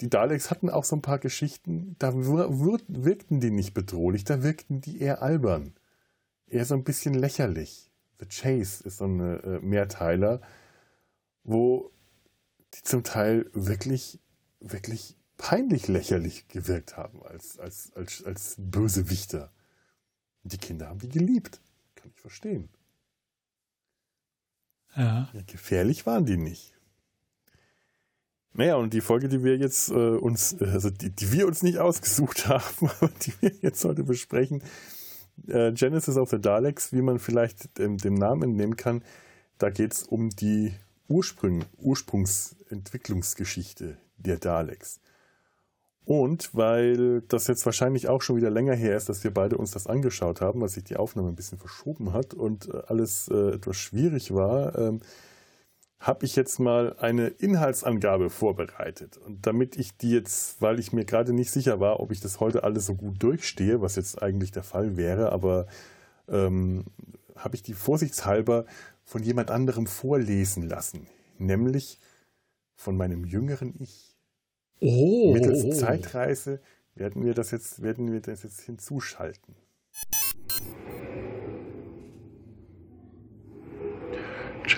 die 0.00 0.08
Daleks 0.08 0.50
hatten 0.50 0.70
auch 0.70 0.84
so 0.84 0.96
ein 0.96 1.02
paar 1.02 1.18
Geschichten, 1.18 1.96
da 1.98 2.14
wirkten 2.14 3.40
die 3.40 3.50
nicht 3.50 3.74
bedrohlich, 3.74 4.24
da 4.24 4.42
wirkten 4.42 4.80
die 4.80 5.00
eher 5.00 5.22
albern. 5.22 5.74
Eher 6.46 6.64
so 6.64 6.74
ein 6.74 6.84
bisschen 6.84 7.14
lächerlich. 7.14 7.90
The 8.20 8.26
Chase 8.26 8.84
ist 8.84 8.98
so 8.98 9.06
ein 9.06 9.20
äh, 9.20 9.60
Mehrteiler, 9.60 10.40
wo 11.44 11.90
die 12.74 12.82
zum 12.82 13.02
Teil 13.02 13.50
wirklich, 13.52 14.20
wirklich 14.60 15.16
peinlich 15.36 15.88
lächerlich 15.88 16.48
gewirkt 16.48 16.96
haben 16.96 17.22
als, 17.22 17.58
als, 17.58 17.92
als, 17.94 18.24
als 18.24 18.56
Bösewichter. 18.58 19.52
Die 20.42 20.58
Kinder 20.58 20.88
haben 20.88 20.98
die 20.98 21.08
geliebt. 21.08 21.60
Kann 21.94 22.10
ich 22.14 22.20
verstehen. 22.20 22.68
Ja. 24.96 25.28
ja 25.32 25.42
gefährlich 25.46 26.06
waren 26.06 26.26
die 26.26 26.36
nicht. 26.36 26.77
Naja, 28.54 28.76
und 28.76 28.94
die 28.94 29.00
Folge, 29.00 29.28
die 29.28 29.44
wir 29.44 29.56
jetzt 29.56 29.90
äh, 29.90 29.94
uns, 29.94 30.56
also 30.60 30.90
die, 30.90 31.10
die, 31.10 31.32
wir 31.32 31.46
uns 31.46 31.62
nicht 31.62 31.78
ausgesucht 31.78 32.48
haben, 32.50 32.90
aber 33.00 33.10
die 33.22 33.32
wir 33.40 33.52
jetzt 33.60 33.84
heute 33.84 34.04
besprechen, 34.04 34.62
äh, 35.46 35.72
Genesis 35.72 36.16
of 36.16 36.30
the 36.30 36.40
Daleks, 36.40 36.92
wie 36.92 37.02
man 37.02 37.18
vielleicht 37.18 37.78
ähm, 37.78 37.98
dem 37.98 38.14
Namen 38.14 38.50
entnehmen 38.50 38.76
kann, 38.76 39.02
da 39.58 39.70
geht 39.70 39.92
es 39.92 40.02
um 40.02 40.30
die 40.30 40.72
Ursprung, 41.08 41.64
Ursprungsentwicklungsgeschichte 41.78 43.98
der 44.16 44.38
Daleks. 44.38 45.00
Und 46.04 46.54
weil 46.54 47.22
das 47.22 47.48
jetzt 47.48 47.66
wahrscheinlich 47.66 48.08
auch 48.08 48.22
schon 48.22 48.36
wieder 48.36 48.48
länger 48.48 48.74
her 48.74 48.96
ist, 48.96 49.10
dass 49.10 49.24
wir 49.24 49.30
beide 49.30 49.58
uns 49.58 49.72
das 49.72 49.86
angeschaut 49.86 50.40
haben, 50.40 50.62
weil 50.62 50.70
sich 50.70 50.84
die 50.84 50.96
Aufnahme 50.96 51.28
ein 51.28 51.36
bisschen 51.36 51.58
verschoben 51.58 52.14
hat 52.14 52.32
und 52.32 52.68
äh, 52.68 52.80
alles 52.86 53.28
äh, 53.28 53.50
etwas 53.50 53.76
schwierig 53.76 54.32
war, 54.32 54.78
ähm, 54.78 55.00
habe 56.00 56.24
ich 56.24 56.36
jetzt 56.36 56.60
mal 56.60 56.96
eine 56.98 57.26
Inhaltsangabe 57.28 58.30
vorbereitet. 58.30 59.16
Und 59.16 59.46
damit 59.46 59.76
ich 59.76 59.96
die 59.96 60.12
jetzt, 60.12 60.62
weil 60.62 60.78
ich 60.78 60.92
mir 60.92 61.04
gerade 61.04 61.32
nicht 61.32 61.50
sicher 61.50 61.80
war, 61.80 62.00
ob 62.00 62.12
ich 62.12 62.20
das 62.20 62.38
heute 62.38 62.62
alles 62.62 62.86
so 62.86 62.94
gut 62.94 63.22
durchstehe, 63.22 63.80
was 63.80 63.96
jetzt 63.96 64.22
eigentlich 64.22 64.52
der 64.52 64.62
Fall 64.62 64.96
wäre, 64.96 65.32
aber 65.32 65.66
ähm, 66.28 66.84
habe 67.34 67.56
ich 67.56 67.62
die 67.62 67.74
vorsichtshalber 67.74 68.64
von 69.04 69.22
jemand 69.22 69.50
anderem 69.50 69.86
vorlesen 69.86 70.62
lassen, 70.68 71.08
nämlich 71.38 71.98
von 72.74 72.96
meinem 72.96 73.24
jüngeren 73.24 73.74
Ich. 73.80 74.14
Oh. 74.80 75.32
Mittels 75.32 75.78
Zeitreise 75.78 76.60
werden 76.94 77.24
wir 77.24 77.34
das 77.34 77.50
jetzt, 77.50 77.82
werden 77.82 78.12
wir 78.12 78.20
das 78.20 78.44
jetzt 78.44 78.60
hinzuschalten. 78.60 79.56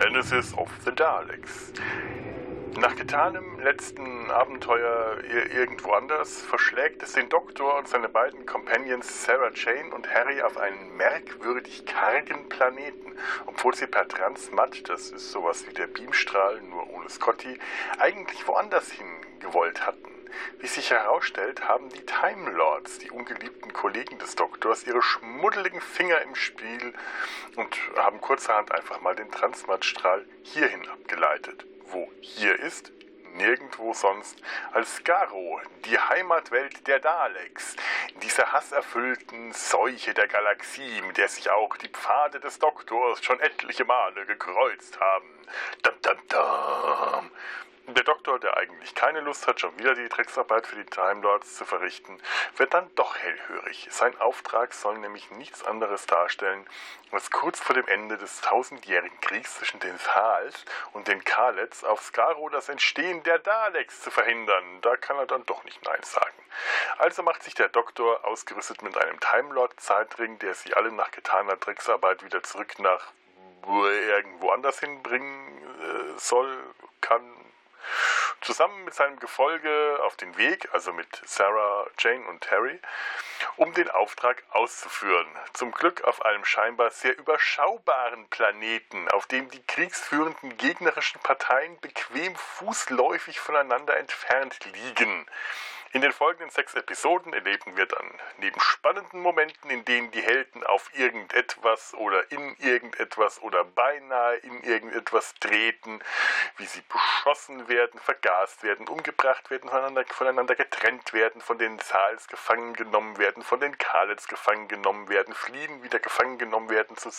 Genesis 0.00 0.54
of 0.54 0.70
the 0.86 0.92
Daleks. 0.92 1.74
Nach 2.78 2.96
getanem 2.96 3.60
letzten 3.60 4.30
Abenteuer 4.30 5.18
irgendwo 5.52 5.92
anders 5.92 6.40
verschlägt 6.40 7.02
es 7.02 7.12
den 7.12 7.28
Doktor 7.28 7.76
und 7.76 7.86
seine 7.86 8.08
beiden 8.08 8.46
Companions 8.46 9.26
Sarah 9.26 9.50
Jane 9.52 9.94
und 9.94 10.08
Harry 10.08 10.40
auf 10.40 10.56
einen 10.56 10.96
merkwürdig 10.96 11.84
kargen 11.84 12.48
Planeten, 12.48 13.14
obwohl 13.44 13.74
sie 13.74 13.86
per 13.86 14.08
Transmat, 14.08 14.88
das 14.88 15.10
ist 15.10 15.32
sowas 15.32 15.66
wie 15.68 15.74
der 15.74 15.86
Beamstrahl, 15.86 16.62
nur 16.62 16.88
ohne 16.94 17.10
Scotty, 17.10 17.58
eigentlich 17.98 18.48
woanders 18.48 18.90
hin 18.90 19.06
gewollt 19.40 19.86
hatten. 19.86 20.19
Wie 20.58 20.66
sich 20.66 20.90
herausstellt, 20.90 21.68
haben 21.68 21.88
die 21.90 22.04
Time 22.04 22.50
Lords, 22.50 22.98
die 22.98 23.10
ungeliebten 23.10 23.72
Kollegen 23.72 24.18
des 24.18 24.36
Doktors, 24.36 24.86
ihre 24.86 25.02
schmuddeligen 25.02 25.80
Finger 25.80 26.20
im 26.22 26.34
Spiel 26.34 26.94
und 27.56 27.76
haben 27.96 28.20
kurzerhand 28.20 28.72
einfach 28.72 29.00
mal 29.00 29.14
den 29.14 29.30
Transmatstrahl 29.30 30.24
hierhin 30.42 30.88
abgeleitet. 30.88 31.64
Wo 31.86 32.10
hier 32.20 32.58
ist, 32.60 32.92
nirgendwo 33.34 33.92
sonst 33.94 34.40
als 34.72 34.96
Skaro, 34.96 35.60
die 35.84 35.98
Heimatwelt 35.98 36.86
der 36.86 37.00
Daleks, 37.00 37.76
dieser 38.22 38.52
hasserfüllten 38.52 39.52
Seuche 39.52 40.14
der 40.14 40.28
Galaxie, 40.28 41.02
mit 41.02 41.16
der 41.16 41.28
sich 41.28 41.50
auch 41.50 41.76
die 41.76 41.88
Pfade 41.88 42.40
des 42.40 42.58
Doktors 42.58 43.22
schon 43.22 43.40
etliche 43.40 43.84
Male 43.84 44.26
gekreuzt 44.26 44.98
haben. 45.00 45.28
Dum, 45.82 45.94
dum, 46.02 46.18
dum. 46.28 47.30
Der 47.86 48.04
Doktor, 48.04 48.38
der 48.38 48.56
eigentlich 48.56 48.94
keine 48.94 49.20
Lust 49.20 49.46
hat, 49.46 49.60
schon 49.60 49.76
wieder 49.78 49.94
die 49.94 50.08
Drecksarbeit 50.08 50.66
für 50.66 50.76
die 50.76 50.84
Time 50.84 51.22
Lords 51.22 51.56
zu 51.56 51.64
verrichten, 51.64 52.20
wird 52.56 52.72
dann 52.72 52.94
doch 52.94 53.16
hellhörig. 53.16 53.88
Sein 53.90 54.18
Auftrag 54.20 54.72
soll 54.72 54.98
nämlich 54.98 55.30
nichts 55.32 55.64
anderes 55.64 56.06
darstellen, 56.06 56.66
als 57.10 57.30
kurz 57.30 57.58
vor 57.58 57.74
dem 57.74 57.88
Ende 57.88 58.16
des 58.16 58.40
tausendjährigen 58.42 59.20
Kriegs 59.20 59.56
zwischen 59.56 59.80
den 59.80 59.98
Thals 59.98 60.64
und 60.92 61.08
den 61.08 61.24
Kalets 61.24 61.82
auf 61.82 62.02
Skaro 62.02 62.48
das 62.48 62.68
Entstehen 62.68 63.22
der 63.24 63.38
Daleks 63.40 64.02
zu 64.02 64.10
verhindern. 64.10 64.80
Da 64.82 64.96
kann 64.96 65.18
er 65.18 65.26
dann 65.26 65.44
doch 65.46 65.64
nicht 65.64 65.82
Nein 65.84 66.02
sagen. 66.02 66.36
Also 66.98 67.22
macht 67.22 67.42
sich 67.42 67.54
der 67.54 67.68
Doktor, 67.68 68.24
ausgerüstet 68.24 68.82
mit 68.82 68.96
einem 68.96 69.18
Time 69.20 69.52
Lord 69.52 69.78
Zeitring, 69.80 70.38
der 70.38 70.54
sie 70.54 70.74
alle 70.74 70.92
nach 70.92 71.10
getaner 71.10 71.56
Drecksarbeit 71.56 72.24
wieder 72.24 72.42
zurück 72.42 72.78
nach 72.78 73.12
irgendwo 73.66 74.50
anders 74.50 74.80
hinbringen 74.80 75.58
äh, 75.58 76.18
soll, 76.18 76.58
kann, 77.00 77.22
zusammen 78.40 78.84
mit 78.84 78.94
seinem 78.94 79.18
Gefolge 79.18 79.98
auf 80.02 80.16
den 80.16 80.36
Weg, 80.36 80.68
also 80.72 80.92
mit 80.92 81.08
Sarah, 81.24 81.86
Jane 81.98 82.26
und 82.26 82.50
Harry, 82.50 82.78
um 83.56 83.72
den 83.74 83.90
Auftrag 83.90 84.42
auszuführen. 84.50 85.26
Zum 85.52 85.72
Glück 85.72 86.04
auf 86.04 86.24
einem 86.24 86.44
scheinbar 86.44 86.90
sehr 86.90 87.16
überschaubaren 87.18 88.28
Planeten, 88.28 89.08
auf 89.10 89.26
dem 89.26 89.50
die 89.50 89.62
kriegsführenden 89.66 90.56
gegnerischen 90.56 91.20
Parteien 91.20 91.78
bequem 91.80 92.34
fußläufig 92.36 93.40
voneinander 93.40 93.96
entfernt 93.96 94.58
liegen. 94.64 95.26
In 95.92 96.02
den 96.02 96.12
folgenden 96.12 96.50
sechs 96.50 96.74
Episoden 96.74 97.32
erleben 97.32 97.76
wir 97.76 97.84
dann 97.84 98.08
neben 98.38 98.60
spannenden 98.60 99.22
Momenten, 99.22 99.70
in 99.70 99.84
denen 99.84 100.12
die 100.12 100.22
Helden 100.22 100.62
auf 100.62 100.88
irgendetwas 100.94 101.94
oder 101.94 102.30
in 102.30 102.54
irgendetwas 102.58 103.42
oder 103.42 103.64
beinahe 103.64 104.36
in 104.36 104.62
irgendetwas 104.62 105.34
treten, 105.40 106.00
wie 106.58 106.66
sie 106.66 106.82
beschossen 106.82 107.66
werden, 107.66 107.98
vergast 107.98 108.62
werden, 108.62 108.86
umgebracht 108.86 109.50
werden, 109.50 109.68
voneinander, 109.68 110.04
voneinander 110.06 110.54
getrennt 110.54 111.12
werden, 111.12 111.40
von 111.40 111.58
den 111.58 111.80
Saals 111.80 112.28
gefangen 112.28 112.74
genommen 112.74 113.18
werden, 113.18 113.42
von 113.42 113.58
den 113.58 113.76
Kalets 113.76 114.28
gefangen 114.28 114.68
genommen 114.68 115.08
werden, 115.08 115.34
fliehen, 115.34 115.82
wieder 115.82 115.98
gefangen 115.98 116.38
genommen 116.38 116.70
werden, 116.70 116.96
zur 116.98 117.10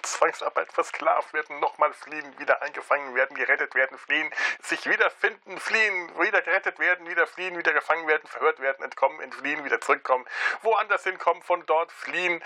Zwangsarbeit 0.00 0.72
versklavt 0.72 1.34
werden, 1.34 1.60
nochmal 1.60 1.92
fliehen, 1.92 2.38
wieder 2.38 2.62
eingefangen 2.62 3.14
werden, 3.14 3.36
gerettet 3.36 3.74
werden, 3.74 3.98
fliehen, 3.98 4.30
sich 4.62 4.88
wiederfinden, 4.88 5.58
fliehen, 5.60 6.10
wieder 6.18 6.40
gerettet 6.40 6.78
werden, 6.78 7.06
wieder 7.06 7.26
fliehen, 7.26 7.58
wieder 7.58 7.74
gefangen 7.74 8.06
werden, 8.06 8.13
werden, 8.14 8.28
verhört 8.28 8.60
werden, 8.60 8.84
entkommen, 8.84 9.20
entfliehen, 9.20 9.64
wieder 9.64 9.80
zurückkommen, 9.80 10.24
woanders 10.62 11.02
hinkommen, 11.02 11.42
von 11.42 11.66
dort 11.66 11.90
fliehen 11.90 12.42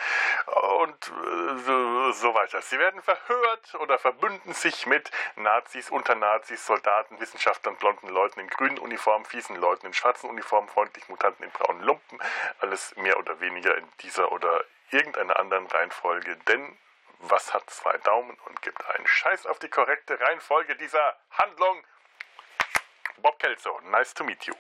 und 0.79 1.09
äh, 1.09 2.13
so 2.13 2.35
weiter. 2.35 2.63
Sie 2.63 2.79
werden 2.79 3.03
verhört 3.03 3.75
oder 3.75 3.99
verbünden 3.99 4.55
sich 4.55 4.87
mit 4.87 5.11
Nazis, 5.37 5.91
Unternazis, 5.91 6.65
Soldaten, 6.65 7.21
Wissenschaftlern, 7.21 7.77
blonden 7.77 8.09
Leuten 8.09 8.41
in 8.41 8.49
grünen 8.49 8.79
Uniformen, 8.79 9.27
fiesen 9.27 9.57
Leuten 9.57 9.87
in 9.87 9.93
schwarzen 9.93 10.31
Uniformen, 10.31 10.69
freundlichen 10.69 11.13
Mutanten 11.13 11.45
in 11.45 11.51
braunen 11.51 11.83
Lumpen. 11.83 12.19
Alles 12.61 12.97
mehr 12.97 13.19
oder 13.19 13.39
weniger 13.41 13.77
in 13.77 13.87
dieser 14.01 14.33
oder 14.33 14.65
irgendeiner 14.91 15.39
anderen 15.39 15.67
Reihenfolge, 15.67 16.37
denn 16.49 16.79
was 17.21 17.53
hat 17.53 17.69
zwei 17.69 17.97
Daumen 17.99 18.39
und 18.47 18.63
gibt 18.63 18.87
einen 18.87 19.07
Scheiß 19.07 19.47
auf 19.47 19.59
die 19.59 19.69
korrekte 19.69 20.19
Reihenfolge 20.19 20.77
dieser 20.77 21.17
Handlung? 21.33 21.85
Bob 23.17 23.39
Kelso, 23.41 23.81
nice 23.91 24.15
to 24.15 24.23
meet 24.23 24.45
you 24.45 24.55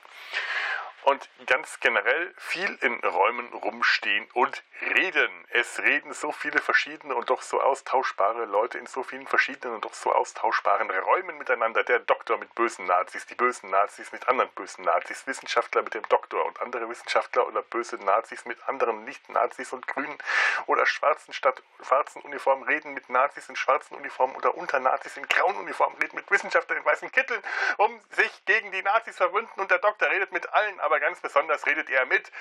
und 1.04 1.28
ganz 1.46 1.80
generell 1.80 2.34
viel 2.36 2.76
in 2.80 2.94
Räumen 3.04 3.52
rumstehen 3.52 4.26
und 4.34 4.62
reden. 4.94 5.46
Es 5.50 5.78
reden 5.80 6.12
so 6.12 6.32
viele 6.32 6.58
verschiedene 6.60 7.14
und 7.14 7.30
doch 7.30 7.42
so 7.42 7.60
austauschbare 7.60 8.44
Leute 8.44 8.78
in 8.78 8.86
so 8.86 9.02
vielen 9.02 9.26
verschiedenen 9.26 9.76
und 9.76 9.84
doch 9.84 9.94
so 9.94 10.12
austauschbaren 10.12 10.90
Räumen 10.90 11.38
miteinander. 11.38 11.84
Der 11.84 12.00
Doktor 12.00 12.36
mit 12.38 12.54
bösen 12.54 12.86
Nazis, 12.86 13.26
die 13.26 13.34
bösen 13.34 13.70
Nazis 13.70 14.12
mit 14.12 14.28
anderen 14.28 14.50
bösen 14.52 14.84
Nazis, 14.84 15.26
Wissenschaftler 15.26 15.82
mit 15.82 15.94
dem 15.94 16.06
Doktor 16.08 16.44
und 16.46 16.60
andere 16.60 16.88
Wissenschaftler 16.88 17.46
oder 17.46 17.62
böse 17.62 17.96
Nazis 17.96 18.44
mit 18.44 18.68
anderen 18.68 19.04
Nicht-Nazis 19.04 19.72
und 19.72 19.86
grünen 19.86 20.18
oder 20.66 20.86
schwarzen 20.86 21.32
statt 21.32 21.62
schwarzen 21.82 22.22
Uniformen 22.22 22.64
reden 22.64 22.92
mit 22.92 23.08
Nazis 23.08 23.48
in 23.48 23.56
schwarzen 23.56 23.96
Uniformen 23.96 24.36
oder 24.36 24.56
unter 24.56 24.78
Nazis 24.80 25.16
in 25.16 25.26
grauen 25.28 25.56
Uniformen 25.56 25.96
reden 25.98 26.16
mit 26.16 26.30
Wissenschaftlern 26.30 26.78
in 26.78 26.84
weißen 26.84 27.10
Kitteln, 27.12 27.42
um 27.76 28.00
sich 28.10 28.44
gegen 28.44 28.72
die 28.72 28.82
Nazis 28.82 29.16
verwünden 29.16 29.60
und 29.60 29.70
der 29.70 29.78
Doktor 29.78 30.10
redet 30.10 30.32
mit 30.32 30.52
allen, 30.52 30.80
aber 30.88 31.00
ganz 31.00 31.20
besonders 31.20 31.66
redet 31.66 31.90
er 31.90 32.06
mit 32.06 32.32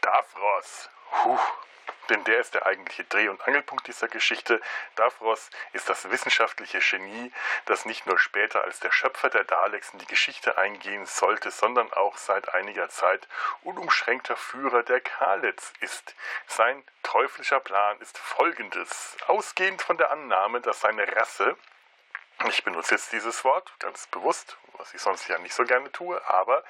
Davros. 0.00 0.88
Puh. 1.10 1.38
Denn 2.08 2.24
der 2.24 2.40
ist 2.40 2.54
der 2.54 2.64
eigentliche 2.64 3.04
Dreh- 3.04 3.28
und 3.28 3.46
Angelpunkt 3.46 3.86
dieser 3.86 4.08
Geschichte. 4.08 4.62
Davros 4.94 5.50
ist 5.74 5.90
das 5.90 6.10
wissenschaftliche 6.10 6.78
Genie, 6.80 7.30
das 7.66 7.84
nicht 7.84 8.06
nur 8.06 8.18
später 8.18 8.64
als 8.64 8.80
der 8.80 8.90
Schöpfer 8.90 9.28
der 9.28 9.44
Daleks 9.44 9.90
in 9.90 9.98
die 9.98 10.06
Geschichte 10.06 10.56
eingehen 10.56 11.04
sollte, 11.04 11.50
sondern 11.50 11.92
auch 11.92 12.16
seit 12.16 12.54
einiger 12.54 12.88
Zeit 12.88 13.28
unumschränkter 13.62 14.36
Führer 14.36 14.82
der 14.82 15.02
Kalets 15.02 15.74
ist. 15.80 16.14
Sein 16.46 16.82
teuflischer 17.02 17.60
Plan 17.60 18.00
ist 18.00 18.16
folgendes. 18.16 19.18
Ausgehend 19.26 19.82
von 19.82 19.98
der 19.98 20.10
Annahme, 20.10 20.62
dass 20.62 20.80
seine 20.80 21.06
Rasse 21.14 21.56
Ich 22.48 22.64
benutze 22.64 22.94
jetzt 22.94 23.12
dieses 23.12 23.44
Wort 23.44 23.70
ganz 23.78 24.06
bewusst, 24.06 24.56
was 24.78 24.94
ich 24.94 25.00
sonst 25.00 25.28
ja 25.28 25.38
nicht 25.38 25.54
so 25.54 25.64
gerne 25.64 25.92
tue, 25.92 26.20
aber 26.26 26.64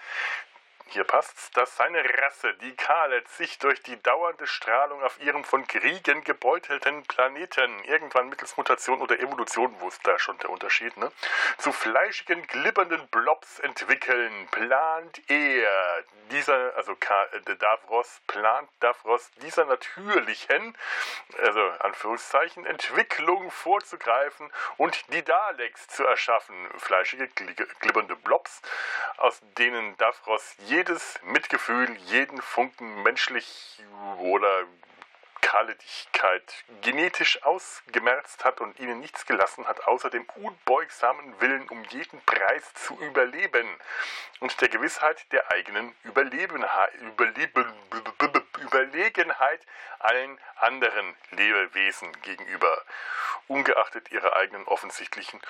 hier 0.89 1.05
passt's, 1.05 1.51
dass 1.53 1.77
seine 1.77 2.03
Rasse, 2.03 2.55
die 2.55 2.75
Kalet, 2.77 3.29
sich 3.29 3.59
durch 3.59 3.83
die 3.83 4.01
dauernde 4.03 4.47
Strahlung 4.47 5.03
auf 5.03 5.21
ihrem 5.21 5.45
von 5.45 5.67
Kriegen 5.67 6.25
gebeutelten 6.25 7.03
Planeten, 7.05 7.85
irgendwann 7.85 8.29
mittels 8.29 8.57
Mutation 8.57 9.01
oder 9.01 9.19
Evolution, 9.19 9.75
wo 9.81 9.89
ist 9.89 10.07
da 10.07 10.19
schon 10.19 10.39
der 10.39 10.51
Unterschied, 10.51 10.97
ne, 10.97 11.11
zu 11.59 11.73
fleischigen, 11.73 12.47
glibbernden 12.47 13.07
Blobs 13.09 13.59
entwickeln, 13.61 14.49
plant 14.51 15.23
er, 15.29 16.05
dieser, 16.31 16.75
also 16.77 16.93
äh, 16.93 17.57
Davros, 17.57 18.21
plant 18.27 18.69
Davros 18.81 19.31
dieser 19.43 19.65
natürlichen, 19.67 20.77
also 21.43 21.61
Anführungszeichen, 21.81 22.67
Entwicklung 22.67 23.51
vorzugreifen 23.51 24.51
und 24.77 25.13
die 25.13 25.23
Daleks 25.23 25.89
zu 25.89 26.05
erschaffen, 26.05 26.55
fleischige, 26.79 27.29
glibbernde 27.29 28.17
Blobs, 28.17 28.63
aus 29.19 29.41
denen 29.59 29.97
Davros 29.99 30.55
je 30.59 30.72
jedes 30.73 31.21
Mitgefühl, 31.25 31.95
jeden 32.07 32.41
Funken 32.41 33.03
menschlich 33.03 33.83
oder 34.21 34.65
Kahledigkeit 35.43 36.65
genetisch 36.81 37.43
ausgemerzt 37.43 38.43
hat 38.43 38.63
und 38.63 38.81
ihnen 38.81 39.01
nichts 39.01 39.27
gelassen 39.27 39.67
hat, 39.67 39.87
außer 39.87 40.09
dem 40.09 40.25
unbeugsamen 40.37 41.39
Willen, 41.43 41.69
um 41.69 41.85
jeden 41.91 42.23
Preis 42.23 42.73
zu 42.73 42.99
überleben 43.01 43.69
und 44.41 44.59
der 44.63 44.71
Gewissheit 44.71 45.31
der 45.31 45.53
eigenen 45.53 45.95
Überlegenheit 46.05 46.81
allen 49.99 50.39
anderen 50.57 51.15
Lebewesen 51.33 52.19
gegenüber, 52.23 52.83
ungeachtet 53.49 54.11
ihrer 54.13 54.37
eigenen 54.37 54.67
offensichtlichen 54.67 55.41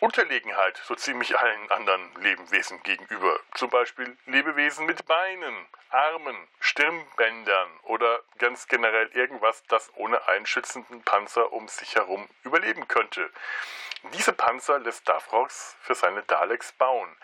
Unterlegenheit 0.00 0.80
so 0.84 0.94
ziemlich 0.94 1.38
allen 1.38 1.70
anderen 1.70 2.14
Lebewesen 2.20 2.82
gegenüber. 2.82 3.38
Zum 3.54 3.70
Beispiel 3.70 4.16
Lebewesen 4.26 4.86
mit 4.86 5.06
Beinen, 5.06 5.66
Armen, 5.90 6.36
Stirnbändern 6.60 7.68
oder 7.84 8.20
ganz 8.38 8.66
generell 8.66 9.08
irgendwas, 9.14 9.62
das 9.68 9.90
ohne 9.96 10.26
einen 10.28 10.46
schützenden 10.46 11.02
Panzer 11.02 11.52
um 11.52 11.68
sich 11.68 11.94
herum 11.94 12.28
überleben 12.42 12.88
könnte. 12.88 13.30
Diese 14.12 14.32
Panzer 14.32 14.78
lässt 14.78 15.08
Davros 15.08 15.76
für 15.80 15.94
seine 15.94 16.22
Daleks 16.24 16.72
bauen. 16.72 17.16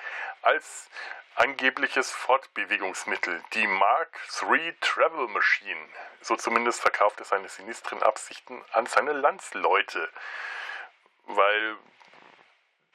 Als 0.42 0.88
angebliches 1.34 2.10
Fortbewegungsmittel, 2.10 3.42
die 3.54 3.66
Mark 3.66 4.18
III 4.42 4.74
Travel 4.80 5.28
Machine. 5.28 5.88
So 6.20 6.36
zumindest 6.36 6.80
verkauft 6.80 7.18
er 7.20 7.24
seine 7.24 7.48
sinistren 7.48 8.02
Absichten 8.02 8.62
an 8.72 8.86
seine 8.86 9.12
Landsleute. 9.12 10.10
Weil 11.26 11.76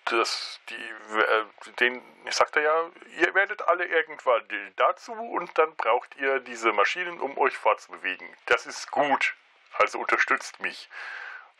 das, 0.06 0.60
die, 0.70 0.76
äh, 0.76 1.46
den, 1.80 2.02
sagt 2.30 2.56
er 2.58 2.62
ja, 2.62 2.90
ihr 3.18 3.34
werdet 3.34 3.64
alle 3.64 3.86
irgendwann 3.86 4.44
dazu 4.76 5.14
und 5.14 5.58
dann 5.58 5.76
braucht 5.76 6.16
ihr 6.18 6.40
diese 6.40 6.72
Maschinen, 6.74 7.20
um 7.20 7.38
euch 7.38 7.58
fortzubewegen. 7.58 8.28
Das 8.46 8.66
ist 8.66 8.92
gut. 8.92 9.36
Also 9.74 10.00
unterstützt 10.00 10.60
mich. 10.60 10.90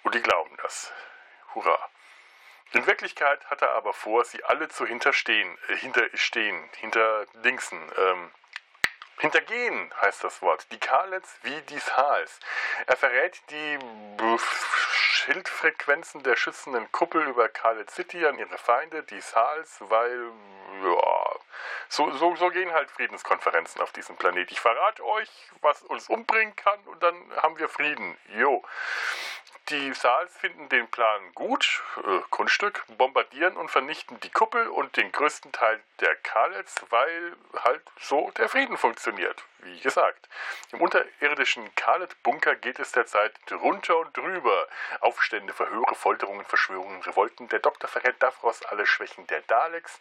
Und 0.04 0.14
die 0.14 0.22
glauben 0.22 0.56
das. 0.62 0.94
Hurra. 1.56 1.90
In 2.76 2.86
Wirklichkeit 2.88 3.46
hat 3.46 3.62
er 3.62 3.72
aber 3.72 3.94
vor, 3.94 4.26
sie 4.26 4.44
alle 4.44 4.68
zu 4.68 4.86
hinterstehen, 4.86 5.58
äh, 5.70 5.78
hinterstehen, 5.78 6.70
hinter 6.76 7.26
Dingsen, 7.36 7.80
ähm, 7.98 8.32
Hintergehen 9.20 9.94
heißt 10.02 10.26
das 10.26 10.42
Wort. 10.42 10.68
Die 10.72 10.78
Karlets 10.78 11.38
wie 11.44 11.62
die 11.62 11.80
Thals. 11.80 12.38
Er 12.86 12.98
verrät 12.98 13.42
die 13.50 13.80
Schildfrequenzen 15.26 16.22
der 16.24 16.36
schützenden 16.36 16.92
Kuppel 16.92 17.26
über 17.26 17.48
Karlet 17.48 17.90
City 17.90 18.26
an 18.26 18.38
ihre 18.38 18.58
Feinde, 18.58 19.04
die 19.04 19.22
Thals, 19.22 19.78
weil, 19.80 20.32
ja, 20.84 21.40
so, 21.88 22.12
so, 22.12 22.36
so 22.36 22.50
gehen 22.50 22.74
halt 22.74 22.92
Friedenskonferenzen 22.92 23.82
auf 23.82 23.94
diesem 23.94 24.18
Planet. 24.18 24.52
Ich 24.52 24.60
verrate 24.60 25.06
euch, 25.06 25.30
was 25.62 25.82
uns 25.84 26.10
umbringen 26.10 26.56
kann 26.58 26.80
und 26.86 27.02
dann 27.02 27.16
haben 27.38 27.58
wir 27.58 27.70
Frieden. 27.70 28.18
Jo. 28.38 28.64
Die 29.70 29.96
Saals 29.96 30.38
finden 30.38 30.70
den 30.70 30.88
Plan 30.90 31.34
gut, 31.34 31.82
äh, 31.98 32.20
Kunststück, 32.30 32.84
bombardieren 33.00 33.58
und 33.58 33.72
vernichten 33.72 34.20
die 34.20 34.30
Kuppel 34.30 34.68
und 34.68 34.96
den 34.96 35.12
größten 35.12 35.52
Teil 35.52 35.82
der 36.02 36.16
Kalets, 36.18 36.86
weil 36.92 37.36
halt 37.64 37.82
so 38.00 38.30
der 38.38 38.48
Frieden 38.48 38.78
funktioniert, 38.78 39.44
wie 39.60 39.80
gesagt. 39.80 40.30
Im 40.72 40.82
unterirdischen 40.82 41.74
Kalet-Bunker 41.74 42.58
geht 42.58 42.78
es 42.78 42.92
derzeit 42.92 43.34
drunter 43.48 43.98
und 43.98 44.16
drüber. 44.16 44.68
Aufstände, 45.00 45.52
Verhöre, 45.52 45.96
Folterungen, 45.96 46.46
Verschwörungen, 46.46 47.02
Revolten. 47.02 47.48
Der 47.50 47.60
Doktor 47.60 47.88
verrät 47.88 48.22
Davros 48.22 48.62
alle 48.66 48.86
Schwächen 48.86 49.26
der 49.28 49.42
Daleks, 49.42 50.00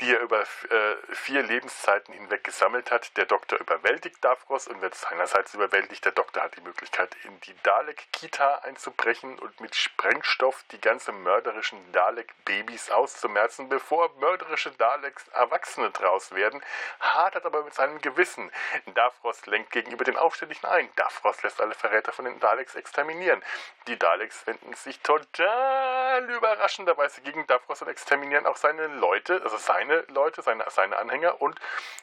die 0.00 0.14
er 0.14 0.20
über 0.20 0.40
äh, 0.40 0.96
vier 1.12 1.42
Lebenszeiten 1.42 2.14
hinweg 2.14 2.44
gesammelt 2.44 2.90
hat. 2.90 3.14
Der 3.18 3.26
Doktor 3.26 3.58
überwältigt 3.58 4.24
Davros 4.24 4.68
und 4.68 4.80
wird 4.80 4.94
seinerseits 4.94 5.52
überwältigt. 5.52 6.06
Der 6.06 6.12
Doktor 6.12 6.44
hat 6.44 6.56
die 6.56 6.62
Möglichkeit, 6.62 7.14
in 7.24 7.40
die 7.40 7.54
Dalek-Kita 7.62 8.60
einzubringen 8.60 8.75
einzubrechen 8.76 9.38
und 9.38 9.58
mit 9.60 9.74
Sprengstoff 9.74 10.62
die 10.70 10.80
ganze 10.80 11.10
mörderischen 11.10 11.78
Dalek-Babys 11.92 12.90
auszumerzen, 12.90 13.70
bevor 13.70 14.10
mörderische 14.18 14.70
Daleks 14.72 15.28
Erwachsene 15.28 15.90
draus 15.90 16.32
werden, 16.32 16.62
hadert 17.00 17.46
aber 17.46 17.64
mit 17.64 17.72
seinem 17.72 18.00
Gewissen. 18.02 18.52
Davros 18.94 19.46
lenkt 19.46 19.70
gegenüber 19.70 20.04
den 20.04 20.18
Aufständischen 20.18 20.68
ein. 20.68 20.90
Davros 20.96 21.42
lässt 21.42 21.60
alle 21.60 21.74
Verräter 21.74 22.12
von 22.12 22.26
den 22.26 22.38
Daleks 22.38 22.74
exterminieren. 22.74 23.42
Die 23.86 23.98
Daleks 23.98 24.46
wenden 24.46 24.74
sich 24.74 25.00
total 25.00 26.30
überraschenderweise 26.30 27.22
gegen 27.22 27.46
Davros 27.46 27.80
und 27.80 27.88
exterminieren 27.88 28.46
auch 28.46 28.56
seine 28.56 28.88
Leute, 28.88 29.40
also 29.42 29.56
seine 29.56 30.04
Leute, 30.08 30.42
seine, 30.42 30.66
seine 30.68 30.98
Anhänger 30.98 31.40
und 31.40 31.58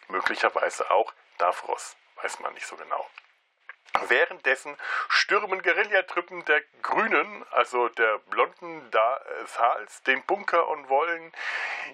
möglicherweise 0.08 0.90
auch 0.90 1.14
Davros. 1.38 1.96
Weiß 2.16 2.40
man 2.40 2.54
nicht 2.56 2.66
so 2.66 2.76
genau. 2.78 3.08
Währenddessen 4.10 4.78
stürmen 5.10 5.62
Guerillatruppen 5.62 6.46
der 6.46 6.62
Grünen, 6.82 7.46
also 7.52 7.90
der 7.90 8.20
blonden 8.30 8.92
Sals, 9.46 10.04
den 10.04 10.24
Bunker 10.24 10.68
und 10.68 10.90
wollen 10.90 11.32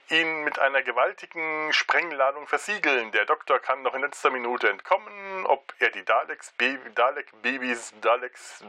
ihn 0.10 0.44
mit 0.44 0.60
einer 0.60 0.82
gewaltigen 0.82 1.72
Sprengladung 1.74 2.48
versiegeln. 2.48 3.12
Der 3.12 3.26
Doktor 3.26 3.60
kann 3.60 3.82
noch 3.82 3.94
in 3.94 4.02
letzter 4.02 4.30
Minute 4.30 4.70
entkommen. 4.70 5.46
Ob 5.46 5.74
er 5.80 5.90
die 5.90 6.04
Daleks, 6.04 6.52
Baby, 6.54 6.90
Dalek-Babys, 6.94 7.94
Daleks, 8.02 8.64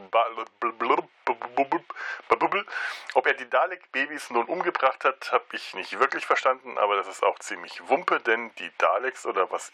ob 3.13 3.27
er 3.27 3.33
die 3.33 3.49
Dalek-Babys 3.49 4.29
nun 4.31 4.45
umgebracht 4.45 5.05
hat, 5.05 5.31
habe 5.31 5.45
ich 5.53 5.73
nicht 5.73 5.99
wirklich 5.99 6.25
verstanden, 6.25 6.77
aber 6.77 6.95
das 6.95 7.07
ist 7.07 7.23
auch 7.23 7.39
ziemlich 7.39 7.87
Wumpe, 7.87 8.19
denn 8.19 8.53
die 8.55 8.71
Daleks 8.77 9.25
oder 9.25 9.51
was 9.51 9.71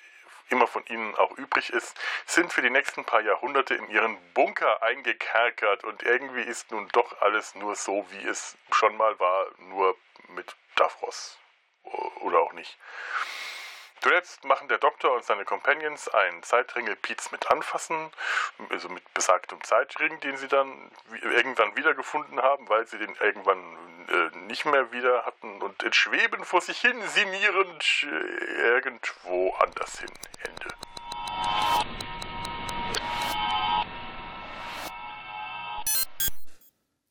immer 0.50 0.68
von 0.68 0.86
ihnen 0.88 1.16
auch 1.16 1.32
übrig 1.38 1.72
ist, 1.72 1.98
sind 2.26 2.54
für 2.54 2.62
die 2.62 2.70
nächsten 2.70 3.06
paar 3.06 3.22
Jahrhunderte 3.22 3.76
in 3.76 3.90
ihren 3.90 4.18
Bunker 4.34 4.82
eingekerkert 4.84 5.84
und 5.84 6.04
irgendwie 6.04 6.42
ist 6.42 6.72
nun 6.72 6.88
doch 6.90 7.22
alles 7.22 7.56
nur 7.56 7.76
so, 7.76 8.06
wie 8.12 8.28
es 8.28 8.58
schon 8.72 8.98
mal 8.98 9.20
war, 9.20 9.48
nur 9.60 9.96
mit 10.30 10.56
Davros. 10.76 11.38
Oder 12.22 12.40
auch 12.42 12.54
nicht. 12.54 12.78
Zuletzt 14.02 14.44
machen 14.46 14.68
der 14.68 14.78
Doktor 14.78 15.14
und 15.16 15.24
seine 15.24 15.44
Companions 15.44 16.08
einen 16.08 16.44
Zeitringel-Piez 16.44 17.32
mit 17.32 17.50
Anfassen, 17.50 18.12
also 18.70 18.90
mit 18.90 19.14
besagtem 19.14 19.62
Zeitring, 19.64 20.20
den 20.20 20.38
sie 20.38 20.48
dann 20.48 20.92
irgendwann 21.22 21.76
wiedergefunden 21.76 22.42
haben, 22.42 22.70
weil 22.70 22.86
sie 22.88 23.00
den 23.00 23.16
irgendwann 23.16 23.60
äh, 24.08 24.38
nicht 24.48 24.66
mehr 24.66 24.92
wieder 24.92 25.26
hatten 25.26 25.62
und 25.62 25.84
entschweben 25.84 26.46
vor 26.46 26.62
sich 26.62 26.80
hin, 26.80 27.02
sinnierend 27.08 28.08
irgendwo 28.58 29.54
anders 29.56 30.00
hin. 30.00 30.12
Ende. 30.44 30.68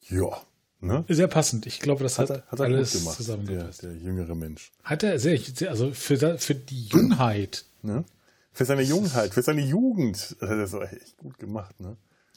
Ja. 0.08 0.55
Ne? 0.80 1.04
Sehr 1.08 1.28
passend. 1.28 1.66
Ich 1.66 1.80
glaube, 1.80 2.02
das 2.02 2.18
hat, 2.18 2.30
hat, 2.30 2.38
er, 2.38 2.46
hat 2.46 2.60
er 2.60 2.66
alles 2.66 2.92
gut 2.92 3.00
gemacht, 3.00 3.16
zusammengepasst. 3.16 3.82
Der, 3.82 3.90
der, 3.90 3.98
jüngere 3.98 4.34
Mensch. 4.34 4.72
Hat 4.84 5.02
er 5.02 5.18
sehr, 5.18 5.38
also 5.68 5.92
für, 5.92 6.38
für 6.38 6.54
die 6.54 6.86
Jungheit. 6.86 7.64
Ne? 7.82 8.04
Für 8.52 8.64
seine 8.64 8.82
Jungheit, 8.82 9.32
für 9.32 9.42
seine 9.42 9.62
Jugend 9.62 10.36
hat 10.40 10.50
er 10.50 10.56
das 10.56 10.74
echt 10.74 11.16
gut 11.16 11.38
gemacht. 11.38 11.78
Ne? 11.80 11.96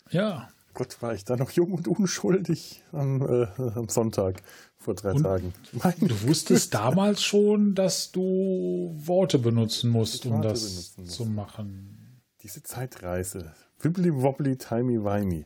Ja. 0.09 0.49
Gott, 0.73 1.01
war 1.01 1.13
ich 1.13 1.25
da 1.25 1.35
noch 1.35 1.51
jung 1.51 1.73
und 1.73 1.87
unschuldig 1.87 2.81
am, 2.91 3.21
äh, 3.21 3.47
am 3.75 3.89
Sonntag 3.89 4.41
vor 4.77 4.93
drei 4.93 5.11
und 5.11 5.23
Tagen. 5.23 5.53
Meine 5.73 6.07
du 6.07 6.21
wusstest 6.27 6.71
Güte. 6.71 6.83
damals 6.83 7.23
schon, 7.23 7.75
dass 7.75 8.11
du 8.11 8.93
Worte 8.95 9.39
benutzen 9.39 9.89
musst, 9.89 10.25
um 10.25 10.41
das 10.41 10.95
zu 10.95 11.25
machen. 11.25 12.21
Diese 12.43 12.63
Zeitreise. 12.63 13.53
Wibbly 13.81 14.13
wobbly, 14.13 14.55
timey 14.57 15.03
wimey. 15.03 15.45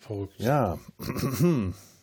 Verrückt. 0.00 0.40
Ja. 0.40 0.78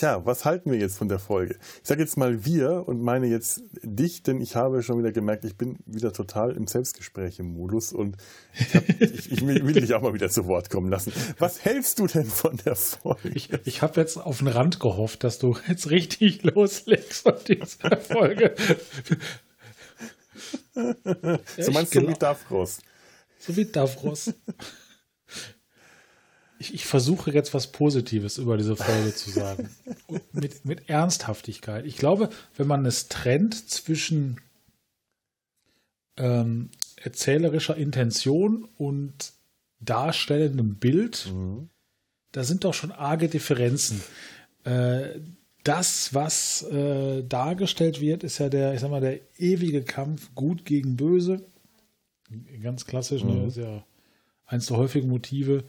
ja, 0.00 0.24
was 0.24 0.44
halten 0.44 0.70
wir 0.70 0.78
jetzt 0.78 0.96
von 0.96 1.08
der 1.08 1.18
Folge? 1.18 1.56
Ich 1.82 1.88
sage 1.88 2.02
jetzt 2.02 2.16
mal 2.16 2.44
wir 2.44 2.84
und 2.86 3.02
meine 3.02 3.26
jetzt 3.26 3.62
dich, 3.82 4.22
denn 4.22 4.40
ich 4.40 4.56
habe 4.56 4.82
schon 4.82 4.98
wieder 4.98 5.12
gemerkt, 5.12 5.44
ich 5.44 5.56
bin 5.56 5.78
wieder 5.86 6.12
total 6.12 6.52
im 6.52 6.66
Selbstgespräch 6.66 7.38
im 7.38 7.52
Modus 7.52 7.92
und 7.92 8.16
ich, 8.54 8.74
hab, 8.74 8.88
ich, 9.00 9.32
ich 9.32 9.46
will 9.46 9.72
dich 9.72 9.94
auch 9.94 10.02
mal 10.02 10.14
wieder 10.14 10.28
zu 10.28 10.46
Wort 10.46 10.70
kommen 10.70 10.90
lassen. 10.90 11.12
Was 11.38 11.64
hältst 11.64 11.98
du 11.98 12.06
denn 12.06 12.26
von 12.26 12.56
der 12.64 12.76
Folge? 12.76 13.30
Ich, 13.34 13.50
ich 13.64 13.82
habe 13.82 14.00
jetzt 14.00 14.16
auf 14.16 14.38
den 14.38 14.48
Rand 14.48 14.80
gehofft, 14.80 15.24
dass 15.24 15.38
du 15.38 15.56
jetzt 15.68 15.90
richtig 15.90 16.42
loslegst 16.54 17.22
von 17.22 17.34
dieser 17.46 17.96
Folge. 17.98 18.54
so 20.74 21.72
meinst 21.72 21.94
du 21.94 22.06
wie 22.06 22.14
Davros? 22.14 22.80
So 23.38 23.56
wie 23.56 23.64
Davros 23.64 24.32
ich, 26.58 26.74
ich 26.74 26.86
versuche 26.86 27.30
jetzt 27.30 27.54
was 27.54 27.68
Positives 27.68 28.38
über 28.38 28.56
diese 28.56 28.76
Folge 28.76 29.14
zu 29.14 29.30
sagen. 29.30 29.70
mit, 30.32 30.64
mit 30.64 30.88
Ernsthaftigkeit. 30.88 31.86
Ich 31.86 31.96
glaube, 31.96 32.30
wenn 32.56 32.66
man 32.66 32.86
es 32.86 33.08
trennt 33.08 33.70
zwischen 33.70 34.40
ähm, 36.16 36.70
erzählerischer 36.96 37.76
Intention 37.76 38.68
und 38.78 39.32
darstellendem 39.80 40.76
Bild, 40.76 41.30
mhm. 41.32 41.68
da 42.32 42.44
sind 42.44 42.64
doch 42.64 42.74
schon 42.74 42.92
arge 42.92 43.28
Differenzen. 43.28 44.02
Äh, 44.64 45.20
das, 45.62 46.14
was 46.14 46.62
äh, 46.62 47.24
dargestellt 47.24 48.00
wird, 48.00 48.22
ist 48.22 48.38
ja 48.38 48.48
der, 48.48 48.74
ich 48.74 48.80
sag 48.80 48.90
mal, 48.90 49.00
der 49.00 49.20
ewige 49.38 49.82
Kampf 49.82 50.34
gut 50.34 50.64
gegen 50.64 50.96
böse. 50.96 51.44
Ganz 52.62 52.86
klassisch, 52.86 53.24
ne? 53.24 53.32
mhm. 53.32 53.40
ne? 53.40 53.46
ist 53.48 53.56
ja 53.56 53.84
eins 54.46 54.66
der 54.66 54.76
häufigen 54.76 55.08
Motive. 55.08 55.64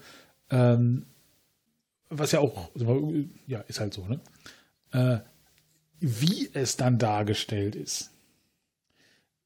Ähm, 0.49 1.05
was 2.09 2.31
ja 2.31 2.39
auch, 2.39 2.69
ja, 3.47 3.59
ist 3.61 3.79
halt 3.79 3.93
so, 3.93 4.05
ne? 4.05 4.19
Äh, 4.91 5.19
wie 5.99 6.49
es 6.53 6.77
dann 6.77 6.99
dargestellt 6.99 7.75
ist, 7.75 8.11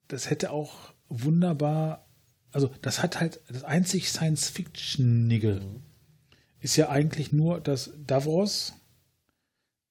das 0.07 0.29
hätte 0.29 0.51
auch 0.51 0.93
wunderbar, 1.07 2.05
also 2.51 2.69
das 2.81 3.01
hat 3.01 3.19
halt, 3.19 3.39
das 3.47 3.63
einzig 3.63 4.09
Science-Fictionige 4.09 5.61
mhm. 5.61 5.81
ist 6.59 6.75
ja 6.75 6.89
eigentlich 6.89 7.31
nur, 7.31 7.61
dass 7.61 7.91
Davros 8.05 8.73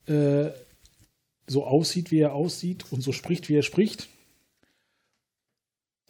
äh, 0.06 0.50
so 1.46 1.66
aussieht, 1.66 2.10
wie 2.10 2.20
er 2.20 2.34
aussieht 2.34 2.92
und 2.92 3.00
so 3.00 3.12
spricht, 3.12 3.48
wie 3.48 3.56
er 3.56 3.62
spricht. 3.62 4.08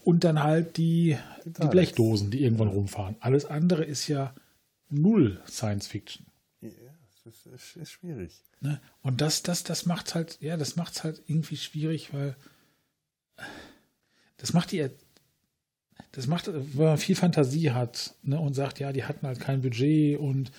Und 0.02 0.24
dann 0.24 0.42
halt 0.42 0.76
die, 0.76 1.16
die 1.44 1.68
Blechdosen, 1.68 2.30
die 2.30 2.42
irgendwann 2.42 2.68
rumfahren. 2.68 3.16
Alles 3.20 3.44
andere 3.44 3.84
ist 3.84 4.08
ja 4.08 4.34
null 4.90 5.40
Science 5.48 5.86
Fiction. 5.86 6.26
Ja, 6.60 6.70
das 7.24 7.46
ist, 7.46 7.76
ist 7.76 7.90
schwierig. 7.92 8.42
Ne? 8.60 8.80
Und 9.02 9.20
das, 9.20 9.42
das, 9.42 9.64
das 9.64 9.86
macht 9.86 10.14
halt, 10.14 10.38
ja, 10.40 10.56
das 10.56 10.76
macht 10.76 11.04
halt 11.04 11.22
irgendwie 11.26 11.56
schwierig, 11.56 12.12
weil 12.12 12.36
das 14.36 14.52
macht 14.52 14.72
die, 14.72 14.88
das 16.12 16.26
macht, 16.26 16.48
wenn 16.48 16.86
man 16.86 16.98
viel 16.98 17.16
Fantasie 17.16 17.70
hat 17.70 18.14
ne, 18.22 18.38
und 18.38 18.54
sagt, 18.54 18.80
ja, 18.80 18.92
die 18.92 19.04
hatten 19.04 19.26
halt 19.26 19.40
kein 19.40 19.62
Budget 19.62 20.18
und 20.18 20.50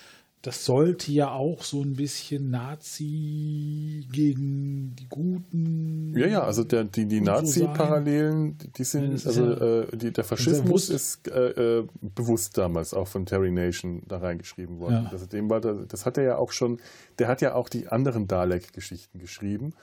das 0.42 0.64
sollte 0.64 1.12
ja 1.12 1.30
auch 1.30 1.62
so 1.62 1.82
ein 1.82 1.94
bisschen 1.94 2.50
Nazi 2.50 4.04
gegen 4.10 4.96
die 4.96 5.06
Guten. 5.08 6.12
Ja, 6.16 6.26
ja, 6.26 6.42
also 6.42 6.64
der, 6.64 6.82
die, 6.82 7.06
die 7.06 7.20
Nazi-Parallelen, 7.20 8.58
die 8.76 8.82
sind, 8.82 9.24
also 9.24 9.52
äh, 9.52 9.96
die, 9.96 10.12
der 10.12 10.24
Faschismus 10.24 10.90
ist 10.90 11.28
äh, 11.28 11.78
äh, 11.78 11.86
bewusst 12.00 12.58
damals 12.58 12.92
auch 12.92 13.06
von 13.06 13.24
Terry 13.24 13.52
Nation 13.52 14.02
da 14.08 14.18
reingeschrieben 14.18 14.80
worden. 14.80 15.04
Ja. 15.04 15.10
Also 15.12 15.26
dem 15.26 15.48
war 15.48 15.60
das, 15.60 15.86
das 15.86 16.06
hat 16.06 16.18
er 16.18 16.24
ja 16.24 16.36
auch 16.38 16.50
schon, 16.50 16.80
der 17.20 17.28
hat 17.28 17.40
ja 17.40 17.54
auch 17.54 17.68
die 17.68 17.86
anderen 17.86 18.26
Dalek-Geschichten 18.26 19.20
geschrieben. 19.20 19.74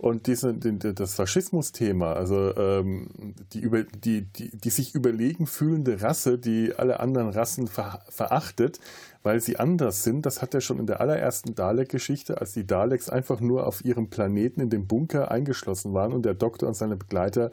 Und 0.00 0.28
diese, 0.28 0.54
das 0.54 1.14
Faschismus-Thema, 1.14 2.14
also 2.14 2.56
ähm, 2.56 3.34
die, 3.52 3.60
über, 3.60 3.82
die, 3.82 4.22
die, 4.22 4.50
die 4.56 4.70
sich 4.70 4.94
überlegen 4.94 5.46
fühlende 5.46 6.00
Rasse, 6.00 6.38
die 6.38 6.72
alle 6.74 7.00
anderen 7.00 7.28
Rassen 7.28 7.68
ver, 7.68 8.02
verachtet, 8.08 8.80
weil 9.22 9.40
sie 9.40 9.58
anders 9.58 10.02
sind, 10.02 10.24
das 10.24 10.40
hat 10.40 10.54
er 10.54 10.60
schon 10.60 10.78
in 10.78 10.86
der 10.86 11.00
allerersten 11.00 11.54
Dalek-Geschichte, 11.54 12.40
als 12.40 12.52
die 12.52 12.66
Daleks 12.66 13.10
einfach 13.10 13.40
nur 13.40 13.66
auf 13.66 13.84
ihrem 13.84 14.08
Planeten 14.08 14.60
in 14.60 14.70
dem 14.70 14.86
Bunker 14.86 15.30
eingeschlossen 15.30 15.92
waren 15.92 16.12
und 16.12 16.24
der 16.24 16.34
Doktor 16.34 16.68
und 16.68 16.74
seine 16.74 16.96
Begleiter 16.96 17.50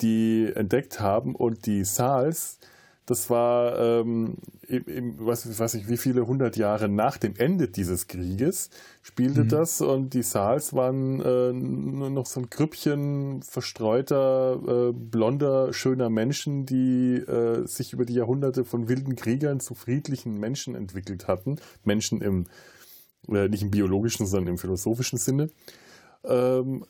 die 0.00 0.50
entdeckt 0.54 1.00
haben 1.00 1.34
und 1.34 1.66
die 1.66 1.84
Saals 1.84 2.58
das 3.06 3.30
war, 3.30 3.78
ähm, 3.78 4.36
im, 4.68 5.16
was 5.18 5.58
weiß 5.58 5.74
ich, 5.74 5.88
wie 5.88 5.96
viele 5.96 6.26
hundert 6.26 6.56
Jahre 6.56 6.88
nach 6.88 7.18
dem 7.18 7.34
Ende 7.36 7.66
dieses 7.68 8.06
Krieges 8.06 8.70
spielte 9.02 9.42
mhm. 9.42 9.48
das 9.48 9.80
und 9.80 10.14
die 10.14 10.22
Saals 10.22 10.72
waren 10.72 11.20
äh, 11.20 11.52
nur 11.52 12.10
noch 12.10 12.26
so 12.26 12.40
ein 12.40 12.48
Grüppchen 12.48 13.42
verstreuter, 13.42 14.90
äh, 14.90 14.92
blonder, 14.92 15.72
schöner 15.72 16.10
Menschen, 16.10 16.64
die 16.64 17.14
äh, 17.16 17.66
sich 17.66 17.92
über 17.92 18.04
die 18.04 18.14
Jahrhunderte 18.14 18.64
von 18.64 18.88
wilden 18.88 19.16
Kriegern 19.16 19.58
zu 19.58 19.74
friedlichen 19.74 20.38
Menschen 20.38 20.76
entwickelt 20.76 21.26
hatten. 21.26 21.56
Menschen 21.82 22.20
im, 22.20 22.46
äh, 23.28 23.48
nicht 23.48 23.62
im 23.62 23.72
biologischen, 23.72 24.26
sondern 24.26 24.54
im 24.54 24.58
philosophischen 24.58 25.18
Sinne. 25.18 25.48
Ähm, 26.24 26.84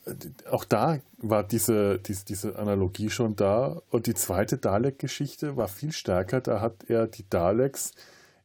auch 0.50 0.64
da 0.64 0.98
war 1.18 1.42
diese, 1.42 1.98
diese, 1.98 2.24
diese 2.24 2.58
Analogie 2.58 3.10
schon 3.10 3.36
da. 3.36 3.80
Und 3.90 4.06
die 4.06 4.14
zweite 4.14 4.58
Dalek-Geschichte 4.58 5.56
war 5.56 5.68
viel 5.68 5.92
stärker. 5.92 6.40
Da 6.40 6.60
hat 6.60 6.84
er 6.88 7.06
die 7.06 7.28
Daleks 7.28 7.92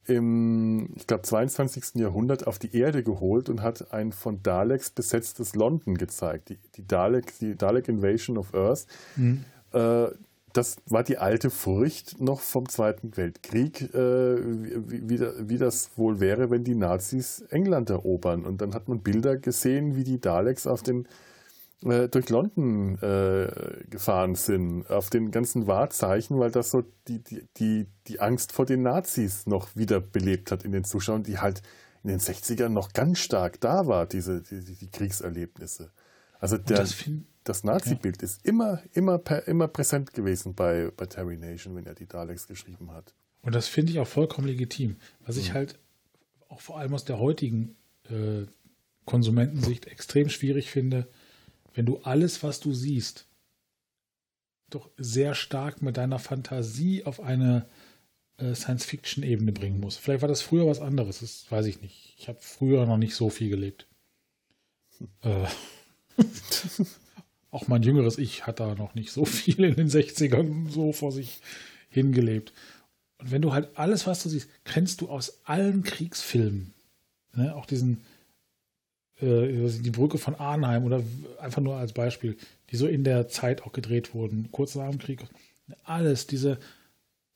im, 0.06 0.90
ich 0.96 1.06
glaube, 1.06 1.24
22. 1.24 1.96
Jahrhundert 1.96 2.48
auf 2.48 2.60
die 2.60 2.76
Erde 2.76 3.04
geholt 3.04 3.50
und 3.50 3.62
hat 3.62 3.92
ein 3.92 4.14
von 4.14 4.42
Daleks 4.42 4.90
besetztes 4.90 5.54
London 5.56 5.98
gezeigt. 5.98 6.50
Die, 6.50 6.58
die 6.76 6.88
Dalek, 6.88 7.38
die 7.40 7.56
Dalek 7.56 7.90
Invasion 7.90 8.38
of 8.38 8.54
Earth. 8.54 8.88
Mhm. 9.18 9.44
Äh, 9.74 10.08
das 10.54 10.78
war 10.88 11.04
die 11.04 11.18
alte 11.18 11.50
Furcht 11.50 12.20
noch 12.20 12.40
vom 12.40 12.68
Zweiten 12.70 13.16
Weltkrieg, 13.16 13.94
äh, 13.94 14.38
wie, 14.38 15.10
wie, 15.10 15.20
wie, 15.50 15.58
das 15.58 15.92
wohl 15.98 16.20
wäre, 16.20 16.50
wenn 16.50 16.64
die 16.64 16.76
Nazis 16.76 17.42
England 17.50 17.90
erobern. 17.90 18.46
Und 18.46 18.62
dann 18.62 18.74
hat 18.74 18.88
man 18.88 19.02
Bilder 19.02 19.38
gesehen, 19.38 19.96
wie 19.96 20.04
die 20.04 20.20
Daleks 20.20 20.66
auf 20.66 20.82
den, 20.84 21.08
äh, 21.84 22.08
durch 22.08 22.30
London 22.30 22.98
äh, 23.02 23.84
gefahren 23.90 24.36
sind, 24.36 24.90
auf 24.90 25.10
den 25.10 25.32
ganzen 25.32 25.68
Wahrzeichen, 25.68 26.40
weil 26.40 26.52
das 26.52 26.72
so 26.72 26.84
die, 27.08 27.22
die, 27.24 27.48
die, 27.58 27.88
die 28.08 28.20
Angst 28.20 28.52
vor 28.52 28.66
den 28.66 28.82
Nazis 28.82 29.46
noch 29.46 29.76
wieder 29.76 30.00
belebt 30.00 30.52
hat 30.52 30.64
in 30.64 30.72
den 30.72 30.86
Zuschauern, 30.86 31.24
die 31.24 31.40
halt 31.40 31.62
in 32.04 32.10
den 32.10 32.20
60ern 32.20 32.70
noch 32.70 32.94
ganz 32.94 33.20
stark 33.20 33.60
da 33.60 33.86
war, 33.86 34.06
diese 34.06 34.42
die, 34.42 34.76
die 34.76 34.90
Kriegserlebnisse. 34.90 35.92
Also 36.40 36.58
der, 36.58 36.78
das, 36.78 36.96
das 37.48 37.64
Nazi-Bild 37.64 38.22
ja. 38.22 38.26
ist 38.26 38.46
immer, 38.46 38.82
immer, 38.94 39.22
immer 39.48 39.68
präsent 39.68 40.14
gewesen 40.14 40.54
bei, 40.54 40.92
bei 40.96 41.06
Terry 41.06 41.38
Nation, 41.38 41.76
wenn 41.76 41.86
er 41.86 41.96
die 41.96 42.08
Daleks 42.08 42.48
geschrieben 42.48 42.92
hat. 42.92 43.14
Und 43.42 43.56
das 43.56 43.68
finde 43.68 43.92
ich 43.92 44.00
auch 44.00 44.08
vollkommen 44.08 44.48
legitim. 44.48 44.98
Was 45.26 45.36
mhm. 45.36 45.42
ich 45.42 45.54
halt 45.54 45.80
auch 46.50 46.62
vor 46.62 46.78
allem 46.78 46.94
aus 46.94 47.06
der 47.06 47.20
heutigen 47.20 47.76
äh, 48.10 48.46
Konsumentensicht 49.06 49.86
extrem 49.88 50.30
schwierig 50.30 50.70
finde, 50.70 51.08
wenn 51.74 51.86
du 51.86 52.00
alles, 52.00 52.44
was 52.44 52.60
du 52.60 52.74
siehst, 52.74 53.28
doch 54.70 54.90
sehr 54.98 55.34
stark 55.34 55.82
mit 55.82 55.96
deiner 55.96 56.20
Fantasie 56.20 57.06
auf 57.06 57.22
eine 57.22 57.68
äh, 58.38 58.54
Science-Fiction-Ebene 58.54 59.54
bringen 59.54 59.80
musst. 59.80 60.00
Vielleicht 60.00 60.22
war 60.22 60.30
das 60.30 60.42
früher 60.42 60.68
was 60.68 60.82
anderes, 60.82 61.20
das 61.20 61.50
weiß 61.50 61.66
ich 61.68 61.82
nicht. 61.82 62.16
Ich 62.18 62.28
habe 62.28 62.40
früher 62.42 62.86
noch 62.86 62.98
nicht 62.98 63.16
so 63.16 63.30
viel 63.30 63.50
gelebt. 63.50 63.88
Hm. 64.98 65.08
Äh. 65.22 65.48
auch 67.52 67.68
mein 67.68 67.84
jüngeres 67.84 68.18
Ich 68.18 68.46
hat 68.46 68.60
da 68.60 68.76
noch 68.76 68.96
nicht 68.96 69.12
so 69.12 69.26
viel 69.26 69.64
in 69.64 69.76
den 69.76 69.90
60ern 69.90 70.70
so 70.70 70.92
vor 70.92 71.12
sich 71.12 71.42
hingelebt. 71.90 72.54
Und 73.20 73.32
wenn 73.32 73.42
du 73.42 73.54
halt 73.54 73.70
alles, 73.76 74.06
was 74.06 74.24
du 74.24 74.30
siehst, 74.30 74.50
kennst 74.64 75.02
du 75.02 75.10
aus 75.10 75.42
allen 75.44 75.84
Kriegsfilmen, 75.84 76.74
ne? 77.36 77.56
auch 77.56 77.66
diesen, 77.66 78.02
äh, 79.20 79.70
die 79.70 79.90
Brücke 79.90 80.18
von 80.18 80.36
Arnheim 80.36 80.84
oder 80.84 81.02
einfach 81.40 81.62
nur 81.62 81.78
als 81.78 81.94
Beispiel, 81.94 82.38
die 82.70 82.76
so 82.76 82.88
in 82.88 83.04
der 83.04 83.28
Zeit 83.28 83.64
auch 83.64 83.72
gedreht 83.72 84.14
wurden, 84.14 84.50
kurz 84.52 84.76
nach 84.76 84.90
dem 84.90 85.00
Krieg, 85.00 85.26
alles, 85.84 86.28
diese, 86.28 86.60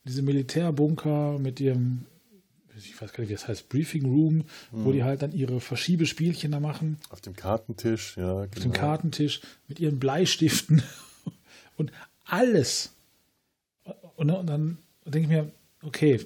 diese 0.04 0.22
Militärbunker 0.22 1.40
mit 1.40 1.60
ihrem 1.60 2.06
ich 2.86 3.02
weiß 3.02 3.14
gar 3.14 3.22
nicht, 3.22 3.30
wie 3.30 3.34
das 3.34 3.48
heißt, 3.48 3.70
Briefing 3.70 4.06
Room, 4.06 4.36
mhm. 4.36 4.44
wo 4.72 4.92
die 4.92 5.04
halt 5.04 5.22
dann 5.22 5.32
ihre 5.32 5.60
Verschiebespielchen 5.60 6.52
da 6.52 6.60
machen. 6.60 6.98
Auf 7.10 7.22
dem 7.22 7.36
Kartentisch, 7.36 8.18
ja. 8.18 8.24
Genau. 8.24 8.42
Auf 8.42 8.50
dem 8.50 8.72
genau. 8.72 8.74
Kartentisch 8.74 9.42
mit 9.68 9.80
ihren 9.80 10.00
Bleistiften 10.00 10.84
und 11.78 11.92
alles. 12.26 12.94
Und, 14.16 14.30
und 14.30 14.48
dann 14.48 14.78
denke 15.06 15.20
ich 15.20 15.28
mir, 15.28 15.52
okay. 15.84 16.20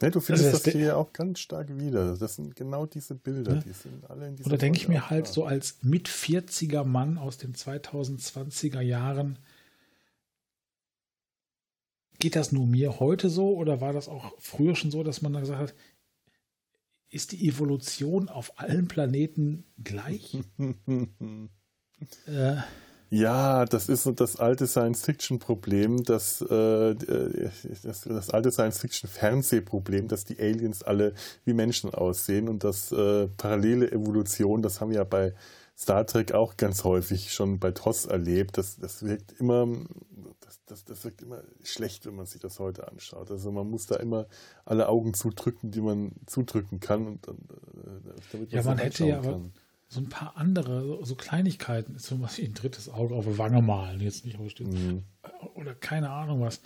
Nee, 0.00 0.10
du 0.10 0.20
findest 0.20 0.46
also 0.46 0.56
das, 0.56 0.64
das 0.64 0.74
hier 0.74 0.96
auch 0.96 1.12
ganz 1.12 1.38
stark 1.38 1.78
wieder. 1.78 2.16
Das 2.16 2.34
sind 2.34 2.56
genau 2.56 2.86
diese 2.86 3.14
Bilder, 3.14 3.54
ne? 3.54 3.62
die 3.64 3.72
sind 3.72 4.08
alle 4.10 4.26
in 4.26 4.36
dieser 4.36 4.46
Und 4.46 4.52
da 4.52 4.56
denke 4.56 4.78
ich 4.78 4.88
mir 4.88 5.10
halt 5.10 5.26
da. 5.26 5.32
so 5.32 5.44
als 5.44 5.76
mit 5.82 6.08
40er 6.08 6.84
Mann 6.84 7.18
aus 7.18 7.38
den 7.38 7.54
2020er 7.54 8.80
Jahren, 8.80 9.38
Geht 12.22 12.36
das 12.36 12.52
nur 12.52 12.68
mir 12.68 13.00
heute 13.00 13.28
so 13.28 13.56
oder 13.56 13.80
war 13.80 13.92
das 13.92 14.06
auch 14.06 14.32
früher 14.38 14.76
schon 14.76 14.92
so, 14.92 15.02
dass 15.02 15.22
man 15.22 15.32
dann 15.32 15.42
gesagt 15.42 15.58
hat, 15.58 15.74
ist 17.10 17.32
die 17.32 17.48
Evolution 17.48 18.28
auf 18.28 18.60
allen 18.60 18.86
Planeten 18.86 19.64
gleich? 19.82 20.38
äh, 22.26 22.58
ja, 23.10 23.64
das 23.64 23.88
ist 23.88 24.08
das 24.14 24.36
alte 24.36 24.68
Science-Fiction-Problem, 24.68 26.04
das, 26.04 26.42
äh, 26.42 26.94
das, 27.82 28.02
das, 28.02 28.30
alte 28.30 28.52
Science-Fiction-Fernsehproblem, 28.52 30.06
dass 30.06 30.24
die 30.24 30.38
Aliens 30.38 30.84
alle 30.84 31.14
wie 31.44 31.54
Menschen 31.54 31.92
aussehen 31.92 32.48
und 32.48 32.62
das 32.62 32.92
äh, 32.92 33.26
parallele 33.36 33.90
Evolution, 33.90 34.62
das 34.62 34.80
haben 34.80 34.90
wir 34.90 34.98
ja 34.98 35.04
bei 35.04 35.34
Star 35.76 36.06
Trek 36.06 36.30
auch 36.34 36.56
ganz 36.56 36.84
häufig 36.84 37.32
schon 37.32 37.58
bei 37.58 37.72
TOS 37.72 38.06
erlebt. 38.06 38.58
Das, 38.58 38.76
das 38.76 39.02
wirkt 39.02 39.32
immer, 39.40 39.66
das, 40.52 40.64
das, 40.66 40.84
das 40.84 41.04
wirkt 41.04 41.22
immer 41.22 41.42
schlecht, 41.62 42.04
wenn 42.06 42.14
man 42.14 42.26
sich 42.26 42.40
das 42.40 42.58
heute 42.58 42.88
anschaut. 42.88 43.30
Also 43.30 43.50
man 43.52 43.70
muss 43.70 43.86
da 43.86 43.96
immer 43.96 44.26
alle 44.64 44.88
Augen 44.88 45.14
zudrücken, 45.14 45.70
die 45.70 45.80
man 45.80 46.12
zudrücken 46.26 46.80
kann 46.80 47.06
und, 47.06 47.28
und 47.28 47.50
äh, 47.50 48.20
damit 48.32 48.52
ja, 48.52 48.62
man 48.62 48.78
hätte 48.78 49.06
ja 49.06 49.18
aber 49.18 49.40
so 49.88 50.00
ein 50.00 50.08
paar 50.08 50.36
andere, 50.36 51.04
so 51.04 51.14
Kleinigkeiten, 51.14 51.98
zum 51.98 52.20
Beispiel 52.20 52.46
ein 52.46 52.54
drittes 52.54 52.88
Auge 52.88 53.14
auf 53.14 53.24
der 53.24 53.38
Wange 53.38 53.62
malen, 53.62 54.00
jetzt 54.00 54.24
nicht 54.24 54.38
mhm. 54.60 55.04
Oder 55.54 55.74
keine 55.74 56.10
Ahnung 56.10 56.40
was. 56.40 56.60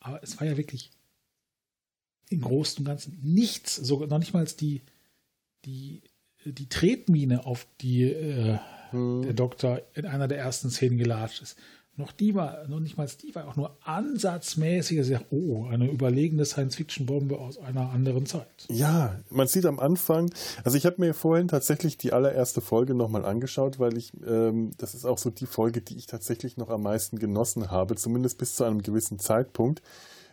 Aber 0.00 0.22
es 0.22 0.38
war 0.38 0.46
ja 0.46 0.56
wirklich 0.56 0.90
im 2.28 2.42
Großen 2.42 2.78
und 2.78 2.84
Ganzen 2.84 3.18
nichts, 3.22 3.76
sogar 3.76 4.08
noch 4.08 4.18
nicht 4.18 4.32
mal 4.32 4.44
die, 4.44 4.82
die, 5.64 6.02
die 6.44 6.68
Tretmine, 6.68 7.46
auf 7.46 7.66
die 7.80 8.04
äh, 8.04 8.58
mhm. 8.92 9.22
der 9.22 9.34
Doktor 9.34 9.82
in 9.94 10.06
einer 10.06 10.28
der 10.28 10.38
ersten 10.38 10.70
Szenen 10.70 10.98
gelatscht 10.98 11.42
ist 11.42 11.58
noch 12.00 12.12
die 12.12 12.34
war, 12.34 12.66
noch 12.66 12.80
nicht 12.80 12.96
mal 12.96 13.08
die 13.22 13.34
war 13.34 13.46
auch 13.46 13.56
nur 13.56 13.76
ansatzmäßig, 13.84 14.98
also 14.98 15.16
oh, 15.30 15.66
eine 15.66 15.88
überlegene 15.88 16.44
Science-Fiction-Bombe 16.44 17.38
aus 17.38 17.58
einer 17.58 17.90
anderen 17.90 18.26
Zeit. 18.26 18.66
Ja, 18.68 19.20
man 19.30 19.46
sieht 19.46 19.66
am 19.66 19.78
Anfang, 19.78 20.32
also 20.64 20.76
ich 20.76 20.86
habe 20.86 20.96
mir 20.98 21.14
vorhin 21.14 21.48
tatsächlich 21.48 21.98
die 21.98 22.12
allererste 22.12 22.60
Folge 22.60 22.94
nochmal 22.94 23.24
angeschaut, 23.24 23.78
weil 23.78 23.96
ich, 23.96 24.12
ähm, 24.26 24.72
das 24.78 24.94
ist 24.94 25.04
auch 25.04 25.18
so 25.18 25.30
die 25.30 25.46
Folge, 25.46 25.80
die 25.80 25.96
ich 25.96 26.06
tatsächlich 26.06 26.56
noch 26.56 26.70
am 26.70 26.82
meisten 26.82 27.18
genossen 27.18 27.70
habe, 27.70 27.94
zumindest 27.94 28.38
bis 28.38 28.56
zu 28.56 28.64
einem 28.64 28.82
gewissen 28.82 29.18
Zeitpunkt, 29.18 29.82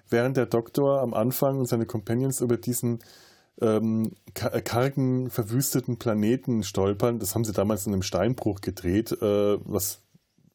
während 0.10 0.38
der 0.38 0.46
Doktor 0.46 1.02
am 1.02 1.14
Anfang 1.14 1.60
und 1.60 1.68
seine 1.68 1.86
Companions 1.86 2.42
über 2.42 2.58
diesen 2.58 3.00
ähm, 3.62 4.12
kargen, 4.34 5.30
verwüsteten 5.30 5.98
Planeten 5.98 6.64
stolpern. 6.64 7.20
Das 7.20 7.36
haben 7.36 7.44
sie 7.44 7.54
damals 7.54 7.86
in 7.88 7.94
einem 7.94 8.04
Steinbruch 8.04 8.62
gedreht, 8.62 9.12
äh, 9.14 9.58
was 9.66 10.02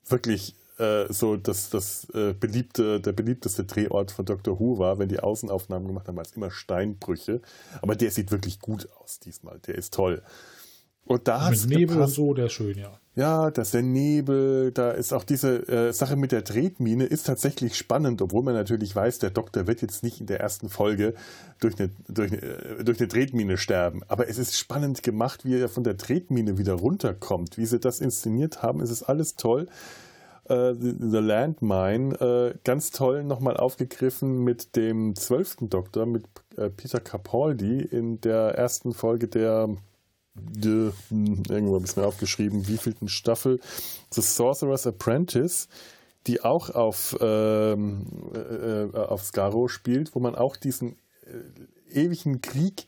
wirklich 0.06 0.54
äh, 0.82 1.12
so 1.12 1.36
das, 1.36 1.70
das 1.70 2.08
äh, 2.14 2.34
beliebte, 2.34 3.00
der 3.00 3.12
beliebteste 3.12 3.64
Drehort 3.64 4.10
von 4.10 4.24
Dr. 4.24 4.58
Who 4.58 4.78
war, 4.78 4.98
wenn 4.98 5.08
die 5.08 5.20
Außenaufnahmen 5.20 5.86
gemacht 5.86 6.08
haben, 6.08 6.16
war 6.16 6.24
es 6.24 6.32
immer 6.32 6.50
Steinbrüche. 6.50 7.40
Aber 7.80 7.94
der 7.94 8.10
sieht 8.10 8.30
wirklich 8.32 8.60
gut 8.60 8.88
aus 9.00 9.20
diesmal. 9.20 9.58
Der 9.60 9.76
ist 9.76 9.94
toll. 9.94 10.22
Und 11.04 11.26
da 11.28 11.50
Mit 11.50 11.66
Nebel 11.66 11.96
gepasst. 11.96 12.18
und 12.18 12.26
so, 12.26 12.34
der 12.34 12.46
ist 12.46 12.52
schön, 12.52 12.78
ja. 12.78 12.98
Ja, 13.14 13.50
das 13.50 13.68
ist 13.68 13.74
der 13.74 13.82
Nebel, 13.82 14.72
da 14.72 14.90
ist 14.92 15.12
auch 15.12 15.24
diese 15.24 15.68
äh, 15.68 15.92
Sache 15.92 16.16
mit 16.16 16.32
der 16.32 16.44
Tretmine 16.44 17.04
ist 17.04 17.26
tatsächlich 17.26 17.76
spannend, 17.76 18.22
obwohl 18.22 18.42
man 18.42 18.54
natürlich 18.54 18.96
weiß, 18.96 19.18
der 19.18 19.28
Doktor 19.28 19.66
wird 19.66 19.82
jetzt 19.82 20.02
nicht 20.02 20.20
in 20.20 20.26
der 20.26 20.40
ersten 20.40 20.70
Folge 20.70 21.12
durch 21.60 21.78
eine, 21.78 21.90
durch 22.08 22.32
eine, 22.32 22.40
äh, 22.40 22.84
durch 22.84 23.00
eine 23.00 23.08
Tretmine 23.08 23.58
sterben. 23.58 24.00
Aber 24.08 24.28
es 24.28 24.38
ist 24.38 24.56
spannend 24.56 25.02
gemacht, 25.02 25.44
wie 25.44 25.58
er 25.58 25.68
von 25.68 25.84
der 25.84 25.98
Tretmine 25.98 26.56
wieder 26.56 26.72
runterkommt, 26.72 27.58
wie 27.58 27.66
sie 27.66 27.80
das 27.80 28.00
inszeniert 28.00 28.62
haben. 28.62 28.80
Es 28.80 28.90
ist 28.90 29.02
alles 29.02 29.36
toll 29.36 29.68
äh, 30.48 30.74
The 30.74 31.18
Landmine, 31.18 32.14
äh, 32.20 32.58
ganz 32.64 32.90
toll 32.90 33.24
nochmal 33.24 33.56
aufgegriffen 33.56 34.42
mit 34.44 34.76
dem 34.76 35.14
zwölften 35.14 35.70
Doktor, 35.70 36.06
mit 36.06 36.24
äh, 36.56 36.68
Peter 36.70 37.00
Capaldi 37.00 37.80
in 37.80 38.20
der 38.20 38.54
ersten 38.54 38.92
Folge 38.92 39.28
der 39.28 39.68
de, 40.34 40.92
hm, 41.08 41.42
irgendwo 41.48 41.76
es 41.78 41.96
mir 41.96 42.06
aufgeschrieben, 42.06 42.66
wievielten 42.66 43.08
Staffel 43.08 43.60
The 44.10 44.22
Sorcerer's 44.22 44.86
Apprentice, 44.86 45.68
die 46.26 46.42
auch 46.42 46.70
auf, 46.70 47.16
ähm, 47.20 48.06
äh, 48.34 48.84
äh, 48.84 48.96
auf 48.96 49.24
Skaro 49.24 49.68
spielt, 49.68 50.14
wo 50.14 50.20
man 50.20 50.34
auch 50.34 50.56
diesen 50.56 50.96
äh, 51.26 52.00
ewigen 52.00 52.40
Krieg 52.40 52.86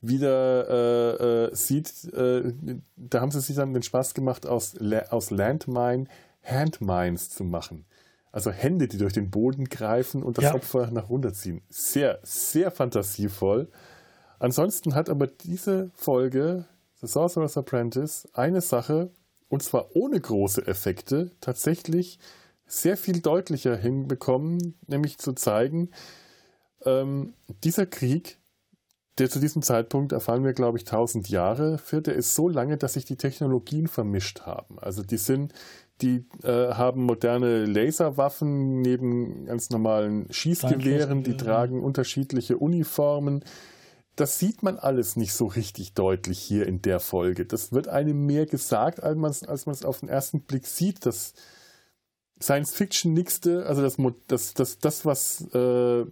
wieder 0.00 0.68
äh, 0.68 1.44
äh, 1.44 1.54
sieht, 1.54 2.12
äh, 2.12 2.52
da 2.96 3.20
haben 3.20 3.30
sie 3.30 3.40
sich 3.40 3.56
dann 3.56 3.72
den 3.72 3.82
Spaß 3.82 4.14
gemacht, 4.14 4.46
aus, 4.46 4.74
aus 5.10 5.30
Landmine 5.30 6.06
Handmines 6.44 7.30
zu 7.30 7.44
machen. 7.44 7.86
Also 8.32 8.50
Hände, 8.50 8.88
die 8.88 8.98
durch 8.98 9.12
den 9.12 9.30
Boden 9.30 9.64
greifen 9.66 10.22
und 10.22 10.38
das 10.38 10.46
ja. 10.46 10.54
Opfer 10.54 10.90
nach 10.90 11.08
runterziehen. 11.08 11.62
Sehr, 11.68 12.18
sehr 12.22 12.70
fantasievoll. 12.70 13.70
Ansonsten 14.38 14.94
hat 14.94 15.08
aber 15.08 15.26
diese 15.26 15.90
Folge, 15.94 16.66
The 17.00 17.06
Sorcerer's 17.06 17.56
Apprentice, 17.56 18.28
eine 18.32 18.60
Sache, 18.60 19.10
und 19.48 19.62
zwar 19.62 19.94
ohne 19.94 20.20
große 20.20 20.66
Effekte, 20.66 21.30
tatsächlich 21.40 22.18
sehr 22.66 22.96
viel 22.96 23.20
deutlicher 23.20 23.76
hinbekommen, 23.76 24.78
nämlich 24.86 25.18
zu 25.18 25.32
zeigen, 25.34 25.90
ähm, 26.84 27.34
dieser 27.62 27.86
Krieg, 27.86 28.38
der 29.18 29.30
zu 29.30 29.38
diesem 29.38 29.62
Zeitpunkt, 29.62 30.12
erfahren 30.12 30.44
wir, 30.44 30.54
glaube 30.54 30.78
ich, 30.78 30.84
tausend 30.84 31.28
Jahre 31.28 31.78
führt, 31.78 32.08
der 32.08 32.14
ist 32.14 32.34
so 32.34 32.48
lange, 32.48 32.76
dass 32.76 32.94
sich 32.94 33.04
die 33.04 33.16
Technologien 33.16 33.86
vermischt 33.86 34.40
haben. 34.40 34.78
Also 34.80 35.02
die 35.02 35.18
sind 35.18 35.52
die 36.02 36.26
äh, 36.42 36.74
haben 36.74 37.04
moderne 37.04 37.66
Laserwaffen 37.66 38.82
neben 38.82 39.46
ganz 39.46 39.70
normalen 39.70 40.26
Schießgewehren, 40.32 41.22
die 41.22 41.36
tragen 41.36 41.82
unterschiedliche 41.82 42.58
Uniformen. 42.58 43.44
Das 44.16 44.38
sieht 44.38 44.62
man 44.62 44.78
alles 44.78 45.16
nicht 45.16 45.32
so 45.32 45.46
richtig 45.46 45.94
deutlich 45.94 46.38
hier 46.38 46.66
in 46.66 46.82
der 46.82 47.00
Folge. 47.00 47.46
Das 47.46 47.72
wird 47.72 47.88
einem 47.88 48.26
mehr 48.26 48.46
gesagt, 48.46 49.02
als 49.02 49.16
man 49.16 49.30
es 49.30 49.42
als 49.44 49.84
auf 49.84 50.00
den 50.00 50.08
ersten 50.08 50.42
Blick 50.42 50.66
sieht. 50.66 51.06
Das 51.06 51.34
Science-Fiction-Nixte, 52.40 53.64
also 53.66 53.82
das, 53.82 53.96
das, 54.26 54.54
das, 54.54 54.78
das 54.78 55.06
was 55.06 55.42
äh, 55.54 56.04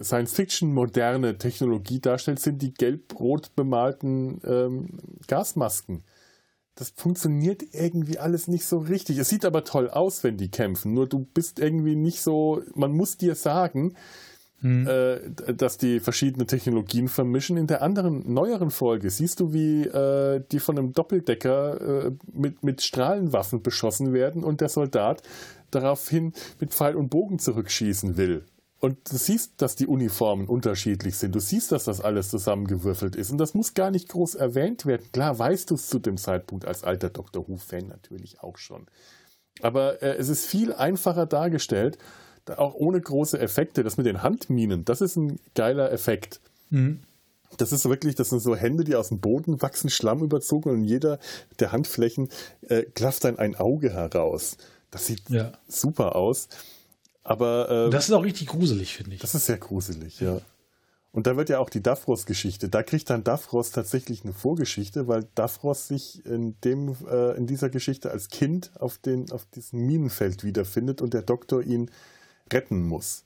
Science-Fiction 0.00 0.72
moderne 0.72 1.38
Technologie 1.38 2.00
darstellt, 2.00 2.40
sind 2.40 2.62
die 2.62 2.72
gelb-rot 2.72 3.54
bemalten 3.56 4.40
ähm, 4.44 4.98
Gasmasken 5.26 6.04
das 6.76 6.92
funktioniert 6.96 7.62
irgendwie 7.72 8.18
alles 8.18 8.48
nicht 8.48 8.66
so 8.66 8.78
richtig. 8.78 9.18
Es 9.18 9.28
sieht 9.28 9.44
aber 9.44 9.64
toll 9.64 9.88
aus, 9.88 10.24
wenn 10.24 10.36
die 10.36 10.50
kämpfen. 10.50 10.92
Nur 10.92 11.08
du 11.08 11.20
bist 11.20 11.60
irgendwie 11.60 11.94
nicht 11.94 12.20
so, 12.20 12.62
man 12.74 12.92
muss 12.92 13.16
dir 13.16 13.36
sagen, 13.36 13.94
hm. 14.60 14.86
äh, 14.86 15.54
dass 15.54 15.78
die 15.78 16.00
verschiedene 16.00 16.46
Technologien 16.46 17.08
vermischen. 17.08 17.56
In 17.56 17.66
der 17.66 17.82
anderen, 17.82 18.32
neueren 18.32 18.70
Folge 18.70 19.10
siehst 19.10 19.38
du, 19.38 19.52
wie 19.52 19.82
äh, 19.82 20.42
die 20.50 20.58
von 20.58 20.78
einem 20.78 20.92
Doppeldecker 20.92 22.06
äh, 22.06 22.12
mit, 22.32 22.64
mit 22.64 22.82
Strahlenwaffen 22.82 23.62
beschossen 23.62 24.12
werden 24.12 24.42
und 24.42 24.60
der 24.60 24.68
Soldat 24.68 25.22
daraufhin 25.70 26.32
mit 26.60 26.72
Pfeil 26.72 26.96
und 26.96 27.08
Bogen 27.08 27.38
zurückschießen 27.38 28.16
will. 28.16 28.44
Und 28.84 29.10
du 29.10 29.16
siehst, 29.16 29.62
dass 29.62 29.76
die 29.76 29.86
Uniformen 29.86 30.46
unterschiedlich 30.46 31.16
sind. 31.16 31.34
Du 31.34 31.40
siehst, 31.40 31.72
dass 31.72 31.84
das 31.84 32.02
alles 32.02 32.28
zusammengewürfelt 32.28 33.16
ist. 33.16 33.30
Und 33.30 33.38
das 33.38 33.54
muss 33.54 33.72
gar 33.72 33.90
nicht 33.90 34.10
groß 34.10 34.34
erwähnt 34.34 34.84
werden. 34.84 35.06
Klar 35.10 35.38
weißt 35.38 35.70
du 35.70 35.76
es 35.76 35.88
zu 35.88 35.98
dem 35.98 36.18
Zeitpunkt 36.18 36.66
als 36.66 36.84
alter 36.84 37.08
Doctor 37.08 37.48
Who-Fan 37.48 37.86
natürlich 37.86 38.40
auch 38.40 38.58
schon. 38.58 38.84
Aber 39.62 40.02
äh, 40.02 40.16
es 40.18 40.28
ist 40.28 40.44
viel 40.44 40.74
einfacher 40.74 41.24
dargestellt, 41.24 41.96
auch 42.58 42.74
ohne 42.74 43.00
große 43.00 43.38
Effekte. 43.38 43.84
Das 43.84 43.96
mit 43.96 44.04
den 44.04 44.22
Handminen, 44.22 44.84
das 44.84 45.00
ist 45.00 45.16
ein 45.16 45.40
geiler 45.54 45.90
Effekt. 45.90 46.42
Mhm. 46.68 47.00
Das 47.56 47.72
ist 47.72 47.88
wirklich, 47.88 48.16
das 48.16 48.28
sind 48.28 48.40
so 48.40 48.54
Hände, 48.54 48.84
die 48.84 48.96
aus 48.96 49.08
dem 49.08 49.20
Boden 49.20 49.62
wachsen, 49.62 49.88
Schlamm 49.88 50.22
überzogen 50.22 50.68
und 50.68 50.80
in 50.80 50.84
jeder 50.84 51.18
der 51.58 51.72
Handflächen 51.72 52.28
äh, 52.68 52.82
klafft 52.82 53.24
dann 53.24 53.38
ein 53.38 53.54
Auge 53.54 53.94
heraus. 53.94 54.58
Das 54.90 55.06
sieht 55.06 55.22
ja. 55.30 55.52
super 55.68 56.16
aus. 56.16 56.48
Aber 57.24 57.68
ähm, 57.70 57.90
das 57.90 58.04
ist 58.04 58.12
auch 58.12 58.22
richtig 58.22 58.48
gruselig, 58.48 58.94
finde 58.94 59.14
ich. 59.14 59.20
Das 59.20 59.34
ist 59.34 59.46
sehr 59.46 59.58
gruselig, 59.58 60.20
ja. 60.20 60.40
Und 61.10 61.28
da 61.28 61.36
wird 61.36 61.48
ja 61.48 61.60
auch 61.60 61.70
die 61.70 61.82
Davros-Geschichte. 61.82 62.68
Da 62.68 62.82
kriegt 62.82 63.08
dann 63.08 63.22
Davros 63.22 63.70
tatsächlich 63.70 64.24
eine 64.24 64.32
Vorgeschichte, 64.32 65.06
weil 65.06 65.26
Davros 65.36 65.86
sich 65.86 66.26
in 66.26 66.60
dem 66.62 66.96
äh, 67.08 67.36
in 67.36 67.46
dieser 67.46 67.70
Geschichte 67.70 68.10
als 68.10 68.28
Kind 68.28 68.72
auf 68.80 68.98
den 68.98 69.30
auf 69.30 69.46
diesem 69.46 69.86
Minenfeld 69.86 70.44
wiederfindet 70.44 71.00
und 71.00 71.14
der 71.14 71.22
Doktor 71.22 71.62
ihn 71.62 71.90
retten 72.52 72.82
muss. 72.82 73.24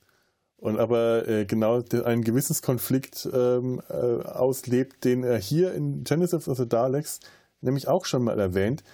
Und 0.59 0.79
aber 0.79 1.27
äh, 1.27 1.45
genau 1.47 1.83
einen 2.05 2.25
gewisses 2.25 2.63
Konflikt 2.63 3.29
ähm, 3.33 3.81
äh, 3.89 3.95
auslebt, 3.95 5.05
den 5.05 5.25
er 5.25 5.39
hier 5.39 5.73
in 5.73 6.05
Genesis 6.05 6.47
of 6.47 6.59
the 6.59 6.69
Daleks 6.69 7.21
nämlich 7.61 7.89
auch 7.89 8.05
schon 8.05 8.23
mal 8.23 8.39
erwähnt. 8.39 8.85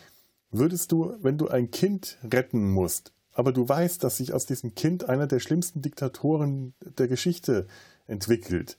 Würdest 0.51 0.93
du, 0.93 1.17
wenn 1.21 1.37
du 1.37 1.49
ein 1.49 1.71
Kind 1.71 2.19
retten 2.23 2.71
musst, 2.71 3.13
aber 3.35 3.53
du 3.53 3.68
weißt, 3.68 4.03
dass 4.03 4.16
sich 4.16 4.32
aus 4.32 4.47
diesem 4.47 4.74
Kind 4.74 5.09
einer 5.09 5.26
der 5.26 5.41
schlimmsten 5.41 5.82
Diktatoren 5.82 6.74
der 6.80 7.09
Geschichte 7.09 7.66
entwickelt, 8.07 8.78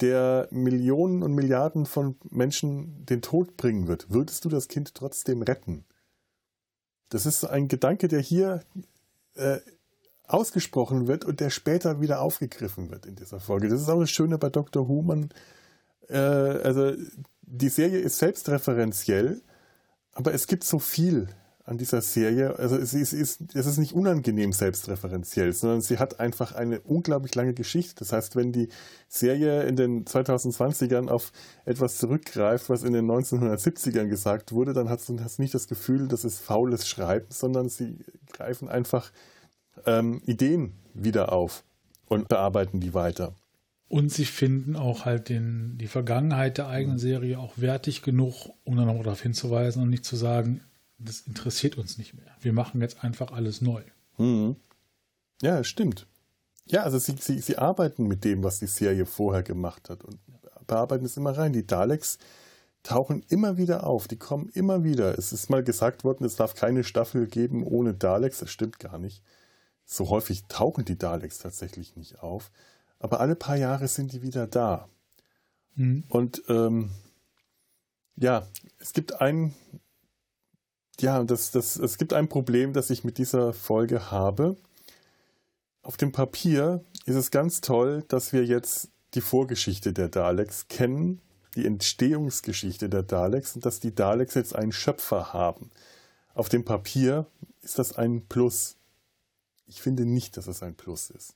der 0.00 0.48
Millionen 0.50 1.22
und 1.22 1.34
Milliarden 1.34 1.84
von 1.84 2.16
Menschen 2.30 3.04
den 3.04 3.20
Tod 3.20 3.56
bringen 3.58 3.86
wird. 3.86 4.10
Würdest 4.10 4.44
du 4.44 4.48
das 4.48 4.68
Kind 4.68 4.94
trotzdem 4.94 5.42
retten? 5.42 5.84
Das 7.10 7.26
ist 7.26 7.44
ein 7.44 7.68
Gedanke, 7.68 8.08
der 8.08 8.20
hier 8.20 8.62
äh, 9.34 9.58
ausgesprochen 10.24 11.06
wird 11.06 11.24
und 11.24 11.40
der 11.40 11.50
später 11.50 12.00
wieder 12.00 12.22
aufgegriffen 12.22 12.90
wird 12.90 13.04
in 13.04 13.16
dieser 13.16 13.40
Folge. 13.40 13.68
Das 13.68 13.82
ist 13.82 13.88
auch 13.88 14.00
das 14.00 14.10
Schöne 14.10 14.38
bei 14.38 14.48
Dr. 14.48 14.88
Who. 14.88 15.04
Äh, 16.08 16.16
also 16.16 16.94
die 17.42 17.68
Serie 17.68 17.98
ist 17.98 18.18
selbstreferenziell, 18.18 19.42
aber 20.12 20.32
es 20.32 20.46
gibt 20.46 20.64
so 20.64 20.78
viel 20.78 21.28
an 21.70 21.78
dieser 21.78 22.00
Serie. 22.00 22.58
Also 22.58 22.76
es 22.76 22.92
ist, 22.94 23.12
es 23.12 23.38
ist 23.38 23.78
nicht 23.78 23.92
unangenehm 23.92 24.52
selbstreferenziell, 24.52 25.52
sondern 25.52 25.80
sie 25.80 25.98
hat 25.98 26.18
einfach 26.18 26.52
eine 26.52 26.80
unglaublich 26.80 27.32
lange 27.36 27.54
Geschichte. 27.54 27.94
Das 28.00 28.12
heißt, 28.12 28.34
wenn 28.34 28.50
die 28.50 28.68
Serie 29.08 29.62
in 29.62 29.76
den 29.76 30.04
2020ern 30.04 31.08
auf 31.08 31.30
etwas 31.64 31.98
zurückgreift, 31.98 32.68
was 32.70 32.82
in 32.82 32.92
den 32.92 33.08
1970ern 33.08 34.08
gesagt 34.08 34.50
wurde, 34.50 34.72
dann 34.72 34.90
hast 34.90 35.08
du 35.08 35.16
nicht 35.38 35.54
das 35.54 35.68
Gefühl, 35.68 36.08
das 36.08 36.24
ist 36.24 36.40
faules 36.40 36.88
Schreiben, 36.88 37.26
sondern 37.28 37.68
sie 37.68 37.98
greifen 38.32 38.68
einfach 38.68 39.12
ähm, 39.86 40.22
Ideen 40.26 40.72
wieder 40.92 41.32
auf 41.32 41.62
und 42.08 42.26
bearbeiten 42.26 42.80
die 42.80 42.94
weiter. 42.94 43.36
Und 43.86 44.12
sie 44.12 44.24
finden 44.24 44.74
auch 44.74 45.04
halt 45.04 45.28
den, 45.28 45.78
die 45.78 45.86
Vergangenheit 45.86 46.58
der 46.58 46.66
eigenen 46.66 46.98
Serie 46.98 47.38
auch 47.38 47.52
wertig 47.58 48.02
genug, 48.02 48.50
um 48.64 48.76
dann 48.76 48.86
noch 48.86 49.02
darauf 49.02 49.22
hinzuweisen 49.22 49.82
und 49.82 49.90
nicht 49.90 50.04
zu 50.04 50.16
sagen, 50.16 50.62
das 51.00 51.22
interessiert 51.22 51.78
uns 51.78 51.98
nicht 51.98 52.14
mehr. 52.14 52.36
Wir 52.40 52.52
machen 52.52 52.80
jetzt 52.80 53.02
einfach 53.02 53.32
alles 53.32 53.60
neu. 53.60 53.82
Mhm. 54.18 54.56
Ja, 55.42 55.64
stimmt. 55.64 56.06
Ja, 56.66 56.82
also 56.82 56.98
sie, 56.98 57.16
sie, 57.18 57.40
sie 57.40 57.58
arbeiten 57.58 58.06
mit 58.06 58.24
dem, 58.24 58.44
was 58.44 58.58
die 58.58 58.66
Serie 58.66 59.06
vorher 59.06 59.42
gemacht 59.42 59.90
hat 59.90 60.04
und 60.04 60.18
bearbeiten 60.66 61.04
es 61.04 61.16
immer 61.16 61.36
rein. 61.36 61.52
Die 61.52 61.66
Daleks 61.66 62.18
tauchen 62.82 63.24
immer 63.28 63.56
wieder 63.56 63.86
auf, 63.86 64.08
die 64.08 64.18
kommen 64.18 64.48
immer 64.50 64.84
wieder. 64.84 65.18
Es 65.18 65.32
ist 65.32 65.50
mal 65.50 65.64
gesagt 65.64 66.04
worden, 66.04 66.24
es 66.24 66.36
darf 66.36 66.54
keine 66.54 66.84
Staffel 66.84 67.26
geben 67.26 67.64
ohne 67.64 67.94
Daleks, 67.94 68.38
das 68.38 68.50
stimmt 68.50 68.78
gar 68.78 68.98
nicht. 68.98 69.22
So 69.84 70.08
häufig 70.08 70.44
tauchen 70.46 70.84
die 70.84 70.96
Daleks 70.96 71.38
tatsächlich 71.38 71.96
nicht 71.96 72.20
auf, 72.20 72.50
aber 72.98 73.20
alle 73.20 73.34
paar 73.34 73.56
Jahre 73.56 73.88
sind 73.88 74.12
die 74.12 74.22
wieder 74.22 74.46
da. 74.46 74.88
Mhm. 75.74 76.04
Und 76.08 76.42
ähm, 76.48 76.90
ja, 78.16 78.46
es 78.78 78.92
gibt 78.92 79.20
ein 79.20 79.54
ja, 81.02 81.22
das, 81.24 81.50
das, 81.50 81.76
es 81.76 81.98
gibt 81.98 82.12
ein 82.12 82.28
Problem, 82.28 82.72
das 82.72 82.90
ich 82.90 83.04
mit 83.04 83.18
dieser 83.18 83.52
Folge 83.52 84.10
habe. 84.10 84.56
Auf 85.82 85.96
dem 85.96 86.12
Papier 86.12 86.84
ist 87.06 87.16
es 87.16 87.30
ganz 87.30 87.60
toll, 87.60 88.04
dass 88.08 88.32
wir 88.32 88.44
jetzt 88.44 88.90
die 89.14 89.20
Vorgeschichte 89.20 89.92
der 89.92 90.08
Daleks 90.08 90.68
kennen, 90.68 91.20
die 91.56 91.66
Entstehungsgeschichte 91.66 92.88
der 92.88 93.02
Daleks 93.02 93.56
und 93.56 93.66
dass 93.66 93.80
die 93.80 93.94
Daleks 93.94 94.34
jetzt 94.34 94.54
einen 94.54 94.72
Schöpfer 94.72 95.32
haben. 95.32 95.70
Auf 96.34 96.48
dem 96.48 96.64
Papier 96.64 97.26
ist 97.62 97.78
das 97.78 97.96
ein 97.96 98.26
Plus. 98.28 98.76
Ich 99.66 99.82
finde 99.82 100.04
nicht, 100.04 100.36
dass 100.36 100.46
es 100.46 100.62
ein 100.62 100.74
Plus 100.74 101.10
ist. 101.10 101.34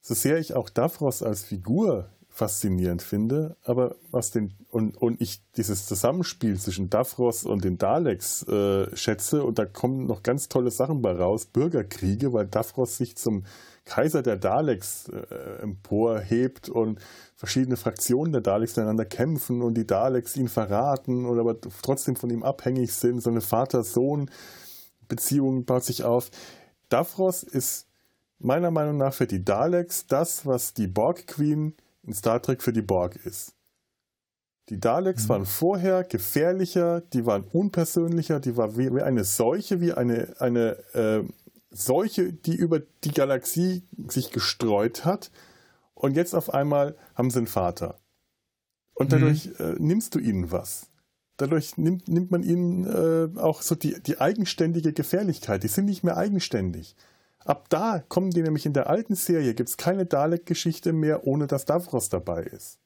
So 0.00 0.14
sehr 0.14 0.38
ich 0.38 0.54
auch 0.54 0.70
Davros 0.70 1.22
als 1.22 1.42
Figur 1.42 2.08
faszinierend 2.30 3.02
finde, 3.02 3.56
aber 3.64 3.96
was 4.10 4.30
den 4.30 4.54
und, 4.70 4.96
und 4.96 5.20
ich 5.20 5.42
dieses 5.56 5.86
Zusammenspiel 5.86 6.58
zwischen 6.58 6.88
Davros 6.88 7.44
und 7.44 7.64
den 7.64 7.76
Daleks 7.76 8.44
äh, 8.44 8.96
schätze 8.96 9.44
und 9.44 9.58
da 9.58 9.66
kommen 9.66 10.06
noch 10.06 10.22
ganz 10.22 10.48
tolle 10.48 10.70
Sachen 10.70 11.02
bei 11.02 11.12
raus, 11.12 11.44
Bürgerkriege, 11.46 12.32
weil 12.32 12.46
Davros 12.46 12.96
sich 12.96 13.16
zum 13.16 13.44
Kaiser 13.84 14.22
der 14.22 14.36
Daleks 14.36 15.08
äh, 15.08 15.62
emporhebt 15.62 16.68
und 16.68 17.00
verschiedene 17.34 17.76
Fraktionen 17.76 18.30
der 18.32 18.42
Daleks 18.42 18.76
miteinander 18.76 19.06
kämpfen 19.06 19.62
und 19.62 19.74
die 19.74 19.86
Daleks 19.86 20.36
ihn 20.36 20.48
verraten 20.48 21.26
oder 21.26 21.40
aber 21.40 21.56
trotzdem 21.82 22.14
von 22.14 22.30
ihm 22.30 22.44
abhängig 22.44 22.92
sind. 22.92 23.20
So 23.20 23.30
eine 23.30 23.40
Vater-Sohn-Beziehung 23.40 25.64
baut 25.64 25.82
sich 25.84 26.04
auf. 26.04 26.30
Davros 26.88 27.42
ist 27.42 27.88
meiner 28.38 28.70
Meinung 28.70 28.96
nach 28.96 29.14
für 29.14 29.26
die 29.26 29.44
Daleks 29.44 30.06
das, 30.06 30.46
was 30.46 30.72
die 30.74 30.86
Borg 30.86 31.26
Queen 31.26 31.74
in 32.02 32.12
Star 32.14 32.40
Trek 32.40 32.62
für 32.62 32.72
die 32.72 32.82
Borg 32.82 33.16
ist. 33.24 33.54
Die 34.68 34.78
Daleks 34.78 35.24
mhm. 35.24 35.28
waren 35.28 35.46
vorher 35.46 36.04
gefährlicher, 36.04 37.00
die 37.00 37.26
waren 37.26 37.44
unpersönlicher, 37.44 38.40
die 38.40 38.56
war 38.56 38.76
wie, 38.76 38.88
eine 39.00 39.24
Seuche, 39.24 39.80
wie 39.80 39.92
eine, 39.92 40.34
eine 40.38 40.76
äh, 40.94 41.24
Seuche, 41.70 42.32
die 42.32 42.54
über 42.54 42.80
die 43.04 43.12
Galaxie 43.12 43.82
sich 44.08 44.30
gestreut 44.30 45.04
hat. 45.04 45.30
Und 45.94 46.16
jetzt 46.16 46.34
auf 46.34 46.54
einmal 46.54 46.96
haben 47.14 47.30
sie 47.30 47.38
einen 47.38 47.46
Vater. 47.46 47.98
Und 48.94 49.12
dadurch 49.12 49.46
mhm. 49.46 49.54
äh, 49.58 49.74
nimmst 49.78 50.14
du 50.14 50.18
ihnen 50.18 50.52
was. 50.52 50.86
Dadurch 51.36 51.78
nimmt, 51.78 52.06
nimmt 52.08 52.30
man 52.30 52.42
ihnen 52.42 52.86
äh, 52.86 53.38
auch 53.38 53.62
so 53.62 53.74
die, 53.74 54.00
die 54.02 54.20
eigenständige 54.20 54.92
Gefährlichkeit. 54.92 55.62
Die 55.62 55.68
sind 55.68 55.86
nicht 55.86 56.04
mehr 56.04 56.16
eigenständig. 56.16 56.96
Ab 57.44 57.68
da 57.70 58.02
kommen 58.08 58.30
die 58.30 58.42
nämlich 58.42 58.66
in 58.66 58.74
der 58.74 58.88
alten 58.88 59.14
Serie, 59.14 59.54
gibt 59.54 59.70
es 59.70 59.76
keine 59.76 60.06
Dalek-Geschichte 60.06 60.92
mehr, 60.92 61.26
ohne 61.26 61.46
dass 61.46 61.64
Davros 61.64 62.08
dabei 62.08 62.42
ist. 62.42 62.78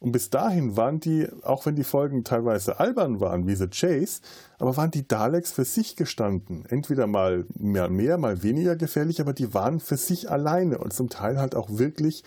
Und 0.00 0.12
bis 0.12 0.30
dahin 0.30 0.76
waren 0.76 1.00
die, 1.00 1.26
auch 1.42 1.66
wenn 1.66 1.74
die 1.74 1.82
Folgen 1.82 2.22
teilweise 2.22 2.78
albern 2.78 3.18
waren, 3.18 3.48
wie 3.48 3.56
The 3.56 3.66
Chase, 3.66 4.20
aber 4.58 4.76
waren 4.76 4.92
die 4.92 5.08
Daleks 5.08 5.50
für 5.50 5.64
sich 5.64 5.96
gestanden. 5.96 6.64
Entweder 6.68 7.08
mal 7.08 7.46
mehr, 7.56 7.88
mehr, 7.88 8.16
mal 8.16 8.44
weniger 8.44 8.76
gefährlich, 8.76 9.20
aber 9.20 9.32
die 9.32 9.54
waren 9.54 9.80
für 9.80 9.96
sich 9.96 10.30
alleine 10.30 10.78
und 10.78 10.92
zum 10.92 11.08
Teil 11.08 11.40
halt 11.40 11.56
auch 11.56 11.78
wirklich 11.78 12.22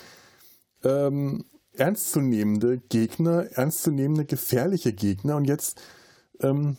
ähm, 0.84 1.46
ernstzunehmende 1.74 2.80
Gegner, 2.90 3.46
ernstzunehmende 3.54 4.26
gefährliche 4.26 4.92
Gegner. 4.92 5.38
Und 5.38 5.46
jetzt 5.46 5.82
ähm, 6.42 6.76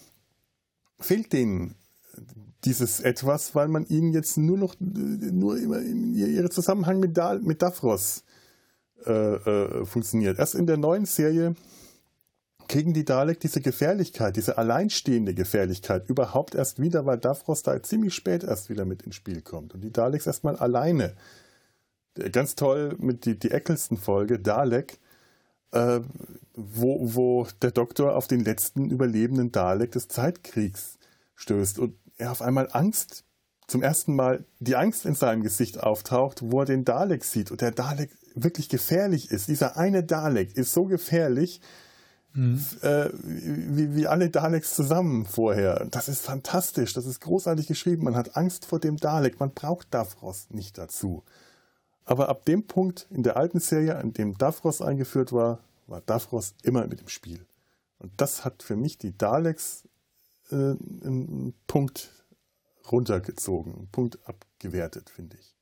fehlt 0.98 1.32
denen 1.32 1.74
dieses 2.64 3.00
etwas, 3.00 3.54
weil 3.54 3.68
man 3.68 3.86
ihnen 3.86 4.12
jetzt 4.12 4.38
nur 4.38 4.56
noch 4.58 4.76
nur 4.78 5.58
immer 5.58 5.80
in 5.80 6.14
ihre 6.14 6.50
Zusammenhang 6.50 7.00
mit, 7.00 7.16
da, 7.16 7.34
mit 7.34 7.60
Davros 7.60 8.22
äh, 9.04 9.12
äh, 9.12 9.84
funktioniert. 9.84 10.38
Erst 10.38 10.54
in 10.54 10.66
der 10.66 10.76
neuen 10.76 11.06
Serie 11.06 11.56
kriegen 12.68 12.94
die 12.94 13.04
Dalek 13.04 13.40
diese 13.40 13.60
Gefährlichkeit, 13.60 14.36
diese 14.36 14.58
alleinstehende 14.58 15.34
Gefährlichkeit 15.34 16.08
überhaupt 16.08 16.54
erst 16.54 16.80
wieder, 16.80 17.04
weil 17.04 17.18
Davros 17.18 17.62
da 17.62 17.82
ziemlich 17.82 18.14
spät 18.14 18.44
erst 18.44 18.70
wieder 18.70 18.84
mit 18.84 19.02
ins 19.02 19.16
Spiel 19.16 19.42
kommt 19.42 19.74
und 19.74 19.82
die 19.82 19.92
Daleks 19.92 20.26
erstmal 20.26 20.56
alleine. 20.56 21.14
Ganz 22.30 22.54
toll 22.54 22.94
mit 22.98 23.24
die, 23.24 23.38
die 23.38 23.50
Eccleston-Folge 23.50 24.38
Dalek, 24.38 24.98
äh, 25.72 26.00
wo, 26.54 27.14
wo 27.14 27.46
der 27.60 27.72
Doktor 27.72 28.14
auf 28.14 28.28
den 28.28 28.44
letzten 28.44 28.90
überlebenden 28.90 29.50
Dalek 29.50 29.92
des 29.92 30.08
Zeitkriegs 30.08 30.98
stößt 31.34 31.78
und 31.78 31.94
er 32.22 32.32
auf 32.32 32.42
einmal 32.42 32.68
Angst, 32.72 33.24
zum 33.66 33.82
ersten 33.82 34.14
Mal 34.14 34.44
die 34.60 34.76
Angst 34.76 35.06
in 35.06 35.14
seinem 35.14 35.42
Gesicht 35.42 35.82
auftaucht, 35.82 36.42
wo 36.42 36.60
er 36.60 36.66
den 36.66 36.84
Dalek 36.84 37.24
sieht 37.24 37.50
und 37.50 37.60
der 37.60 37.70
Dalek 37.70 38.10
wirklich 38.34 38.68
gefährlich 38.68 39.30
ist. 39.30 39.48
Dieser 39.48 39.76
eine 39.76 40.02
Dalek 40.02 40.56
ist 40.56 40.72
so 40.72 40.84
gefährlich, 40.84 41.60
mhm. 42.34 42.64
äh, 42.82 43.08
wie, 43.22 43.94
wie 43.94 44.06
alle 44.06 44.30
Daleks 44.30 44.74
zusammen 44.74 45.26
vorher. 45.26 45.86
Das 45.90 46.08
ist 46.08 46.22
fantastisch, 46.22 46.92
das 46.92 47.06
ist 47.06 47.20
großartig 47.20 47.66
geschrieben. 47.66 48.04
Man 48.04 48.16
hat 48.16 48.36
Angst 48.36 48.66
vor 48.66 48.78
dem 48.78 48.96
Dalek, 48.96 49.40
man 49.40 49.52
braucht 49.52 49.88
Davros 49.92 50.48
nicht 50.50 50.78
dazu. 50.78 51.22
Aber 52.04 52.28
ab 52.28 52.44
dem 52.44 52.66
Punkt 52.66 53.06
in 53.10 53.22
der 53.22 53.36
alten 53.36 53.60
Serie, 53.60 53.96
an 53.96 54.12
dem 54.12 54.36
Davros 54.36 54.82
eingeführt 54.82 55.32
war, 55.32 55.60
war 55.86 56.00
Davros 56.00 56.54
immer 56.62 56.86
mit 56.86 57.00
im 57.00 57.08
Spiel. 57.08 57.46
Und 57.98 58.12
das 58.16 58.44
hat 58.44 58.62
für 58.62 58.76
mich 58.76 58.98
die 58.98 59.16
Daleks 59.16 59.84
äh, 60.52 60.76
einen 61.04 61.54
Punkt 61.66 62.10
runtergezogen, 62.90 63.74
einen 63.74 63.88
Punkt 63.88 64.18
abgewertet, 64.26 65.10
finde 65.10 65.36
ich. 65.40 65.54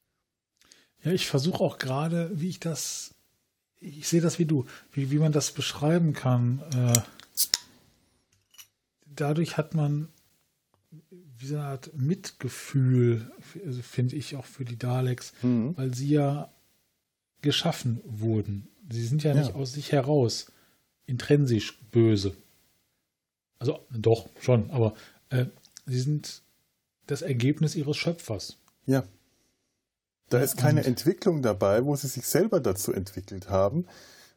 Ja, 1.04 1.12
ich 1.12 1.26
versuche 1.26 1.62
auch 1.62 1.78
gerade, 1.78 2.30
wie 2.34 2.48
ich 2.48 2.60
das, 2.60 3.14
ich 3.78 4.08
sehe 4.08 4.20
das 4.20 4.38
wie 4.38 4.44
du, 4.44 4.66
wie, 4.92 5.10
wie 5.10 5.18
man 5.18 5.32
das 5.32 5.52
beschreiben 5.52 6.12
kann. 6.12 6.62
Äh, 6.74 7.00
dadurch 9.06 9.56
hat 9.56 9.74
man 9.74 10.08
wie 11.38 11.46
so 11.46 11.56
eine 11.56 11.64
Art 11.64 11.90
Mitgefühl, 11.96 13.30
also 13.64 13.80
finde 13.82 14.16
ich 14.16 14.36
auch 14.36 14.44
für 14.44 14.64
die 14.64 14.78
Daleks, 14.78 15.32
mhm. 15.42 15.76
weil 15.76 15.94
sie 15.94 16.08
ja 16.08 16.52
geschaffen 17.40 18.00
wurden. 18.04 18.68
Sie 18.90 19.06
sind 19.06 19.22
ja 19.22 19.34
nicht 19.34 19.50
ja. 19.50 19.54
aus 19.54 19.72
sich 19.72 19.92
heraus 19.92 20.52
intrinsisch 21.06 21.78
böse. 21.90 22.36
Also 23.60 23.78
doch, 23.90 24.28
schon, 24.40 24.70
aber 24.70 24.94
äh, 25.28 25.46
sie 25.86 26.00
sind 26.00 26.42
das 27.06 27.22
Ergebnis 27.22 27.76
ihres 27.76 27.96
Schöpfers. 27.96 28.56
Ja. 28.86 29.04
Da 30.30 30.38
ist 30.40 30.56
keine 30.56 30.80
Und 30.80 30.86
Entwicklung 30.86 31.42
dabei, 31.42 31.84
wo 31.84 31.94
sie 31.94 32.08
sich 32.08 32.26
selber 32.26 32.60
dazu 32.60 32.92
entwickelt 32.92 33.50
haben, 33.50 33.86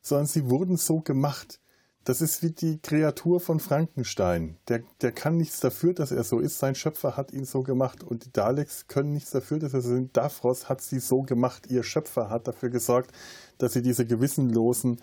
sondern 0.02 0.28
sie 0.28 0.50
wurden 0.50 0.76
so 0.76 1.00
gemacht. 1.00 1.60
Das 2.04 2.20
ist 2.20 2.44
wie 2.44 2.52
die 2.52 2.80
Kreatur 2.80 3.40
von 3.40 3.62
Frankenstein. 3.62 4.58
Der, 4.68 4.84
der 5.02 5.14
kann 5.14 5.38
nichts 5.38 5.62
dafür, 5.62 5.94
dass 5.94 6.12
er 6.12 6.26
so 6.26 6.40
ist. 6.40 6.60
Sein 6.60 6.76
Schöpfer 6.76 7.16
hat 7.16 7.32
ihn 7.32 7.46
so 7.46 7.64
gemacht. 7.64 8.04
Und 8.04 8.26
die 8.26 8.34
Daleks 8.34 8.88
können 8.88 9.14
nichts 9.14 9.32
dafür, 9.32 9.60
dass 9.60 9.74
er 9.74 9.82
so 9.82 9.90
sind. 9.90 10.18
Davros 10.18 10.68
hat 10.68 10.82
sie 10.82 11.00
so 11.00 11.22
gemacht. 11.22 11.68
Ihr 11.70 11.84
Schöpfer 11.84 12.30
hat 12.30 12.48
dafür 12.48 12.70
gesorgt, 12.70 13.12
dass 13.58 13.72
sie 13.72 13.82
diese 13.82 14.06
gewissenlosen 14.06 15.00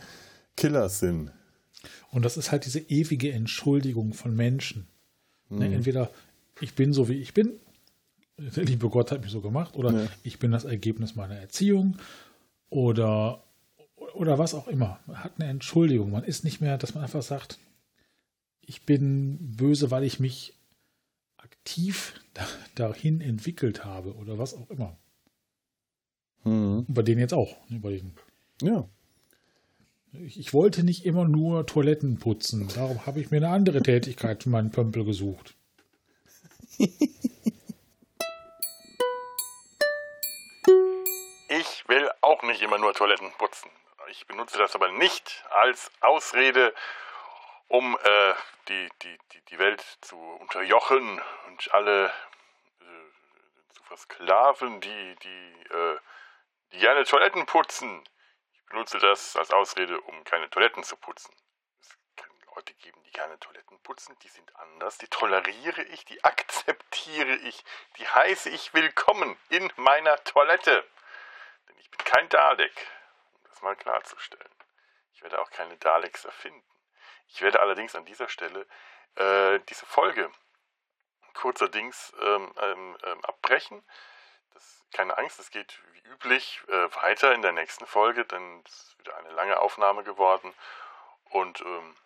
Killer 0.56 0.90
sind. 0.90 1.32
Und 2.10 2.24
das 2.24 2.36
ist 2.36 2.50
halt 2.50 2.66
diese 2.66 2.80
ewige 2.80 3.32
Entschuldigung 3.32 4.12
von 4.12 4.34
Menschen. 4.34 4.86
Ne, 5.48 5.68
mhm. 5.68 5.74
Entweder 5.74 6.10
ich 6.60 6.74
bin 6.74 6.92
so, 6.92 7.08
wie 7.08 7.14
ich 7.14 7.34
bin, 7.34 7.52
der 8.38 8.64
liebe 8.64 8.88
Gott 8.88 9.10
hat 9.10 9.22
mich 9.22 9.30
so 9.30 9.40
gemacht, 9.40 9.76
oder 9.76 9.92
ja. 9.92 10.08
ich 10.22 10.38
bin 10.38 10.50
das 10.50 10.64
Ergebnis 10.64 11.14
meiner 11.14 11.36
Erziehung, 11.36 11.96
oder 12.70 13.42
oder 14.14 14.38
was 14.38 14.54
auch 14.54 14.68
immer. 14.68 14.98
Man 15.06 15.22
hat 15.22 15.32
eine 15.38 15.50
Entschuldigung. 15.50 16.10
Man 16.10 16.24
ist 16.24 16.44
nicht 16.44 16.60
mehr, 16.60 16.78
dass 16.78 16.94
man 16.94 17.04
einfach 17.04 17.22
sagt, 17.22 17.58
ich 18.60 18.84
bin 18.86 19.38
böse, 19.56 19.90
weil 19.90 20.04
ich 20.04 20.20
mich 20.20 20.54
aktiv 21.36 22.14
dahin 22.74 23.20
entwickelt 23.20 23.84
habe 23.84 24.14
oder 24.14 24.38
was 24.38 24.54
auch 24.54 24.70
immer. 24.70 24.96
Mhm. 26.44 26.86
Bei 26.88 27.02
denen 27.02 27.20
jetzt 27.20 27.34
auch. 27.34 27.56
Ne, 27.68 27.78
bei 27.78 27.90
denen. 27.90 28.14
Ja. 28.62 28.88
Ich, 30.12 30.52
wollte 30.52 30.82
nicht 30.82 31.06
immer 31.06 31.24
nur 31.24 31.66
Toiletten 31.66 32.18
putzen. 32.18 32.68
Darum 32.74 33.06
habe 33.06 33.20
ich 33.20 33.30
mir 33.30 33.36
eine 33.36 33.50
andere 33.50 33.80
Tätigkeit 33.80 34.42
für 34.42 34.50
meinen 34.50 34.70
Pömpel 34.70 35.04
gesucht. 35.04 35.54
Ich 41.52 41.88
will 41.88 42.08
auch 42.20 42.44
nicht 42.44 42.62
immer 42.62 42.78
nur 42.78 42.94
Toiletten 42.94 43.32
putzen. 43.36 43.68
Ich 44.12 44.24
benutze 44.28 44.56
das 44.56 44.76
aber 44.76 44.92
nicht 44.92 45.44
als 45.62 45.90
Ausrede, 46.00 46.72
um 47.66 47.96
äh, 47.96 48.34
die, 48.68 48.88
die, 49.02 49.18
die, 49.32 49.40
die 49.50 49.58
Welt 49.58 49.84
zu 50.00 50.16
unterjochen 50.16 51.20
und 51.48 51.74
alle 51.74 52.06
äh, 52.06 52.12
zu 53.74 53.82
versklaven, 53.82 54.80
die, 54.80 55.16
die, 55.24 55.74
äh, 55.74 55.98
die 56.72 56.78
gerne 56.78 57.02
Toiletten 57.02 57.44
putzen. 57.46 58.00
Benutze 58.70 58.98
das 58.98 59.36
als 59.36 59.50
Ausrede, 59.50 60.00
um 60.00 60.24
keine 60.24 60.48
Toiletten 60.48 60.84
zu 60.84 60.96
putzen. 60.96 61.34
Es 61.80 61.88
kann 62.14 62.30
Leute 62.54 62.72
geben, 62.74 63.02
die 63.02 63.10
gerne 63.10 63.38
Toiletten 63.40 63.80
putzen, 63.82 64.16
die 64.20 64.28
sind 64.28 64.54
anders, 64.56 64.96
die 64.96 65.08
toleriere 65.08 65.82
ich, 65.82 66.04
die 66.04 66.22
akzeptiere 66.22 67.34
ich, 67.34 67.64
die 67.98 68.06
heiße 68.06 68.48
ich 68.48 68.72
willkommen 68.72 69.36
in 69.48 69.72
meiner 69.74 70.16
Toilette. 70.22 70.88
Denn 71.68 71.78
ich 71.78 71.90
bin 71.90 71.98
kein 72.04 72.28
Dalek, 72.28 72.86
um 73.34 73.42
das 73.48 73.60
mal 73.60 73.74
klarzustellen. 73.74 74.54
Ich 75.14 75.22
werde 75.22 75.40
auch 75.40 75.50
keine 75.50 75.76
Daleks 75.76 76.24
erfinden. 76.24 76.64
Ich 77.26 77.42
werde 77.42 77.60
allerdings 77.60 77.96
an 77.96 78.04
dieser 78.04 78.28
Stelle 78.28 78.68
äh, 79.16 79.58
diese 79.68 79.84
Folge 79.84 80.30
kurzerdings 81.34 82.12
ähm, 82.20 82.54
ähm, 82.56 82.96
ähm, 83.02 83.24
abbrechen. 83.24 83.84
Das, 84.52 84.84
keine 84.92 85.16
Angst, 85.18 85.38
es 85.38 85.50
geht 85.50 85.80
wie 85.92 86.08
üblich 86.10 86.60
äh, 86.68 86.94
weiter 87.02 87.32
in 87.32 87.42
der 87.42 87.52
nächsten 87.52 87.86
Folge, 87.86 88.24
denn 88.24 88.62
es 88.66 88.72
ist 88.72 88.98
wieder 88.98 89.16
eine 89.16 89.30
lange 89.30 89.58
Aufnahme 89.58 90.02
geworden. 90.04 90.54
Und 91.24 91.60
ähm, 91.60 91.96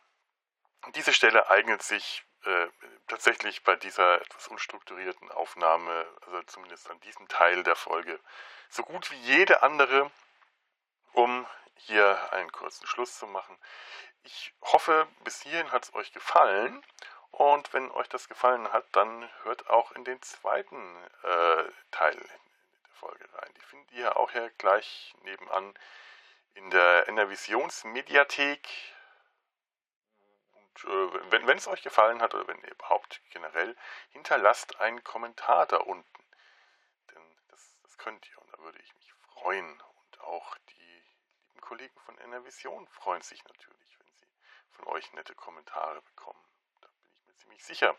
diese 0.95 1.13
Stelle 1.13 1.49
eignet 1.49 1.83
sich 1.83 2.25
äh, 2.45 2.69
tatsächlich 3.07 3.63
bei 3.65 3.77
dieser 3.77 4.21
etwas 4.21 4.49
unstrukturierten 4.49 5.31
Aufnahme, 5.33 6.07
also 6.27 6.43
zumindest 6.43 6.91
an 6.91 7.01
diesem 7.01 7.27
Teil 7.29 7.63
der 7.63 7.77
Folge, 7.77 8.21
so 8.69 8.83
gut 8.83 9.11
wie 9.11 9.21
jede 9.21 9.63
andere, 9.63 10.11
um 11.13 11.47
hier 11.77 12.33
einen 12.33 12.53
kurzen 12.53 12.87
Schluss 12.87 13.19
zu 13.19 13.27
machen. 13.27 13.59
Ich 14.23 14.55
hoffe, 14.63 15.07
bis 15.23 15.43
hierhin 15.43 15.73
hat 15.73 15.85
es 15.85 15.95
euch 15.95 16.13
gefallen. 16.13 16.83
Und 17.37 17.73
wenn 17.73 17.91
euch 17.91 18.09
das 18.09 18.29
gefallen 18.29 18.73
hat, 18.73 18.87
dann 18.93 19.29
hört 19.43 19.69
auch 19.69 19.91
in 19.93 20.05
den 20.05 20.23
zweiten 20.23 20.97
äh, 21.25 21.65
Teil 21.91 22.15
der 22.15 22.91
Folge 22.93 23.29
rein. 23.35 23.53
Die 23.57 23.63
findet 23.63 23.93
ihr 23.93 24.17
auch 24.17 24.31
hier 24.31 24.51
gleich 24.59 25.15
nebenan 25.23 25.75
in 26.55 26.71
der 26.71 27.09
Enervisionsmediathek. 27.09 28.69
Und 30.53 30.85
äh, 30.85 31.31
wenn, 31.33 31.47
wenn 31.49 31.59
es 31.59 31.67
euch 31.67 31.83
gefallen 31.83 32.23
hat 32.23 32.35
oder 32.35 32.47
wenn 32.47 32.61
ihr 32.61 32.71
überhaupt 32.71 33.21
generell, 33.31 33.77
hinterlasst 34.11 34.81
einen 34.81 35.03
Kommentar 35.03 35.67
da 35.67 35.79
unten. 35.79 36.25
Denn 37.13 37.37
das, 37.49 37.75
das 37.83 37.99
könnt 37.99 38.29
ihr 38.29 38.39
und 38.39 38.53
da 38.53 38.59
würde 38.59 38.79
ich 38.79 38.95
mich 38.95 39.13
freuen. 39.13 39.81
Und 39.81 40.21
auch 40.21 40.57
die 40.69 41.03
lieben 41.49 41.61
Kollegen 41.61 42.01
von 42.01 42.17
Enervision 42.19 42.87
freuen 42.87 43.23
sich 43.23 43.45
natürlich 43.45 43.99
von 44.75 44.87
euch 44.89 45.13
nette 45.13 45.35
Kommentare 45.35 46.03
bekommen. 46.03 46.41
Da 46.81 46.89
bin 46.89 47.11
ich 47.11 47.27
mir 47.27 47.34
ziemlich 47.45 47.65
sicher. 47.65 47.95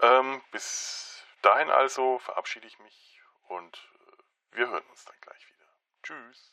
Ähm, 0.00 0.42
bis 0.50 1.24
dahin 1.42 1.70
also 1.70 2.18
verabschiede 2.20 2.66
ich 2.66 2.78
mich 2.78 3.20
und 3.48 3.76
äh, 3.76 4.56
wir 4.56 4.68
hören 4.68 4.84
uns 4.90 5.04
dann 5.04 5.16
gleich 5.20 5.46
wieder. 5.48 5.66
Tschüss. 6.02 6.52